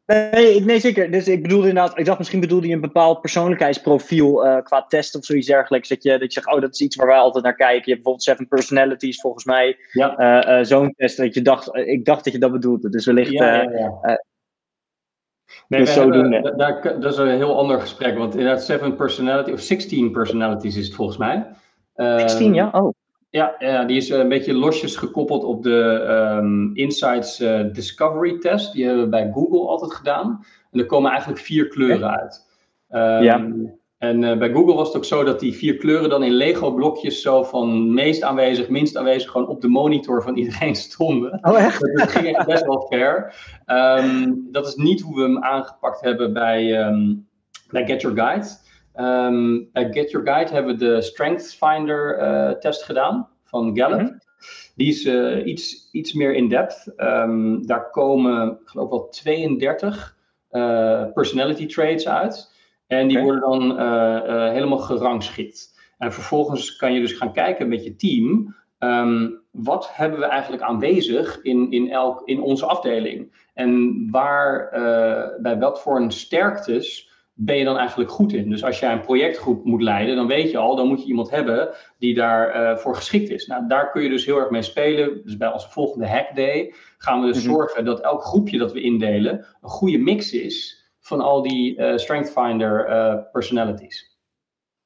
Nee, 0.07 0.61
nee, 0.61 0.80
zeker. 0.80 1.11
Dus 1.11 1.28
ik 1.28 1.42
bedoelde 1.42 1.68
inderdaad, 1.68 1.98
ik 1.98 2.05
dacht 2.05 2.18
misschien 2.18 2.40
bedoelde 2.40 2.66
je 2.66 2.74
een 2.74 2.80
bepaald 2.80 3.20
persoonlijkheidsprofiel 3.20 4.46
uh, 4.46 4.62
qua 4.62 4.82
test 4.86 5.16
of 5.16 5.24
zoiets 5.24 5.46
dergelijks. 5.46 5.88
Dat 5.88 6.02
je, 6.02 6.11
dat 6.11 6.32
je 6.32 6.40
zegt, 6.40 6.55
oh, 6.55 6.61
dat 6.61 6.72
is 6.74 6.80
iets 6.80 6.96
waar 6.96 7.07
wij 7.07 7.16
altijd 7.16 7.44
naar 7.44 7.55
kijken. 7.55 7.82
Je 7.84 7.90
hebt 7.90 8.02
bijvoorbeeld 8.02 8.22
Seven 8.22 8.48
Personalities, 8.48 9.20
volgens 9.20 9.44
mij. 9.44 9.76
Ja. 9.92 10.44
Uh, 10.46 10.59
uh, 10.59 10.64
Zo'n 10.64 10.94
test 10.96 11.16
dat 11.16 11.34
je 11.34 11.42
dacht, 11.42 11.76
ik 11.76 12.05
dacht 12.05 12.24
dat 12.24 12.32
je 12.32 12.38
dat 12.38 12.52
bedoelde. 12.52 12.88
Dus 12.88 13.07
wellicht. 13.07 13.30
Ja, 13.30 13.62
ja. 13.62 14.20
Nee, 15.68 15.80
dus 15.80 15.94
daar, 16.57 17.00
dat 17.00 17.12
is 17.12 17.18
een 17.18 17.28
heel 17.28 17.59
ander 17.59 17.80
gesprek. 17.80 18.18
Want 18.18 18.34
inderdaad, 18.36 18.64
Seven 18.64 18.96
Personalities, 18.96 19.55
of 19.55 19.61
16 19.61 20.12
Personalities 20.12 20.76
is 20.76 20.86
het 20.86 20.94
volgens 20.94 21.18
mij. 21.18 21.46
16, 21.94 22.55
ja? 22.55 22.68
Oh. 22.72 22.94
Ja, 23.35 23.55
ja, 23.59 23.85
die 23.85 23.97
is 23.97 24.09
een 24.09 24.28
beetje 24.28 24.55
losjes 24.55 24.97
gekoppeld 24.97 25.45
op 25.45 25.62
de 25.62 26.07
um, 26.39 26.76
Insights 26.76 27.41
uh, 27.41 27.61
Discovery 27.72 28.39
Test. 28.39 28.72
Die 28.72 28.85
hebben 28.85 29.03
we 29.03 29.09
bij 29.09 29.30
Google 29.32 29.66
altijd 29.68 29.95
gedaan. 29.95 30.45
En 30.70 30.78
er 30.78 30.87
komen 30.87 31.11
eigenlijk 31.11 31.41
vier 31.41 31.68
kleuren 31.68 32.11
uit. 32.20 32.47
Um, 32.91 33.22
ja. 33.22 33.47
En 33.99 34.22
uh, 34.22 34.39
bij 34.39 34.53
Google 34.53 34.74
was 34.74 34.87
het 34.87 34.97
ook 34.97 35.05
zo 35.05 35.24
dat 35.24 35.41
die 35.41 35.55
vier 35.55 35.76
kleuren 35.76 36.09
dan 36.09 36.22
in 36.22 36.32
Lego-blokjes 36.32 37.22
zo 37.22 37.43
van 37.43 37.95
meest 37.95 38.22
aanwezig, 38.22 38.68
minst 38.68 38.97
aanwezig, 38.97 39.30
gewoon 39.30 39.49
op 39.49 39.61
de 39.61 39.68
monitor 39.68 40.22
van 40.22 40.37
iedereen 40.37 40.76
stonden. 40.91 41.39
Oh, 41.43 41.64
echt? 41.64 41.80
Dat 41.80 42.11
ging 42.11 42.37
echt 42.37 42.47
best 42.47 42.66
wel 42.66 42.87
ver. 42.91 43.35
Um, 43.66 44.49
dat 44.51 44.66
is 44.66 44.74
niet 44.74 45.01
hoe 45.01 45.16
we 45.16 45.22
hem 45.22 45.45
aangepakt 45.45 46.01
hebben 46.01 46.32
bij, 46.32 46.62
bij 47.70 47.87
Get 47.87 48.01
Your 48.01 48.16
Guide. 48.16 48.47
Um, 48.97 49.68
bij 49.72 49.92
Get 49.92 50.11
Your 50.11 50.26
Guide 50.26 50.53
hebben 50.53 50.78
we 50.78 50.84
de 50.84 51.03
Strength 51.03 51.55
Finder 51.55 52.18
uh, 52.18 52.51
test 52.51 52.82
gedaan 52.82 53.28
van 53.45 53.76
Gallup. 53.76 54.01
Mm 54.01 54.07
-hmm. 54.07 54.22
Die 54.76 54.88
is 54.88 55.05
uh, 55.05 55.47
iets, 55.47 55.88
iets 55.92 56.12
meer 56.12 56.34
in-depth. 56.34 56.92
Um, 56.97 57.66
daar 57.66 57.90
komen, 57.90 58.51
ik 58.51 58.68
geloof 58.68 58.90
wel 58.90 59.09
32 59.09 60.16
uh, 60.51 61.05
personality 61.12 61.66
traits 61.66 62.09
uit. 62.09 62.53
En 62.86 63.09
die 63.09 63.16
okay. 63.16 63.30
worden 63.30 63.42
dan 63.51 63.80
helemaal 64.51 64.78
gerangschikt. 64.78 65.80
En 65.99 66.12
vervolgens 66.12 66.76
kan 66.76 66.92
je 66.92 67.01
dus 67.01 67.12
gaan 67.12 67.32
kijken 67.32 67.68
met 67.68 67.84
je 67.84 67.97
team. 67.97 68.57
Um, 68.78 69.40
wat 69.51 69.88
hebben 69.92 70.18
we 70.18 70.24
eigenlijk 70.26 70.62
aanwezig 70.62 71.42
in, 71.42 71.70
in, 71.70 71.90
elk, 71.90 72.22
in 72.24 72.40
onze 72.40 72.66
afdeling? 72.66 73.47
En 73.55 73.97
waar, 74.11 74.68
bij 75.40 75.59
wat 75.59 75.82
voor 75.82 75.97
een 75.97 76.11
sterktes 76.11 77.14
ben 77.35 77.57
je 77.57 77.64
dan 77.64 77.76
eigenlijk 77.76 78.11
goed 78.11 78.32
in? 78.32 78.51
Dus 78.51 78.64
als 78.64 78.78
jij 78.78 78.93
een 78.93 79.01
projectgroep 79.01 79.64
moet 79.64 79.82
leiden, 79.82 80.16
dan 80.16 80.26
weet 80.26 80.51
je 80.51 80.59
al, 80.59 80.76
dan 80.76 80.89
moet 80.89 81.03
je 81.03 81.09
iemand 81.09 81.30
hebben 81.30 81.74
die 81.99 82.14
daarvoor 82.14 82.62
uh, 82.62 82.76
voor 82.76 82.97
geschikt 82.97 83.30
is. 83.30 83.47
Nou, 83.47 83.66
daar 83.68 83.91
kun 83.91 84.03
je 84.03 84.09
dus 84.09 84.24
heel 84.24 84.39
erg 84.39 84.51
mee 84.51 84.62
spelen. 84.62 85.20
Dus 85.24 85.37
bij 85.37 85.53
onze 85.53 85.70
volgende 85.70 86.09
Hack 86.09 86.37
Day 86.37 86.74
gaan 86.99 87.20
we 87.20 87.26
dus 87.26 87.37
mm 87.37 87.43
-hmm. 87.43 87.53
zorgen 87.55 87.85
dat 87.85 88.01
elk 88.01 88.22
groepje 88.22 88.59
dat 88.59 88.72
we 88.72 88.80
indelen 88.80 89.47
een 89.62 89.68
goede 89.68 89.99
mix 89.99 90.32
is 90.32 90.85
van 91.01 91.20
al 91.20 91.43
die 91.43 91.78
uh, 91.78 91.97
Strength 91.97 92.32
Finder 92.32 92.89
uh, 92.89 93.14
personalities. 93.32 94.14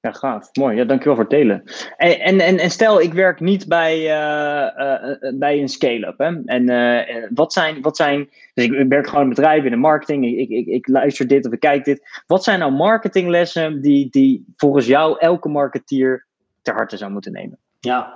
Ja, 0.01 0.13
gaaf. 0.13 0.49
Mooi. 0.53 0.77
Ja, 0.77 0.85
dankjewel 0.85 1.15
voor 1.15 1.25
het 1.25 1.33
delen. 1.33 1.63
En, 1.97 2.21
en, 2.21 2.41
en, 2.41 2.59
en 2.59 2.71
stel, 2.71 3.01
ik 3.01 3.13
werk 3.13 3.41
niet 3.41 3.69
bij, 3.69 3.99
uh, 3.99 4.85
uh, 4.85 5.39
bij 5.39 5.61
een 5.61 5.69
scale-up. 5.69 6.21
En 6.45 6.71
uh, 6.71 7.27
wat, 7.35 7.53
zijn, 7.53 7.83
wat 7.83 7.97
zijn. 7.97 8.29
Dus 8.55 8.65
ik 8.65 8.89
werk 8.89 9.07
gewoon 9.07 9.23
in 9.23 9.29
bedrijf, 9.29 9.65
in 9.65 9.71
de 9.71 9.77
marketing. 9.77 10.25
Ik, 10.25 10.49
ik, 10.49 10.67
ik 10.67 10.89
luister 10.89 11.27
dit 11.27 11.47
of 11.47 11.53
ik 11.53 11.61
kijk 11.61 11.85
dit. 11.85 12.23
Wat 12.27 12.45
zijn 12.45 12.59
nou 12.59 12.73
marketinglessen 12.73 13.81
die, 13.83 14.11
die 14.11 14.45
volgens 14.57 14.87
jou 14.87 15.19
elke 15.19 15.49
marketeer 15.49 16.27
ter 16.63 16.75
harte 16.75 16.97
zou 16.97 17.11
moeten 17.11 17.33
nemen? 17.33 17.59
Ja, 17.81 18.15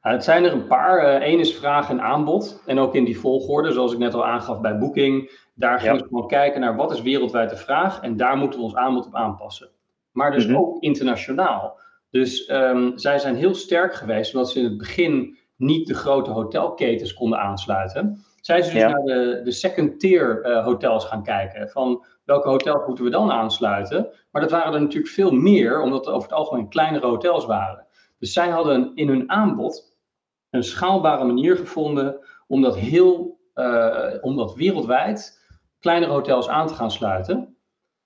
het 0.00 0.24
zijn 0.24 0.44
er 0.44 0.52
een 0.52 0.66
paar. 0.66 1.22
Eén 1.22 1.40
is 1.40 1.56
vraag 1.56 1.90
en 1.90 2.00
aanbod. 2.00 2.62
En 2.66 2.78
ook 2.78 2.94
in 2.94 3.04
die 3.04 3.18
volgorde, 3.18 3.72
zoals 3.72 3.92
ik 3.92 3.98
net 3.98 4.14
al 4.14 4.26
aangaf 4.26 4.60
bij 4.60 4.78
Booking. 4.78 5.42
Daar 5.54 5.80
gaan 5.80 5.94
ja. 5.94 6.00
we 6.00 6.08
gewoon 6.08 6.28
kijken 6.28 6.60
naar 6.60 6.76
wat 6.76 6.92
is 6.92 7.02
wereldwijd 7.02 7.50
de 7.50 7.56
vraag. 7.56 8.00
En 8.00 8.16
daar 8.16 8.36
moeten 8.36 8.58
we 8.58 8.64
ons 8.64 8.76
aanbod 8.76 9.06
op 9.06 9.14
aanpassen 9.14 9.68
maar 10.14 10.30
dus 10.30 10.46
mm 10.46 10.54
-hmm. 10.54 10.60
ook 10.60 10.82
internationaal. 10.82 11.80
Dus 12.10 12.48
um, 12.48 12.98
zij 12.98 13.18
zijn 13.18 13.36
heel 13.36 13.54
sterk 13.54 13.94
geweest, 13.94 14.34
omdat 14.34 14.50
ze 14.50 14.58
in 14.58 14.64
het 14.64 14.78
begin 14.78 15.38
niet 15.56 15.86
de 15.86 15.94
grote 15.94 16.30
hotelketens 16.30 17.14
konden 17.14 17.38
aansluiten. 17.38 18.24
Zijn 18.40 18.64
ze 18.64 18.70
dus 18.70 18.80
ja. 18.80 18.88
naar 18.88 19.04
de, 19.04 19.40
de 19.44 19.52
second-tier 19.52 20.46
uh, 20.46 20.64
hotels 20.64 21.04
gaan 21.04 21.22
kijken. 21.22 21.68
Van 21.68 22.04
welke 22.24 22.48
hotels 22.48 22.86
moeten 22.86 23.04
we 23.04 23.10
dan 23.10 23.30
aansluiten? 23.30 24.08
Maar 24.30 24.42
dat 24.42 24.50
waren 24.50 24.74
er 24.74 24.80
natuurlijk 24.80 25.12
veel 25.12 25.30
meer, 25.30 25.80
omdat 25.80 26.04
het 26.04 26.14
over 26.14 26.28
het 26.28 26.38
algemeen 26.38 26.68
kleinere 26.68 27.06
hotels 27.06 27.46
waren. 27.46 27.86
Dus 28.18 28.32
zij 28.32 28.48
hadden 28.48 28.92
in 28.94 29.08
hun 29.08 29.30
aanbod 29.30 29.96
een 30.50 30.64
schaalbare 30.64 31.24
manier 31.24 31.56
gevonden 31.56 32.16
om 32.46 32.62
dat 32.62 32.76
heel, 32.76 33.38
uh, 33.54 34.14
om 34.20 34.36
dat 34.36 34.54
wereldwijd 34.54 35.42
kleinere 35.80 36.12
hotels 36.12 36.48
aan 36.48 36.66
te 36.66 36.74
gaan 36.74 36.90
sluiten. 36.90 37.53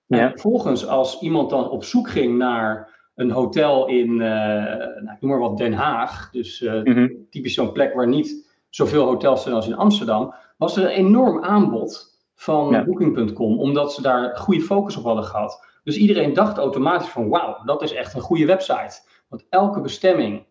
Ja. 0.09 0.19
En 0.19 0.29
vervolgens, 0.29 0.87
als 0.87 1.19
iemand 1.19 1.49
dan 1.49 1.69
op 1.69 1.83
zoek 1.83 2.09
ging 2.09 2.37
naar 2.37 2.97
een 3.15 3.31
hotel 3.31 3.87
in, 3.87 4.11
uh, 4.11 4.17
nou, 4.17 5.11
ik 5.11 5.17
noem 5.21 5.29
maar 5.31 5.39
wat, 5.39 5.57
Den 5.57 5.73
Haag, 5.73 6.29
dus 6.31 6.61
mm 6.61 6.93
-hmm. 6.93 7.27
typisch 7.29 7.53
zo'n 7.53 7.71
plek 7.71 7.93
waar 7.93 8.07
niet 8.07 8.49
zoveel 8.69 9.05
hotels 9.05 9.43
zijn 9.43 9.55
als 9.55 9.67
in 9.67 9.75
Amsterdam, 9.75 10.33
was 10.57 10.77
er 10.77 10.83
een 10.83 10.89
enorm 10.89 11.43
aanbod 11.43 12.17
van 12.35 12.69
ja. 12.69 12.83
Booking.com, 12.83 13.59
omdat 13.59 13.93
ze 13.93 14.01
daar 14.01 14.37
goede 14.37 14.61
focus 14.61 14.97
op 14.97 15.03
hadden 15.03 15.23
gehad. 15.23 15.65
Dus 15.83 15.97
iedereen 15.97 16.33
dacht 16.33 16.57
automatisch 16.57 17.09
van, 17.09 17.29
wauw, 17.29 17.63
dat 17.65 17.81
is 17.81 17.93
echt 17.93 18.13
een 18.13 18.21
goede 18.21 18.45
website. 18.45 19.01
Want 19.27 19.45
elke 19.49 19.81
bestemming 19.81 20.45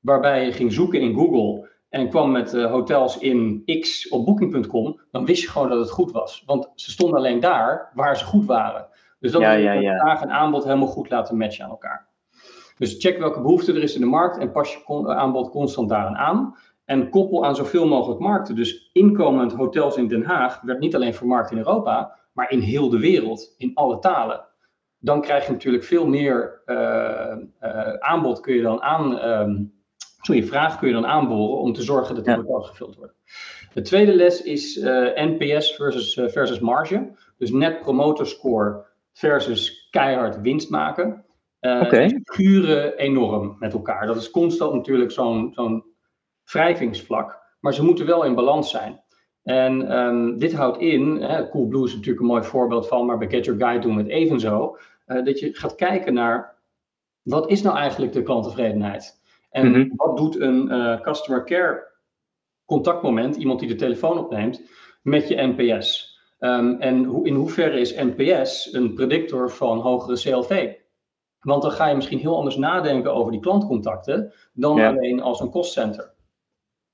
waarbij 0.00 0.44
je 0.44 0.52
ging 0.52 0.72
zoeken 0.72 1.00
in 1.00 1.14
Google 1.14 1.68
en 1.88 2.08
kwam 2.08 2.30
met 2.30 2.54
uh, 2.54 2.70
hotels 2.70 3.18
in 3.18 3.62
X 3.80 4.08
op 4.08 4.24
Booking.com, 4.24 5.00
dan 5.10 5.24
wist 5.24 5.42
je 5.42 5.48
gewoon 5.48 5.68
dat 5.68 5.78
het 5.78 5.90
goed 5.90 6.12
was. 6.12 6.42
Want 6.46 6.72
ze 6.74 6.90
stonden 6.90 7.18
alleen 7.18 7.40
daar 7.40 7.90
waar 7.94 8.16
ze 8.16 8.24
goed 8.24 8.46
waren. 8.46 8.86
Dus 9.24 9.32
dat 9.32 9.42
ja, 9.42 9.52
ja, 9.52 9.72
ja. 9.72 9.98
vraag 9.98 10.22
en 10.22 10.30
aanbod 10.30 10.64
helemaal 10.64 10.88
goed 10.88 11.10
laten 11.10 11.36
matchen 11.36 11.64
aan 11.64 11.70
elkaar. 11.70 12.08
Dus 12.78 12.96
check 12.98 13.18
welke 13.18 13.40
behoefte 13.40 13.72
er 13.72 13.82
is 13.82 13.94
in 13.94 14.00
de 14.00 14.06
markt 14.06 14.38
en 14.38 14.52
pas 14.52 14.72
je 14.72 15.08
aanbod 15.14 15.50
constant 15.50 15.88
daaraan 15.88 16.16
aan. 16.16 16.56
En 16.84 17.10
koppel 17.10 17.44
aan 17.44 17.56
zoveel 17.56 17.86
mogelijk 17.86 18.20
markten. 18.20 18.54
Dus 18.54 18.90
inkomend 18.92 19.52
hotels 19.52 19.96
in 19.96 20.08
Den 20.08 20.24
Haag 20.24 20.60
werd 20.60 20.78
niet 20.78 20.94
alleen 20.94 21.14
vermarkt 21.14 21.50
in 21.50 21.58
Europa, 21.58 22.18
maar 22.32 22.50
in 22.50 22.60
heel 22.60 22.88
de 22.88 22.98
wereld, 22.98 23.54
in 23.58 23.70
alle 23.74 23.98
talen. 23.98 24.46
Dan 24.98 25.20
krijg 25.20 25.46
je 25.46 25.52
natuurlijk 25.52 25.84
veel 25.84 26.06
meer 26.06 26.62
uh, 26.66 27.36
uh, 27.62 27.94
aanbod 27.94 28.40
kun 28.40 28.54
je 28.54 28.62
dan 28.62 28.82
aan, 28.82 29.28
um, 29.28 29.72
sorry, 30.20 30.44
vraag 30.44 30.78
kun 30.78 30.88
je 30.88 30.94
dan 30.94 31.06
aanboren 31.06 31.58
om 31.58 31.72
te 31.72 31.82
zorgen 31.82 32.14
dat 32.14 32.24
de 32.24 32.30
ja. 32.30 32.36
hotels 32.36 32.68
gevuld 32.68 32.96
worden. 32.96 33.16
De 33.74 33.80
tweede 33.82 34.14
les 34.14 34.42
is 34.42 34.80
NPS 35.14 35.74
versus, 35.74 36.14
versus 36.32 36.58
marge. 36.58 37.12
Dus 37.38 37.50
net 37.50 37.80
promoter 37.80 38.26
score 38.26 38.92
versus 39.14 39.88
keihard 39.90 40.40
winst 40.40 40.70
maken. 40.70 41.24
Uh, 41.60 41.80
okay. 41.80 42.20
Kuren 42.24 42.96
enorm 42.96 43.56
met 43.58 43.72
elkaar. 43.72 44.06
Dat 44.06 44.16
is 44.16 44.30
constant 44.30 44.74
natuurlijk 44.74 45.10
zo'n 45.10 45.52
zo'n 45.54 45.84
wrijvingsvlak. 46.44 47.42
Maar 47.60 47.74
ze 47.74 47.84
moeten 47.84 48.06
wel 48.06 48.24
in 48.24 48.34
balans 48.34 48.70
zijn. 48.70 49.02
En 49.42 49.98
um, 49.98 50.38
dit 50.38 50.52
houdt 50.52 50.78
in, 50.78 51.22
hè, 51.22 51.48
Coolblue 51.48 51.84
is 51.84 51.92
natuurlijk 51.92 52.20
een 52.20 52.26
mooi 52.26 52.42
voorbeeld 52.42 52.88
van, 52.88 53.06
maar 53.06 53.18
bij 53.18 53.28
Get 53.28 53.44
Your 53.44 53.60
Guide 53.60 53.80
doen 53.80 53.96
we 53.96 54.02
het 54.02 54.10
evenzo. 54.10 54.78
Uh, 55.06 55.24
dat 55.24 55.38
je 55.38 55.54
gaat 55.54 55.74
kijken 55.74 56.14
naar 56.14 56.54
wat 57.22 57.50
is 57.50 57.62
nou 57.62 57.76
eigenlijk 57.76 58.12
de 58.12 58.22
klanttevredenheid? 58.22 59.22
En 59.50 59.66
mm 59.66 59.74
-hmm. 59.74 59.92
wat 59.96 60.16
doet 60.16 60.40
een 60.40 60.72
uh, 60.72 61.00
customer 61.00 61.44
care 61.44 61.92
contactmoment, 62.64 63.36
iemand 63.36 63.60
die 63.60 63.68
de 63.68 63.74
telefoon 63.74 64.18
opneemt, 64.18 64.62
met 65.02 65.28
je 65.28 65.54
NPS? 65.56 66.13
Um, 66.44 66.80
en 66.80 67.04
ho 67.04 67.22
in 67.22 67.34
hoeverre 67.34 67.80
is 67.80 67.94
NPS 67.94 68.72
een 68.72 68.94
predictor 68.94 69.50
van 69.50 69.78
hogere 69.78 70.20
CLV? 70.20 70.72
Want 71.40 71.62
dan 71.62 71.70
ga 71.70 71.86
je 71.86 71.94
misschien 71.94 72.18
heel 72.18 72.36
anders 72.36 72.56
nadenken 72.56 73.14
over 73.14 73.32
die 73.32 73.40
klantcontacten 73.40 74.32
dan 74.52 74.76
ja. 74.76 74.88
alleen 74.88 75.20
als 75.20 75.40
een 75.40 75.50
kostcenter. 75.50 76.14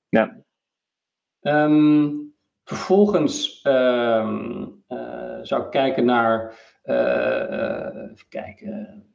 Ja. 0.09 0.43
Um, 1.41 2.33
vervolgens 2.63 3.63
um, 3.67 4.83
uh, 4.87 5.39
zou 5.41 5.63
ik 5.63 5.69
kijken 5.69 6.05
naar. 6.05 6.59
Uh, 6.83 6.95
uh, 6.95 8.11
even 8.11 8.27
kijken. 8.29 9.05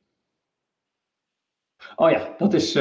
Oh 1.96 2.10
ja, 2.10 2.34
dat 2.38 2.54
is 2.54 2.74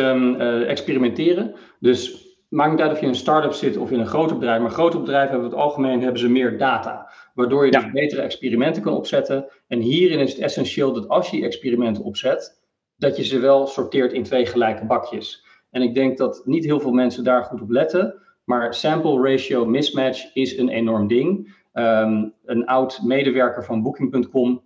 experimenteren. 0.68 1.56
Dus 1.80 2.25
maakt 2.56 2.72
niet 2.72 2.82
uit 2.82 2.92
of 2.92 2.98
je 2.98 3.04
in 3.04 3.10
een 3.10 3.16
start-up 3.16 3.54
zit 3.54 3.78
of 3.78 3.92
in 3.92 4.00
een 4.00 4.08
groot 4.08 4.34
bedrijf. 4.34 4.62
Maar 4.62 4.72
grote 4.72 5.00
bedrijven 5.00 5.32
hebben 5.32 5.50
het 5.50 5.60
algemeen 5.60 6.02
hebben 6.02 6.20
ze 6.20 6.30
meer 6.30 6.58
data. 6.58 7.12
Waardoor 7.34 7.66
je 7.66 7.72
dus 7.72 7.92
betere 7.92 8.22
experimenten 8.22 8.82
kan 8.82 8.94
opzetten. 8.94 9.48
En 9.68 9.80
hierin 9.80 10.20
is 10.20 10.32
het 10.32 10.42
essentieel 10.42 10.94
dat 10.94 11.08
als 11.08 11.30
je 11.30 11.44
experimenten 11.44 12.04
opzet, 12.04 12.62
dat 12.98 13.18
je 13.18 13.24
ze 13.24 13.40
wel 13.40 13.68
sorteert 13.68 14.14
in 14.14 14.24
twee 14.24 14.46
gelijke 14.46 14.86
bakjes. 14.86 15.46
En 15.72 15.82
ik 15.82 15.94
denk 15.94 16.18
dat 16.18 16.42
niet 16.46 16.66
heel 16.66 16.80
veel 16.80 16.92
mensen 16.92 17.24
daar 17.24 17.44
goed 17.44 17.62
op 17.62 17.70
letten. 17.70 18.22
Maar 18.44 18.74
sample 18.74 19.32
ratio 19.32 19.66
mismatch 19.66 20.34
is 20.34 20.58
een 20.58 20.70
enorm 20.70 21.08
ding. 21.08 21.56
Um, 21.74 22.34
een 22.46 22.66
oud 22.66 23.02
medewerker 23.04 23.66
van 23.66 23.82
Booking.com, 23.82 24.50
um, 24.50 24.62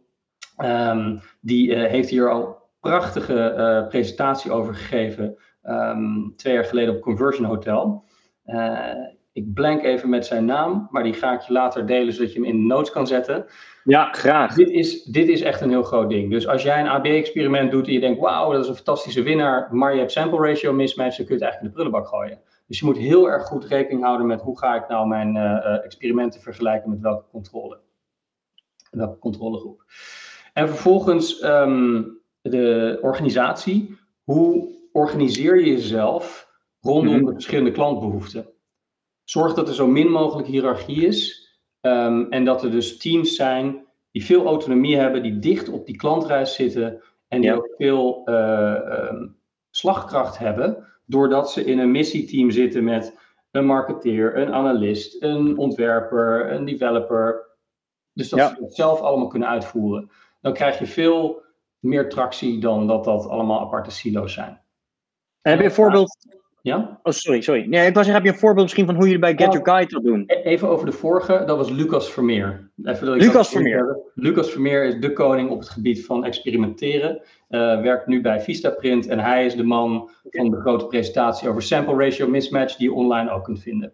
ehm, 0.58 1.18
die 1.42 1.70
uh, 1.70 1.84
heeft 1.84 2.10
hier 2.10 2.30
al 2.30 2.58
prachtige 2.80 3.56
uh, 3.58 3.88
presentatie 3.88 4.52
over 4.52 4.74
gegeven. 4.74 5.38
Um, 5.64 6.34
twee 6.36 6.54
jaar 6.54 6.66
geleden 6.66 6.96
op 6.96 7.02
Conversion 7.02 7.46
Hotel. 7.46 8.04
Uh, 8.46 8.96
ik 9.34 9.54
blank 9.54 9.84
even 9.84 10.10
met 10.10 10.26
zijn 10.26 10.46
naam, 10.46 10.88
maar 10.92 11.04
die 11.04 11.14
ga 11.14 11.34
ik 11.34 11.42
je 11.42 11.54
later 11.54 11.86
delen 11.86 12.14
zodat 12.14 12.34
je 12.34 12.40
hem 12.40 12.48
in 12.48 12.58
de 12.58 12.68
notes 12.68 12.92
kan 12.92 13.08
zetten. 13.08 13.46
Ja, 13.84 14.12
graag. 14.12 14.56
Dit 14.56 14.70
is, 14.70 15.04
dit 15.04 15.28
is 15.28 15.42
echt 15.42 15.62
een 15.62 15.70
heel 15.70 15.84
groot 15.84 16.10
ding. 16.10 16.32
Dus 16.32 16.48
als 16.48 16.64
jij 16.64 16.80
een 16.80 16.88
AB-experiment 16.88 17.72
doet 17.72 17.88
en 17.88 17.94
je 17.94 18.00
denkt, 18.00 18.20
wauw, 18.20 18.52
dat 18.52 18.64
is 18.64 18.70
een 18.70 18.76
fantastische 18.76 19.24
winnaar, 19.24 19.76
maar 19.76 19.94
je 19.94 20.00
hebt 20.00 20.12
sample 20.12 20.48
ratio 20.48 20.74
mismatch, 20.74 21.18
dan 21.18 21.26
kun 21.26 21.38
je 21.38 21.44
het 21.44 21.52
eigenlijk 21.52 21.62
in 21.62 21.68
de 21.68 21.74
prullenbak 21.74 22.08
gooien. 22.08 22.42
Dus 22.68 22.80
je 22.80 22.86
moet 22.86 22.98
heel 22.98 23.30
erg 23.30 23.44
goed 23.44 23.66
rekening 23.66 24.04
houden 24.04 24.28
met 24.28 24.42
hoe 24.42 24.58
ga 24.58 24.76
ik 24.76 24.88
nou 24.88 25.08
mijn 25.08 25.36
uh, 25.36 25.86
experimenten 25.86 26.42
vergelijken 26.42 26.90
met 26.90 27.00
welke 27.00 27.26
controle. 27.32 27.80
Welke 28.92 29.20
controlegroep. 29.20 29.84
En 30.54 30.68
vervolgens 30.68 31.44
um, 31.44 32.20
de 32.42 32.98
organisatie. 33.02 33.98
Hoe 34.24 34.78
organiseer 34.92 35.60
je 35.60 35.72
jezelf 35.72 36.52
rondom 36.80 37.14
mm 37.14 37.18
-hmm. 37.18 37.26
de 37.26 37.34
verschillende 37.34 37.72
klantbehoeften? 37.72 38.50
Zorg 39.24 39.54
dat 39.54 39.68
er 39.68 39.74
zo 39.74 39.88
min 39.88 40.12
mogelijk 40.12 40.48
hiërarchie 40.48 41.06
is. 41.06 41.48
Um, 41.82 42.32
en 42.32 42.46
dat 42.46 42.64
er 42.64 42.72
dus 42.72 42.98
teams 42.98 43.36
zijn 43.36 43.88
die 44.12 44.26
veel 44.26 44.46
autonomie 44.46 44.98
hebben, 44.98 45.24
die 45.24 45.40
dicht 45.40 45.70
op 45.70 45.86
die 45.86 45.96
klantreis 45.96 46.56
zitten 46.56 47.02
en 47.28 47.42
die 47.42 47.50
ja. 47.50 47.56
ook 47.56 47.70
veel 47.78 48.22
uh, 48.26 49.10
um, 49.10 49.38
slagkracht 49.70 50.38
hebben, 50.38 50.88
doordat 51.06 51.52
ze 51.52 51.64
in 51.64 51.80
een 51.80 51.92
missieteam 51.92 52.52
zitten 52.52 52.84
met 52.84 53.18
een 53.52 53.66
marketeer, 53.66 54.38
een 54.38 54.54
analist, 54.54 55.24
een 55.24 55.58
ontwerper, 55.58 56.52
een 56.52 56.66
developer. 56.66 57.48
Dus 58.14 58.30
dat 58.30 58.40
ja. 58.40 58.48
ze 58.48 58.64
het 58.64 58.76
zelf 58.76 59.02
allemaal 59.02 59.28
kunnen 59.28 59.50
uitvoeren. 59.50 60.12
Dan 60.42 60.54
krijg 60.54 60.80
je 60.80 60.86
veel 60.86 61.42
meer 61.80 62.10
tractie 62.10 62.60
dan 62.60 62.88
dat 62.88 63.04
dat 63.04 63.28
allemaal 63.28 63.60
aparte 63.60 63.92
silo's 63.92 64.34
zijn. 64.34 64.62
Heb 65.42 65.60
je 65.60 65.66
een 65.66 65.72
voorbeeld 65.72 66.18
ja? 66.62 67.00
Oh, 67.04 67.14
sorry, 67.14 67.42
sorry. 67.42 67.66
Nee, 67.66 67.88
ik 67.88 67.94
was 67.94 68.06
zeggen, 68.06 68.14
heb 68.14 68.24
je 68.24 68.32
een 68.32 68.46
voorbeeld 68.46 68.64
misschien 68.64 68.86
van 68.86 68.96
hoe 68.96 69.10
je 69.10 69.20
bij 69.20 69.36
Get 69.36 69.48
oh, 69.48 69.54
Your 69.54 69.70
Guide 69.70 69.94
dat 69.94 70.04
doen? 70.04 70.24
Even 70.28 70.68
over 70.68 70.86
de 70.86 70.92
vorige, 70.92 71.44
dat 71.46 71.58
was 71.58 71.70
Lucas 71.70 72.12
Vermeer. 72.12 72.72
Even 72.84 73.06
dat 73.06 73.22
Lucas 73.22 73.50
Vermeer. 73.50 74.00
Lucas 74.14 74.52
Vermeer 74.52 74.84
is 74.84 75.00
de 75.00 75.14
koning 75.14 75.50
op 75.50 75.60
het 75.60 75.70
gebied 75.70 76.06
van 76.06 76.26
experimenteren. 76.26 77.22
Uh, 77.50 77.82
werkt 77.82 78.08
nu 78.08 78.22
bij 78.22 78.42
Vistaprint 78.42 79.08
en 79.08 79.20
hij 79.20 79.46
is 79.46 79.56
de 79.56 79.64
man 79.64 80.10
van 80.30 80.50
de 80.50 80.60
grote 80.60 80.86
presentatie 80.86 81.50
over 81.50 81.62
sample 81.62 82.04
ratio 82.04 82.28
mismatch 82.28 82.76
die 82.76 82.90
je 82.90 82.96
online 82.96 83.32
ook 83.32 83.44
kunt 83.44 83.62
vinden. 83.62 83.94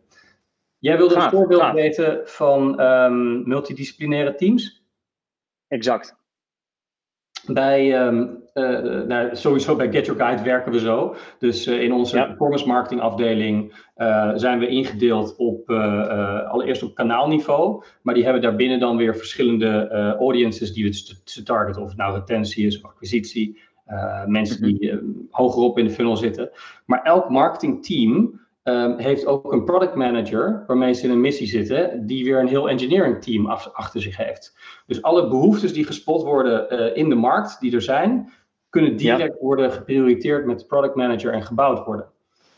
Jij 0.79 0.97
wilde 0.97 1.15
een 1.15 1.29
voorbeeld 1.29 1.73
weten 1.73 2.21
van 2.23 2.81
um, 2.81 3.47
multidisciplinaire 3.47 4.35
teams? 4.35 4.83
Exact. 5.67 6.15
Bij, 7.47 8.07
um, 8.07 8.43
uh, 8.53 9.01
nou, 9.01 9.35
sowieso 9.35 9.75
bij 9.75 9.91
Get 9.91 10.05
Your 10.05 10.21
Guide 10.21 10.43
werken 10.43 10.71
we 10.71 10.79
zo. 10.79 11.15
Dus 11.39 11.67
uh, 11.67 11.81
in 11.81 11.93
onze 11.93 12.17
ja. 12.17 12.25
performance 12.25 12.67
marketing 12.67 13.01
afdeling 13.01 13.73
uh, 13.97 14.31
zijn 14.35 14.59
we 14.59 14.67
ingedeeld 14.67 15.35
op 15.37 15.69
allereerst 16.49 16.83
op 16.83 16.95
kanaalniveau. 16.95 17.83
Maar 18.01 18.13
die 18.13 18.23
hebben 18.23 18.41
daarbinnen 18.41 18.79
dan 18.79 18.97
weer 18.97 19.15
verschillende 19.15 19.87
audiences 20.19 20.73
die 20.73 20.83
we 20.83 21.19
te 21.23 21.43
targeten. 21.43 21.81
Of 21.81 21.87
het 21.87 21.97
nou 21.97 22.15
retentie 22.15 22.65
is 22.65 22.81
of 22.81 22.89
acquisitie. 22.89 23.61
mensen 24.25 24.63
-hmm. 24.63 24.77
die 24.77 24.99
hogerop 25.29 25.77
in 25.77 25.85
de 25.85 25.91
funnel 25.91 26.17
zitten. 26.17 26.49
Maar 26.85 27.01
elk 27.03 27.29
marketingteam 27.29 28.39
Um, 28.67 28.97
heeft 28.97 29.25
ook 29.25 29.53
een 29.53 29.63
product 29.63 29.95
manager 29.95 30.63
waarmee 30.67 30.93
ze 30.93 31.03
in 31.03 31.11
een 31.11 31.21
missie 31.21 31.47
zitten, 31.47 32.05
die 32.05 32.23
weer 32.23 32.39
een 32.39 32.47
heel 32.47 32.69
engineering 32.69 33.21
team 33.21 33.45
af, 33.45 33.69
achter 33.73 34.01
zich 34.01 34.17
heeft. 34.17 34.57
Dus 34.85 35.01
alle 35.01 35.27
behoeftes 35.27 35.73
die 35.73 35.85
gespot 35.85 36.23
worden 36.23 36.73
uh, 36.73 36.97
in 36.97 37.09
de 37.09 37.15
markt, 37.15 37.59
die 37.59 37.73
er 37.75 37.81
zijn, 37.81 38.31
kunnen 38.69 38.95
direct 38.95 39.33
ja. 39.33 39.41
worden 39.41 39.71
geprioriteerd 39.71 40.45
met 40.45 40.59
de 40.59 40.65
product 40.65 40.95
manager 40.95 41.33
en 41.33 41.43
gebouwd 41.43 41.85
worden. 41.85 42.05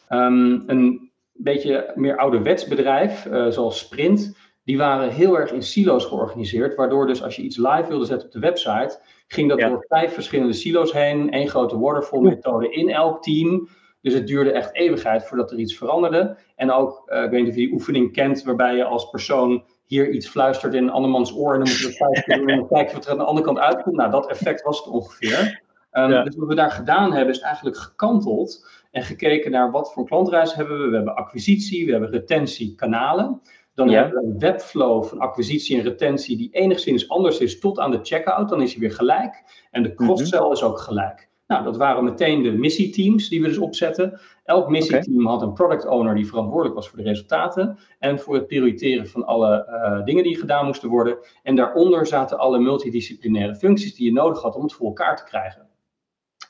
Um, 0.10 0.64
een 0.68 1.12
beetje 1.34 1.91
meer 1.95 2.18
ouderwets 2.18 2.68
bedrijf, 2.68 3.26
uh, 3.26 3.47
zoals 3.47 3.80
Sprint, 3.80 4.38
die 4.64 4.78
waren 4.78 5.10
heel 5.10 5.39
erg 5.39 5.51
in 5.51 5.64
silo's 5.64 6.05
georganiseerd, 6.05 6.76
waardoor 6.76 7.08
dus 7.08 7.24
als 7.24 7.36
je 7.36 7.41
iets 7.41 7.58
live 7.58 7.86
wilde 7.88 8.05
zetten 8.05 8.28
op 8.28 8.34
de 8.34 8.39
website, 8.39 8.99
ging 9.28 9.49
dat 9.49 9.60
ja. 9.60 9.70
door 9.70 9.86
vijf 9.88 10.14
verschillende 10.14 10.53
silo's 10.53 10.91
heen, 10.91 11.32
één 11.32 11.47
grote 11.47 11.80
waterfall 11.80 12.22
methode 12.22 12.72
in 12.72 12.89
elk 12.89 13.24
team. 13.24 13.70
Dus 14.02 14.14
het 14.14 14.28
duurde 14.28 14.52
echt 14.52 14.76
eeuwigheid 14.76 15.26
voordat 15.26 15.52
er 15.52 15.58
iets 15.58 15.78
veranderde. 15.78 16.38
En 16.56 16.72
ook, 16.72 17.04
uh, 17.08 17.24
ik 17.24 17.30
weet 17.30 17.39
niet 17.39 17.50
of 17.50 17.56
je 17.56 17.62
die 17.62 17.74
oefening 17.74 18.12
kent, 18.12 18.43
waarbij 18.43 18.76
je 18.76 18.84
als 18.84 19.10
persoon 19.10 19.64
hier 19.86 20.10
iets 20.10 20.28
fluistert 20.28 20.74
in 20.74 20.84
een 20.84 20.89
andermans 20.89 21.36
oor 21.36 21.54
en 21.54 21.60
dan 21.60 21.70
moet 21.70 21.78
je 21.78 21.84
dat 21.84 21.95
vijf 21.95 22.24
keer 22.24 22.38
doen 22.38 22.50
en 22.50 22.58
dan 22.58 22.68
kijken 22.68 22.95
wat 22.95 23.06
er 23.06 23.12
aan 23.12 23.18
de 23.18 23.24
andere 23.24 23.45
kant 23.45 23.60
uitkomt. 23.60 23.95
Nou, 23.95 24.12
dat 24.12 24.30
effect 24.30 24.62
was 24.62 24.78
het 24.78 24.88
ongeveer. 24.88 25.66
Um, 25.91 26.12
ja. 26.12 26.24
Dus 26.24 26.36
wat 26.36 26.48
we 26.48 26.56
daar 26.56 26.72
gedaan 26.72 27.14
hebben, 27.14 27.34
is 27.34 27.39
eigenlijk 27.39 27.78
gekanteld 27.78 28.68
en 28.91 29.04
gekeken 29.04 29.52
naar 29.52 29.72
wat 29.72 29.93
voor 29.93 30.06
klantreis 30.06 30.54
hebben 30.54 30.80
we. 30.80 30.88
We 30.89 30.95
hebben 30.95 31.16
acquisitie, 31.16 31.86
we 31.86 31.91
hebben 31.91 32.10
retentie, 32.10 32.76
kanalen. 32.76 33.41
Dan 33.74 33.89
ja. 33.89 34.02
hebben 34.02 34.22
we 34.22 34.30
een 34.30 34.39
webflow 34.39 35.04
van 35.04 35.20
acquisitie 35.20 35.78
en 35.78 35.84
retentie 35.84 36.38
die 36.38 36.50
enigszins 36.52 37.10
anders 37.10 37.39
is 37.39 37.60
tot 37.60 37.80
aan 37.80 37.91
de 37.91 38.00
checkout. 38.02 38.50
Dan 38.50 38.62
is 38.62 38.72
hij 38.72 38.82
weer 38.82 38.91
gelijk. 38.91 39.43
En 39.72 39.84
de 39.84 39.93
cross-sell 39.93 40.39
mm 40.39 40.45
-hmm. 40.45 40.54
is 40.54 40.64
ook 40.64 40.80
gelijk. 40.80 41.26
Nou, 41.48 41.64
dat 41.64 41.78
waren 41.78 42.04
meteen 42.04 42.43
de 42.43 42.52
missieteams 42.52 43.30
die 43.30 43.41
we 43.41 43.48
dus 43.48 43.58
opzetten. 43.58 44.20
Elk 44.43 44.70
missieteam 44.70 45.20
okay. 45.20 45.32
had 45.32 45.41
een 45.41 45.54
product 45.54 45.88
owner 45.88 46.16
die 46.16 46.28
verantwoordelijk 46.28 46.76
was 46.76 46.89
voor 46.89 46.98
de 46.98 47.04
resultaten 47.04 47.78
en 48.00 48.20
voor 48.20 48.36
het 48.36 48.48
prioriteren 48.48 49.08
van 49.08 49.26
alle 49.26 49.68
uh, 49.70 50.06
dingen 50.06 50.24
die 50.24 50.38
gedaan 50.38 50.66
moesten 50.66 50.89
worden. 50.89 51.18
En 51.43 51.56
daaronder 51.56 52.08
zaten 52.08 52.39
alle 52.39 52.60
multidisciplinaire 52.60 53.56
functies 53.56 53.95
die 53.95 54.06
je 54.06 54.14
nodig 54.14 54.41
had 54.41 54.56
om 54.56 54.64
het 54.64 54.74
voor 54.74 54.88
elkaar 54.88 55.16
te 55.16 55.24
krijgen. 55.24 55.68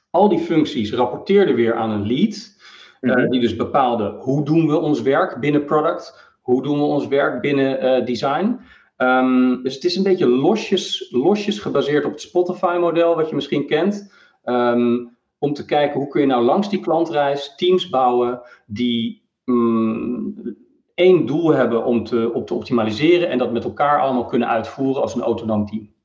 Al 0.09 0.29
die 0.29 0.39
functies 0.39 0.93
rapporteerden 0.93 1.55
weer 1.55 1.75
aan 1.75 1.89
een 1.89 2.07
lead, 2.07 2.55
mm 3.01 3.09
-hmm. 3.09 3.19
uh, 3.19 3.29
die 3.29 3.41
dus 3.41 3.55
bepaalde 3.55 4.15
hoe 4.19 4.45
doen 4.45 4.67
we 4.67 4.77
ons 4.77 5.01
werk 5.01 5.39
binnen 5.39 5.65
product, 5.65 6.35
hoe 6.41 6.63
doen 6.63 6.77
we 6.77 6.83
ons 6.83 7.07
werk 7.07 7.41
binnen 7.41 7.99
uh, 7.99 8.05
design. 8.05 8.59
Um, 8.97 9.63
dus 9.63 9.75
het 9.75 9.83
is 9.83 9.95
een 9.95 10.03
beetje 10.03 10.27
losjes, 10.27 11.07
losjes 11.11 11.59
gebaseerd 11.59 12.05
op 12.05 12.11
het 12.11 12.21
Spotify-model, 12.21 13.15
wat 13.15 13.29
je 13.29 13.35
misschien 13.35 13.67
kent. 13.67 14.15
Um, 14.49 15.17
om 15.39 15.53
te 15.53 15.65
kijken 15.65 15.99
hoe 15.99 16.07
kun 16.07 16.21
je 16.21 16.27
nou 16.27 16.43
langs 16.43 16.69
die 16.69 16.79
klantreis 16.79 17.55
teams 17.55 17.89
bouwen 17.89 18.41
die 18.65 19.23
um, 19.45 20.57
één 20.95 21.25
doel 21.25 21.53
hebben 21.53 21.85
om 21.85 22.03
te, 22.03 22.33
op 22.33 22.47
te 22.47 22.53
optimaliseren 22.53 23.29
en 23.29 23.37
dat 23.37 23.51
met 23.51 23.63
elkaar 23.63 24.01
allemaal 24.01 24.25
kunnen 24.25 24.47
uitvoeren 24.47 25.01
als 25.01 25.15
een 25.15 25.21
autonoom 25.21 25.65
team. 25.65 25.95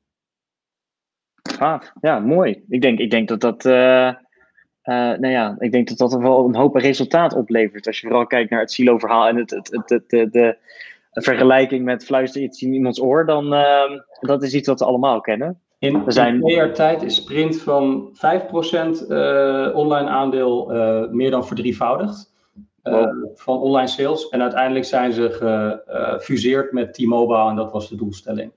Ja, 2.00 2.18
mooi. 2.18 2.64
Ik 2.68 2.80
denk, 2.80 2.98
ik 2.98 3.10
denk 3.10 3.28
dat 3.28 3.40
dat. 3.40 3.64
Uh, 3.64 4.08
uh, 4.84 5.18
nou 5.18 5.28
ja, 5.28 5.56
ik 5.58 5.72
denk 5.72 5.88
dat 5.88 5.98
dat 5.98 6.20
wel 6.20 6.44
een 6.44 6.54
hoop 6.54 6.74
resultaat 6.74 7.34
oplevert. 7.34 7.86
Als 7.86 8.00
je 8.00 8.06
vooral 8.06 8.26
kijkt 8.26 8.50
naar 8.50 8.60
het 8.60 8.72
silo-verhaal 8.72 9.28
en 9.28 9.36
het, 9.36 9.50
het, 9.50 9.90
het, 9.90 10.08
de, 10.32 10.56
vergelijking 11.10 11.84
met 11.84 12.04
fluister 12.04 12.42
iets 12.42 12.62
in 12.62 12.72
iemands 12.72 13.00
oor, 13.00 13.26
dan 13.26 13.52
uh, 13.52 14.00
dat 14.20 14.42
is 14.42 14.54
iets 14.54 14.68
wat 14.68 14.78
we 14.78 14.84
allemaal 14.84 15.20
kennen. 15.20 15.60
In, 15.82 16.02
zijn... 16.06 16.40
twee 16.40 16.54
jaar 16.54 16.74
tijd 16.74 17.02
is 17.02 17.14
Sprint 17.14 17.60
van 17.60 18.10
5% 18.14 18.18
uh, 19.08 19.70
online 19.74 20.08
aandeel 20.08 20.66
meer 21.10 21.30
dan 21.30 21.46
verdrievoudigd. 21.46 22.32
Van 23.34 23.58
online 23.58 23.88
sales. 23.88 24.28
En 24.28 24.42
uiteindelijk 24.42 24.84
zijn 24.84 25.12
ze 25.12 25.30
gefuseerd 25.88 26.72
met 26.72 26.94
T-Mobile 26.94 27.48
en 27.48 27.56
dat 27.56 27.72
was 27.72 27.88
de 27.88 27.96
doelstelling. 27.96 28.52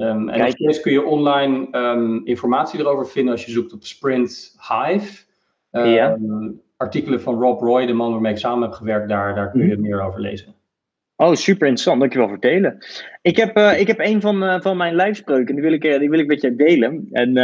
Um, 0.00 0.28
en 0.28 0.38
nog 0.38 0.48
steeds 0.48 0.80
kun 0.80 0.92
je 0.92 1.04
online 1.04 1.68
um, 1.70 2.26
informatie 2.26 2.80
erover 2.80 3.06
vinden 3.06 3.32
als 3.32 3.44
je 3.44 3.52
zoekt 3.52 3.72
op 3.72 3.84
Sprint 3.84 4.56
Hive. 4.68 5.24
Um, 5.70 5.84
ja. 5.84 6.18
Artikelen 6.76 7.20
van 7.20 7.40
Rob 7.40 7.60
Roy, 7.60 7.86
de 7.86 7.92
man 7.92 8.12
waarmee 8.12 8.32
ik 8.32 8.38
samen 8.38 8.62
heb 8.62 8.72
gewerkt, 8.72 9.08
daar, 9.08 9.34
daar 9.34 9.50
kun 9.50 9.66
je 9.66 9.76
mm. 9.76 9.82
meer 9.82 10.02
over 10.02 10.20
lezen. 10.20 10.54
Oh, 11.20 11.34
super 11.34 11.66
interessant. 11.66 12.00
Dankjewel 12.00 12.26
voor 12.26 12.36
het 12.36 12.50
delen. 12.50 12.78
Ik 13.22 13.36
heb, 13.36 13.58
uh, 13.58 13.80
ik 13.80 13.86
heb 13.86 13.98
een 13.98 14.20
van, 14.20 14.44
uh, 14.44 14.60
van 14.60 14.76
mijn 14.76 14.94
lijfspreuken, 14.94 15.54
die 15.54 15.64
wil 15.64 15.72
ik, 15.72 15.84
uh, 15.84 15.98
die 15.98 16.10
wil 16.10 16.18
ik 16.18 16.26
met 16.26 16.40
je 16.40 16.56
delen. 16.56 17.08
En 17.10 17.34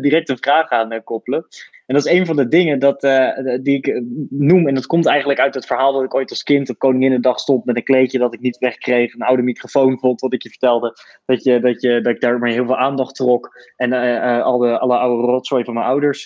direct 0.00 0.28
een 0.28 0.38
vraag 0.38 0.70
aan 0.70 1.02
koppelen. 1.04 1.46
En 1.86 1.94
dat 1.94 2.06
is 2.06 2.12
een 2.12 2.26
van 2.26 2.36
de 2.36 2.48
dingen 2.48 2.78
dat, 2.78 3.04
uh, 3.04 3.28
die 3.62 3.76
ik 3.76 4.02
noem. 4.30 4.68
En 4.68 4.74
dat 4.74 4.86
komt 4.86 5.06
eigenlijk 5.06 5.40
uit 5.40 5.54
het 5.54 5.66
verhaal 5.66 5.92
dat 5.92 6.02
ik 6.02 6.14
ooit 6.14 6.30
als 6.30 6.42
kind 6.42 6.70
op 6.70 6.78
Koninginnedag 6.78 7.38
stond 7.38 7.64
met 7.64 7.76
een 7.76 7.84
kleedje 7.84 8.18
dat 8.18 8.34
ik 8.34 8.40
niet 8.40 8.58
wegkreeg. 8.58 9.14
Een 9.14 9.22
oude 9.22 9.42
microfoon 9.42 9.98
vond, 9.98 10.20
wat 10.20 10.32
ik 10.32 10.42
je 10.42 10.48
vertelde. 10.48 10.96
Dat, 11.24 11.44
je, 11.44 11.60
dat, 11.60 11.80
je, 11.80 12.00
dat 12.00 12.14
ik 12.14 12.20
daar 12.20 12.38
maar 12.38 12.50
heel 12.50 12.66
veel 12.66 12.76
aandacht 12.76 13.14
trok. 13.14 13.50
En 13.76 13.92
uh, 13.92 14.42
al 14.42 14.58
de, 14.58 14.78
alle 14.78 14.96
oude 14.96 15.26
rotzooi 15.26 15.64
van 15.64 15.74
mijn 15.74 15.86
ouders 15.86 16.24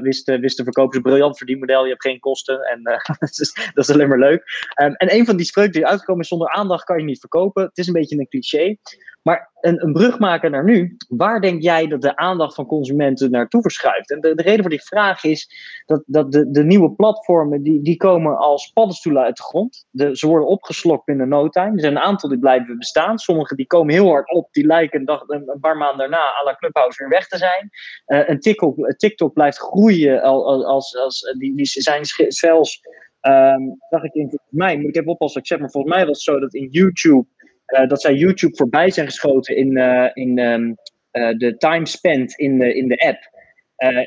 wisten, 0.00 0.40
wisten 0.40 0.64
verkopen. 0.64 0.94
Ze 0.94 1.00
briljant 1.00 1.36
verdienmodel, 1.36 1.82
je 1.82 1.90
hebt 1.90 2.02
geen 2.02 2.20
kosten. 2.20 2.60
En 2.60 2.82
dat, 3.18 3.38
is, 3.38 3.70
dat 3.74 3.88
is 3.88 3.90
alleen 3.90 4.08
maar 4.08 4.18
leuk. 4.18 4.72
Um, 4.82 4.94
en 4.94 5.14
een 5.14 5.26
van 5.26 5.36
die 5.36 5.46
spreuken 5.46 5.72
die 5.72 5.86
uitgekomen 5.86 6.22
is: 6.22 6.28
zonder 6.28 6.48
aandacht 6.48 6.84
kan 6.84 6.98
je 6.98 7.04
niet 7.04 7.20
verkopen. 7.20 7.62
Het 7.62 7.78
is 7.78 7.86
een 7.86 7.92
beetje 7.92 8.18
een 8.18 8.28
cliché. 8.28 8.76
Maar 9.22 9.50
een, 9.60 9.84
een 9.84 9.92
brug 9.92 10.18
maken 10.18 10.50
naar 10.50 10.64
nu, 10.64 10.96
waar 11.08 11.40
denk 11.40 11.62
jij 11.62 11.86
dat 11.86 12.02
de 12.02 12.16
aandacht 12.16 12.54
van 12.54 12.66
consumenten 12.66 13.30
naartoe 13.30 13.62
verschuift? 13.62 14.10
En 14.10 14.20
de, 14.20 14.34
de 14.34 14.42
reden 14.42 14.60
voor 14.60 14.70
die 14.70 14.82
vraag 14.82 15.24
is 15.24 15.50
dat, 15.86 16.02
dat 16.06 16.32
de, 16.32 16.50
de 16.50 16.64
nieuwe 16.64 16.92
platformen, 16.92 17.62
die, 17.62 17.82
die 17.82 17.96
komen 17.96 18.38
als 18.38 18.70
paddenstoelen 18.72 19.22
uit 19.22 19.36
de 19.36 19.42
grond. 19.42 19.86
De, 19.90 20.16
ze 20.16 20.26
worden 20.26 20.48
opgeslokt 20.48 21.04
binnen 21.04 21.28
no 21.28 21.48
time. 21.48 21.72
Er 21.74 21.80
zijn 21.80 21.96
een 21.96 22.02
aantal 22.02 22.28
die 22.28 22.38
blijven 22.38 22.78
bestaan. 22.78 23.18
Sommige 23.18 23.54
die 23.54 23.66
komen 23.66 23.94
heel 23.94 24.08
hard 24.08 24.30
op, 24.30 24.48
die 24.52 24.66
lijken 24.66 25.02
een, 25.26 25.48
een 25.48 25.60
paar 25.60 25.76
maanden 25.76 25.98
daarna 25.98 26.40
à 26.40 26.44
la 26.44 26.54
Clubhouse 26.54 27.02
weer 27.02 27.12
weg 27.12 27.28
te 27.28 27.36
zijn. 27.36 27.70
Uh, 28.06 28.28
een 28.28 28.40
TikTok, 28.40 28.94
TikTok 28.96 29.32
blijft 29.32 29.58
groeien, 29.58 30.22
als, 30.22 30.64
als, 30.64 30.96
als, 30.96 31.34
die, 31.38 31.56
die 31.56 31.66
zijn 31.66 32.04
zelfs... 32.28 32.80
Um, 33.22 33.76
zag 33.90 34.02
ik 34.02 34.14
in 34.14 34.40
mij, 34.48 34.76
moet 34.76 34.88
ik 34.88 34.96
even 34.96 35.10
oppassen, 35.10 35.40
ik 35.40 35.46
zeg 35.46 35.58
maar 35.58 35.70
volgens 35.70 35.94
mij 35.94 36.06
was 36.06 36.16
het 36.16 36.34
zo 36.34 36.40
dat 36.40 36.54
in 36.54 36.68
YouTube 36.70 37.26
dat 37.88 38.00
zij 38.00 38.14
YouTube 38.14 38.56
voorbij 38.56 38.90
zijn 38.90 39.06
geschoten 39.06 39.56
in, 39.56 39.76
uh, 39.76 40.08
in 40.12 40.38
um, 40.38 40.76
uh, 41.12 41.38
de 41.38 41.56
time 41.56 41.86
spent 41.86 42.34
in 42.38 42.58
de, 42.58 42.74
in 42.74 42.88
de 42.88 42.98
app. 42.98 43.18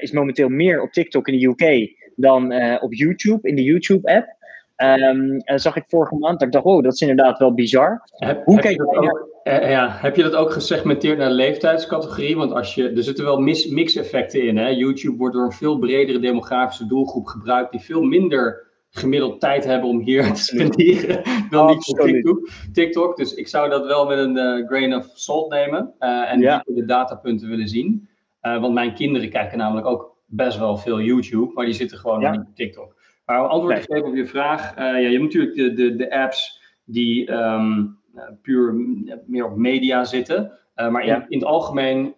is 0.02 0.12
momenteel 0.12 0.50
meer 0.50 0.82
op 0.82 0.92
TikTok 0.92 1.28
in 1.28 1.40
de 1.40 1.48
UK 1.48 1.90
dan 2.16 2.54
op 2.82 2.94
YouTube, 2.94 3.48
in 3.48 3.56
de 3.56 3.64
YouTube-app. 3.64 4.42
Um, 4.78 5.42
zag 5.46 5.76
ik 5.76 5.84
vorige 5.88 6.16
maand. 6.16 6.40
Dat 6.40 6.48
ik 6.48 6.54
dacht, 6.54 6.66
oh, 6.66 6.84
dat 6.84 6.94
is 6.94 7.02
inderdaad 7.02 7.40
wel 7.40 7.54
bizar. 7.54 8.02
Heb, 8.12 8.46
Hoe 8.46 8.54
heb 8.54 8.64
kijk 8.64 8.76
je 8.76 8.84
dat 8.84 8.96
ook, 8.96 9.30
ja, 9.44 9.98
heb 10.02 10.16
je 10.16 10.24
dat 10.24 10.36
ook 10.36 10.52
gesegmenteerd 10.52 11.18
naar 11.18 11.32
leeftijdscategorie? 11.32 12.36
Want 12.36 12.52
als 12.52 12.76
je, 12.76 12.90
er 12.90 13.04
zitten 13.04 13.26
wel 13.26 13.40
mix-effecten 13.40 14.48
in. 14.48 14.58
Hè? 14.58 14.68
YouTube 14.68 15.18
wordt 15.18 15.36
door 15.36 15.46
een 15.46 15.52
veel 15.52 15.80
bredere 15.80 16.20
demografische 16.20 16.88
doelgroep 16.88 17.26
gebruikt, 17.26 17.72
die 17.72 17.82
veel 17.82 18.02
minder 18.02 18.73
gemiddeld 18.96 19.40
tijd 19.40 19.64
hebben 19.64 19.90
om 19.90 20.00
hier 20.00 20.24
te 20.34 20.44
spenderen 20.44 21.24
dan 21.50 21.68
niet 21.68 21.88
op 21.88 22.00
TikTok. 22.00 22.50
TikTok. 22.74 23.18
Dus 23.18 23.34
ik 23.34 23.48
zou 23.48 23.70
dat 23.70 23.86
wel 23.86 24.06
met 24.08 24.18
een 24.18 24.38
uh, 24.38 24.68
grain 24.68 24.96
of 24.96 25.10
salt 25.14 25.50
nemen 25.50 25.94
uh, 26.00 26.32
en 26.32 26.40
ja. 26.40 26.64
de 26.66 26.86
datapunten 26.86 27.50
willen 27.50 27.68
zien. 27.68 28.10
Uh, 28.42 28.62
want 28.62 28.74
mijn 28.74 28.94
kinderen 28.94 29.30
kijken 29.30 29.58
namelijk 29.58 29.88
ook 29.88 30.18
best 30.26 30.58
wel 30.58 30.78
veel 30.78 31.02
YouTube, 31.02 31.52
maar 31.54 31.66
die 31.66 31.74
zitten 31.74 31.98
gewoon 31.98 32.20
ja. 32.20 32.32
niet 32.32 32.40
op 32.40 32.56
TikTok. 32.56 33.02
Maar 33.26 33.44
om 33.44 33.50
antwoord 33.50 33.76
te 33.76 33.94
geven 33.94 34.10
op 34.10 34.16
je 34.16 34.28
vraag, 34.28 34.76
ja, 34.76 34.98
je 34.98 35.10
hebt 35.10 35.24
natuurlijk 35.24 35.56
de, 35.56 35.74
de, 35.74 35.96
de 35.96 36.12
apps 36.12 36.62
die 36.86 37.32
um, 37.32 38.00
puur 38.42 38.74
meer 39.26 39.46
op 39.46 39.56
media 39.56 40.04
zitten. 40.04 40.52
maar 40.76 41.06
in, 41.06 41.26
in 41.28 41.38
het 41.38 41.48
algemeen 41.48 42.16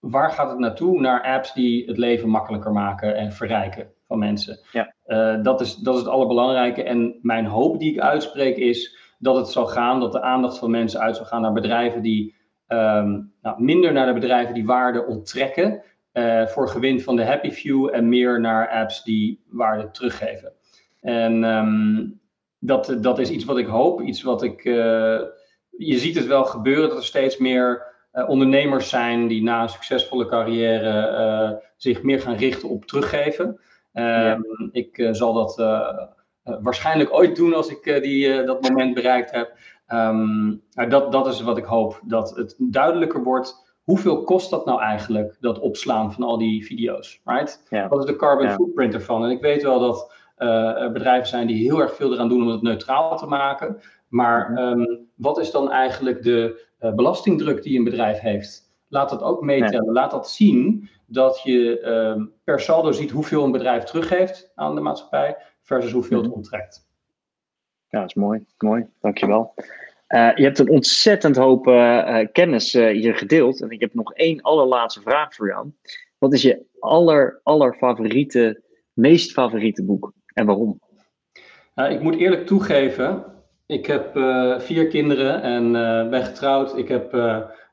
waar 0.00 0.30
gaat 0.30 0.50
het 0.50 0.58
naartoe? 0.58 1.00
Naar 1.00 1.22
apps 1.22 1.54
die 1.54 1.86
het 1.86 1.98
leven 1.98 2.28
makkelijker 2.28 2.72
maken 2.72 3.16
en 3.16 3.32
verrijken 3.32 3.93
van 4.14 4.26
mensen. 4.28 4.58
Ja. 4.72 4.94
Uh, 5.06 5.42
dat, 5.42 5.60
is, 5.60 5.74
dat 5.74 5.94
is 5.94 6.00
het 6.00 6.10
allerbelangrijke. 6.10 6.82
En 6.82 7.18
mijn 7.22 7.46
hoop 7.46 7.78
die 7.78 7.92
ik 7.92 8.00
uitspreek 8.00 8.56
is 8.56 8.96
dat 9.18 9.36
het 9.36 9.48
zal 9.48 9.66
gaan, 9.66 10.00
dat 10.00 10.12
de 10.12 10.22
aandacht 10.22 10.58
van 10.58 10.70
mensen 10.70 11.00
uit 11.00 11.16
zal 11.16 11.24
gaan 11.24 11.40
naar 11.40 11.52
bedrijven 11.52 12.02
die 12.02 12.34
um, 12.68 13.32
nou, 13.42 13.62
minder 13.62 13.92
naar 13.92 14.06
de 14.06 14.20
bedrijven 14.20 14.54
die 14.54 14.66
waarde 14.66 15.06
onttrekken. 15.06 15.82
Uh, 16.12 16.46
voor 16.46 16.68
gewin 16.68 17.00
van 17.00 17.16
de 17.16 17.24
happy 17.24 17.50
few 17.50 17.94
en 17.94 18.08
meer 18.08 18.40
naar 18.40 18.68
apps 18.68 19.04
die 19.04 19.42
waarde 19.48 19.90
teruggeven. 19.90 20.52
En 21.00 21.42
um, 21.44 22.20
dat, 22.58 22.96
dat 23.00 23.18
is 23.18 23.30
iets 23.30 23.44
wat 23.44 23.58
ik 23.58 23.66
hoop, 23.66 24.00
iets 24.00 24.22
wat 24.22 24.42
ik. 24.42 24.64
Uh, 24.64 24.74
je 25.76 25.98
ziet 25.98 26.14
het 26.14 26.26
wel 26.26 26.44
gebeuren 26.44 26.88
dat 26.88 26.98
er 26.98 27.04
steeds 27.04 27.38
meer 27.38 27.92
ondernemers 28.26 28.88
zijn 28.88 29.26
die 29.26 29.42
na 29.42 29.62
een 29.62 29.68
succesvolle 29.68 30.26
carrière 30.26 31.62
zich 31.76 32.02
meer 32.02 32.20
gaan 32.20 32.36
richten 32.36 32.68
op 32.68 32.84
teruggeven. 32.84 33.60
Ehm, 33.94 34.40
ik 34.72 34.98
eh, 34.98 35.12
zal 35.12 35.32
dat 35.32 35.58
eh, 35.58 35.88
eh, 36.42 36.56
waarschijnlijk 36.60 37.12
ooit 37.12 37.36
doen 37.36 37.54
als 37.54 37.68
ik 37.68 38.02
die, 38.02 38.44
dat 38.44 38.62
moment 38.62 38.94
bereikt 38.94 39.30
heb. 39.30 39.56
Um, 39.88 40.62
dat, 40.88 41.12
dat 41.12 41.26
is 41.26 41.40
wat 41.40 41.58
ik 41.58 41.64
hoop, 41.64 42.00
dat 42.04 42.36
het 42.36 42.54
duidelijker 42.58 43.22
wordt 43.22 43.64
hoeveel 43.82 44.22
kost 44.22 44.50
dat 44.50 44.64
nou 44.64 44.80
eigenlijk, 44.80 45.36
dat 45.40 45.58
opslaan 45.58 46.12
van 46.12 46.24
al 46.24 46.38
die 46.38 46.64
video's? 46.64 47.20
Right? 47.24 47.66
Wat 47.88 47.98
is 47.98 48.04
de 48.04 48.16
carbon 48.16 48.50
footprint 48.50 48.94
ervan? 48.94 49.24
En 49.24 49.30
ik 49.30 49.40
weet 49.40 49.62
wel 49.62 49.80
dat 49.80 50.12
uh, 50.38 50.92
bedrijven 50.92 51.28
zijn 51.28 51.46
die 51.46 51.64
heel 51.64 51.80
erg 51.80 51.94
veel 51.94 52.12
eraan 52.12 52.28
doen 52.28 52.42
om 52.42 52.48
het 52.48 52.62
neutraal 52.62 53.16
te 53.16 53.26
maken. 53.26 53.80
Maar 54.08 54.58
um, 54.58 55.08
wat 55.14 55.38
is 55.38 55.50
dan 55.50 55.70
eigenlijk 55.70 56.22
de 56.22 56.66
uh, 56.80 56.94
belastingdruk 56.94 57.62
die 57.62 57.78
een 57.78 57.84
bedrijf 57.84 58.18
heeft? 58.18 58.72
Laat 58.88 59.10
dat 59.10 59.22
ook 59.22 59.42
meetellen. 59.42 59.92
Laat 59.92 60.10
dat 60.10 60.30
zien 60.30 60.88
dat 61.14 61.40
je 61.42 61.86
um, 61.86 62.32
per 62.44 62.60
saldo 62.60 62.92
ziet 62.92 63.10
hoeveel 63.10 63.44
een 63.44 63.52
bedrijf 63.52 63.84
teruggeeft 63.84 64.52
aan 64.54 64.74
de 64.74 64.80
maatschappij 64.80 65.36
versus 65.62 65.92
hoeveel 65.92 66.18
het 66.18 66.26
mhm. 66.26 66.36
onttrekt. 66.36 66.86
Ja, 67.88 68.00
dat 68.00 68.08
is 68.08 68.14
mooi. 68.14 68.46
Mooi, 68.58 68.86
dankjewel. 69.00 69.54
Uh, 70.08 70.36
je 70.36 70.42
hebt 70.42 70.58
een 70.58 70.68
ontzettend 70.68 71.36
hoop 71.36 71.66
uh, 71.66 72.18
kennis 72.32 72.74
uh, 72.74 72.90
hier 72.90 73.14
gedeeld. 73.14 73.62
En 73.62 73.70
ik 73.70 73.80
heb 73.80 73.94
nog 73.94 74.12
één 74.12 74.40
allerlaatste 74.40 75.00
vraag 75.00 75.34
voor 75.34 75.48
jou. 75.48 75.72
Wat 76.18 76.32
is 76.32 76.42
je 76.42 76.64
aller, 76.78 77.40
aller 77.42 77.74
favoriete, 77.74 78.62
meest 78.92 79.32
favoriete 79.32 79.84
boek? 79.84 80.12
En 80.32 80.46
waarom? 80.46 80.80
ik 81.74 82.00
moet 82.00 82.16
eerlijk 82.16 82.46
toegeven, 82.46 83.24
ik 83.66 83.86
heb 83.86 84.10
vier 84.62 84.86
kinderen 84.86 85.42
en 85.42 85.72
ben 86.10 86.24
getrouwd. 86.24 86.78
Ik 86.78 86.88
heb 86.88 87.12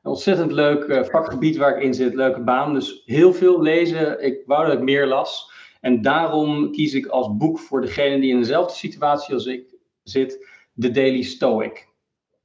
een 0.02 0.10
ontzettend 0.10 0.52
leuk 0.52 0.84
uh, 0.84 1.02
vakgebied 1.02 1.56
waar 1.56 1.76
ik 1.76 1.82
in 1.82 1.94
zit, 1.94 2.14
leuke 2.14 2.40
baan. 2.40 2.74
Dus 2.74 3.02
heel 3.04 3.32
veel 3.32 3.62
lezen. 3.62 4.24
Ik 4.24 4.42
wou 4.46 4.66
dat 4.66 4.74
ik 4.74 4.82
meer 4.82 5.06
las. 5.06 5.50
En 5.80 6.02
daarom 6.02 6.72
kies 6.72 6.94
ik 6.94 7.06
als 7.06 7.36
boek 7.36 7.58
voor 7.58 7.80
degene 7.80 8.20
die 8.20 8.30
in 8.30 8.38
dezelfde 8.38 8.74
situatie 8.74 9.34
als 9.34 9.46
ik 9.46 9.74
zit, 10.02 10.48
The 10.78 10.90
Daily 10.90 11.22
Stoic. 11.22 11.90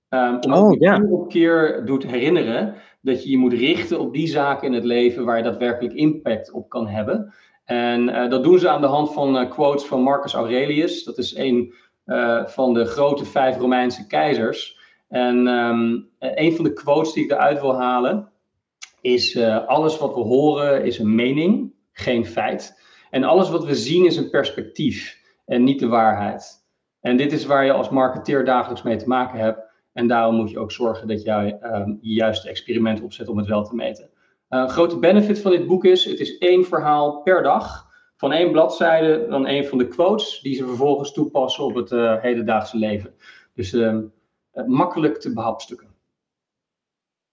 Um, 0.09 0.39
omdat 0.39 0.61
oh, 0.61 0.79
keer 0.79 1.09
op 1.09 1.29
keer 1.29 1.85
doet 1.85 2.03
herinneren 2.03 2.75
dat 3.01 3.23
je 3.23 3.29
je 3.29 3.37
moet 3.37 3.53
richten 3.53 3.99
op 3.99 4.13
die 4.13 4.27
zaken 4.27 4.67
in 4.67 4.73
het 4.73 4.83
leven 4.83 5.25
waar 5.25 5.37
je 5.37 5.43
daadwerkelijk 5.43 5.95
impact 5.95 6.51
op 6.51 6.69
kan 6.69 6.87
hebben. 6.87 7.33
En 7.63 8.09
uh, 8.09 8.29
dat 8.29 8.43
doen 8.43 8.59
ze 8.59 8.69
aan 8.69 8.81
de 8.81 8.87
hand 8.87 9.13
van 9.13 9.35
uh, 9.35 9.49
quotes 9.49 9.85
van 9.85 10.01
Marcus 10.01 10.33
Aurelius. 10.33 11.03
Dat 11.03 11.17
is 11.17 11.35
een 11.35 11.73
uh, 12.05 12.45
van 12.45 12.73
de 12.73 12.85
grote 12.85 13.25
vijf 13.25 13.57
Romeinse 13.57 14.07
keizers. 14.07 14.76
En 15.07 15.47
um, 15.47 16.09
een 16.19 16.55
van 16.55 16.63
de 16.63 16.73
quotes 16.73 17.13
die 17.13 17.23
ik 17.23 17.31
eruit 17.31 17.61
wil 17.61 17.75
halen 17.75 18.29
is: 19.01 19.35
uh, 19.35 19.67
alles 19.67 19.97
wat 19.97 20.13
we 20.13 20.19
horen 20.19 20.83
is 20.85 20.99
een 20.99 21.15
mening, 21.15 21.73
geen 21.91 22.25
feit. 22.25 22.81
En 23.09 23.23
alles 23.23 23.49
wat 23.49 23.65
we 23.65 23.75
zien 23.75 24.05
is 24.05 24.17
een 24.17 24.29
perspectief 24.29 25.21
en 25.45 25.63
niet 25.63 25.79
de 25.79 25.87
waarheid. 25.87 26.65
En 27.01 27.17
dit 27.17 27.31
is 27.31 27.45
waar 27.45 27.65
je 27.65 27.71
als 27.71 27.89
marketeer 27.89 28.45
dagelijks 28.45 28.81
mee 28.83 28.95
te 28.95 29.07
maken 29.07 29.39
hebt. 29.39 29.65
En 29.93 30.07
daarom 30.07 30.35
moet 30.35 30.49
je 30.49 30.59
ook 30.59 30.71
zorgen 30.71 31.07
dat 31.07 31.23
jij 31.23 31.59
um, 31.63 31.97
je 32.01 32.13
juiste 32.13 32.49
experiment 32.49 33.01
opzet 33.01 33.27
om 33.27 33.37
het 33.37 33.47
wel 33.47 33.63
te 33.63 33.75
meten. 33.75 34.09
Een 34.49 34.69
grote 34.69 34.99
benefit 34.99 35.39
van 35.39 35.51
dit 35.51 35.67
boek 35.67 35.85
is: 35.85 36.05
het 36.05 36.19
is 36.19 36.37
één 36.37 36.65
verhaal 36.65 37.21
per 37.21 37.43
dag. 37.43 37.85
Van 38.15 38.31
één 38.31 38.51
bladzijde, 38.51 39.25
dan 39.29 39.45
één 39.45 39.65
van 39.65 39.77
de 39.77 39.87
quotes, 39.87 40.39
die 40.39 40.55
ze 40.55 40.65
vervolgens 40.65 41.13
toepassen 41.13 41.63
op 41.63 41.75
het 41.75 41.91
uh, 41.91 42.21
hedendaagse 42.21 42.77
leven. 42.77 43.13
Dus 43.53 43.73
uh, 43.73 43.87
eh, 43.87 43.97
makkelijk 44.65 45.19
te 45.19 45.33
behapstukken. 45.33 45.95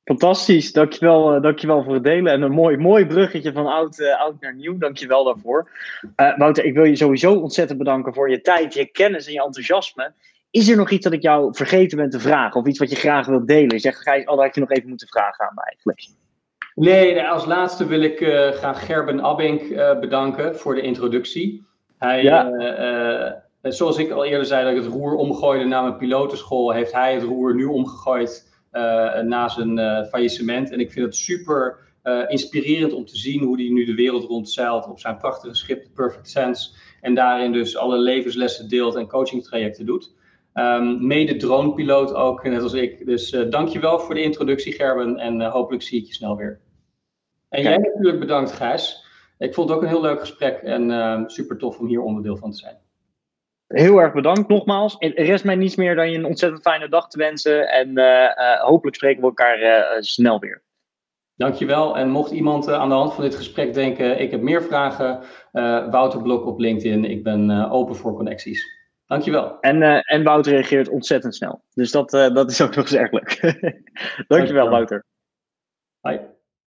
Fantastisch, 0.04 0.72
dankjewel, 0.72 1.36
uh, 1.36 1.42
dankjewel 1.42 1.82
voor 1.82 1.94
het 1.94 2.04
delen. 2.04 2.32
En 2.32 2.42
een 2.42 2.52
mooi, 2.52 2.76
mooi 2.76 3.06
bruggetje 3.06 3.52
van 3.52 3.66
oud, 3.66 3.98
uh, 3.98 4.20
oud 4.20 4.40
naar 4.40 4.54
nieuw, 4.54 4.78
dankjewel 4.78 5.24
daarvoor. 5.24 5.70
Uh, 6.16 6.36
Wouter, 6.38 6.64
ik 6.64 6.74
wil 6.74 6.84
je 6.84 6.96
sowieso 6.96 7.34
ontzettend 7.34 7.78
bedanken 7.78 8.14
voor 8.14 8.30
je 8.30 8.40
tijd, 8.40 8.74
je 8.74 8.86
kennis 8.86 9.26
en 9.26 9.32
je 9.32 9.42
enthousiasme. 9.42 10.12
Is 10.50 10.68
er 10.68 10.76
nog 10.76 10.90
iets 10.90 11.04
dat 11.04 11.12
ik 11.12 11.22
jou 11.22 11.54
vergeten 11.54 11.98
ben 11.98 12.10
te 12.10 12.20
vragen? 12.20 12.60
Of 12.60 12.66
iets 12.66 12.78
wat 12.78 12.90
je 12.90 12.96
graag 12.96 13.26
wilt 13.26 13.46
delen? 13.46 13.74
Je 13.74 13.78
zegt, 13.78 14.02
Gijs, 14.02 14.24
oh, 14.24 14.36
dat 14.36 14.44
had 14.44 14.54
je 14.54 14.60
nog 14.60 14.70
even 14.70 14.88
moeten 14.88 15.08
vragen 15.08 15.48
aan 15.48 15.54
mij 15.54 15.64
eigenlijk. 15.64 16.08
Nee, 16.74 17.22
als 17.22 17.44
laatste 17.44 17.86
wil 17.86 18.00
ik 18.00 18.20
uh, 18.20 18.50
graag 18.50 18.86
Gerben 18.86 19.22
Abink 19.22 19.68
bedanken 20.00 20.56
voor 20.56 20.74
de 20.74 20.80
introductie. 20.80 21.66
Hij, 21.98 22.22
ja. 22.22 23.43
Uh, 23.64 23.72
zoals 23.72 23.98
ik 23.98 24.10
al 24.10 24.24
eerder 24.24 24.46
zei 24.46 24.64
dat 24.64 24.76
ik 24.76 24.82
het 24.82 24.92
roer 24.92 25.14
omgooide 25.14 25.64
na 25.64 25.82
mijn 25.82 25.96
pilotenschool, 25.96 26.72
heeft 26.72 26.92
hij 26.92 27.14
het 27.14 27.22
roer 27.22 27.54
nu 27.54 27.64
omgegooid 27.64 28.52
na 29.24 29.48
zijn 29.48 30.06
faillissement. 30.06 30.70
En 30.70 30.80
ik 30.80 30.92
vind 30.92 31.06
het 31.06 31.16
super 31.16 31.78
inspirerend 32.28 32.92
om 32.92 33.04
te 33.04 33.16
zien 33.16 33.42
hoe 33.42 33.56
hij 33.56 33.68
nu 33.68 33.84
de 33.84 33.94
wereld 33.94 34.24
rondzeilt 34.24 34.88
op 34.88 35.00
zijn 35.00 35.16
prachtige 35.16 35.54
schip, 35.54 35.82
The 35.82 35.90
Perfect 35.90 36.30
Sense. 36.30 36.70
En 37.00 37.14
daarin 37.14 37.52
dus 37.52 37.76
alle 37.76 37.98
levenslessen 37.98 38.68
deelt 38.68 38.94
en 38.94 39.08
coachingtrajecten 39.08 39.86
doet. 39.86 40.14
Um, 40.54 41.06
mede 41.06 41.36
dronepiloot 41.36 42.14
ook, 42.14 42.44
net 42.44 42.62
als 42.62 42.72
ik. 42.72 43.06
Dus 43.06 43.32
uh, 43.32 43.50
dankjewel 43.50 43.98
voor 43.98 44.14
de 44.14 44.22
introductie, 44.22 44.72
Gerben. 44.72 45.16
En 45.16 45.40
uh, 45.40 45.52
hopelijk 45.52 45.82
zie 45.82 46.00
ik 46.00 46.06
je 46.06 46.14
snel 46.14 46.36
weer. 46.36 46.60
En 47.48 47.62
jij 47.62 47.76
natuurlijk 47.76 48.20
bedankt, 48.20 48.52
Gijs. 48.52 49.04
Ik 49.38 49.54
vond 49.54 49.68
het 49.68 49.78
ook 49.78 49.82
een 49.82 49.88
heel 49.88 50.00
leuk 50.00 50.20
gesprek 50.20 50.56
en 50.56 50.90
uh, 50.90 51.22
super 51.26 51.58
tof 51.58 51.78
om 51.78 51.86
hier 51.86 52.00
onderdeel 52.00 52.36
van 52.36 52.50
te 52.50 52.56
zijn. 52.56 52.76
Heel 53.74 53.98
erg 53.98 54.12
bedankt 54.12 54.48
nogmaals. 54.48 54.96
Er 54.98 55.24
rest 55.24 55.44
mij 55.44 55.54
niets 55.54 55.76
meer 55.76 55.94
dan 55.94 56.10
je 56.10 56.18
een 56.18 56.24
ontzettend 56.24 56.62
fijne 56.62 56.88
dag 56.88 57.08
te 57.08 57.18
wensen. 57.18 57.68
En 57.68 57.98
hopelijk 58.60 58.96
spreken 58.96 59.20
we 59.20 59.26
elkaar 59.26 59.96
snel 60.02 60.38
weer. 60.38 60.62
Dankjewel. 61.36 61.96
En 61.96 62.08
mocht 62.08 62.30
iemand 62.30 62.68
aan 62.68 62.88
de 62.88 62.94
hand 62.94 63.14
van 63.14 63.24
dit 63.24 63.34
gesprek 63.34 63.74
denken, 63.74 64.20
ik 64.20 64.30
heb 64.30 64.40
meer 64.40 64.62
vragen, 64.62 65.20
Wouter 65.90 66.22
Blok 66.22 66.46
op 66.46 66.58
LinkedIn. 66.58 67.04
Ik 67.04 67.22
ben 67.22 67.70
open 67.70 67.96
voor 67.96 68.14
connecties. 68.14 68.82
Dankjewel. 69.06 69.60
En, 69.60 69.82
en 70.02 70.22
Wouter 70.22 70.52
reageert 70.52 70.88
ontzettend 70.88 71.34
snel. 71.34 71.62
Dus 71.74 71.90
dat, 71.90 72.10
dat 72.10 72.50
is 72.50 72.60
ook 72.60 72.74
nog 72.74 72.84
eens 72.84 72.94
erg 72.94 73.12
leuk. 73.12 73.40
Dankjewel, 73.40 74.24
Dankjewel, 74.26 74.68
Wouter. 74.68 75.04
Bye. 76.00 76.33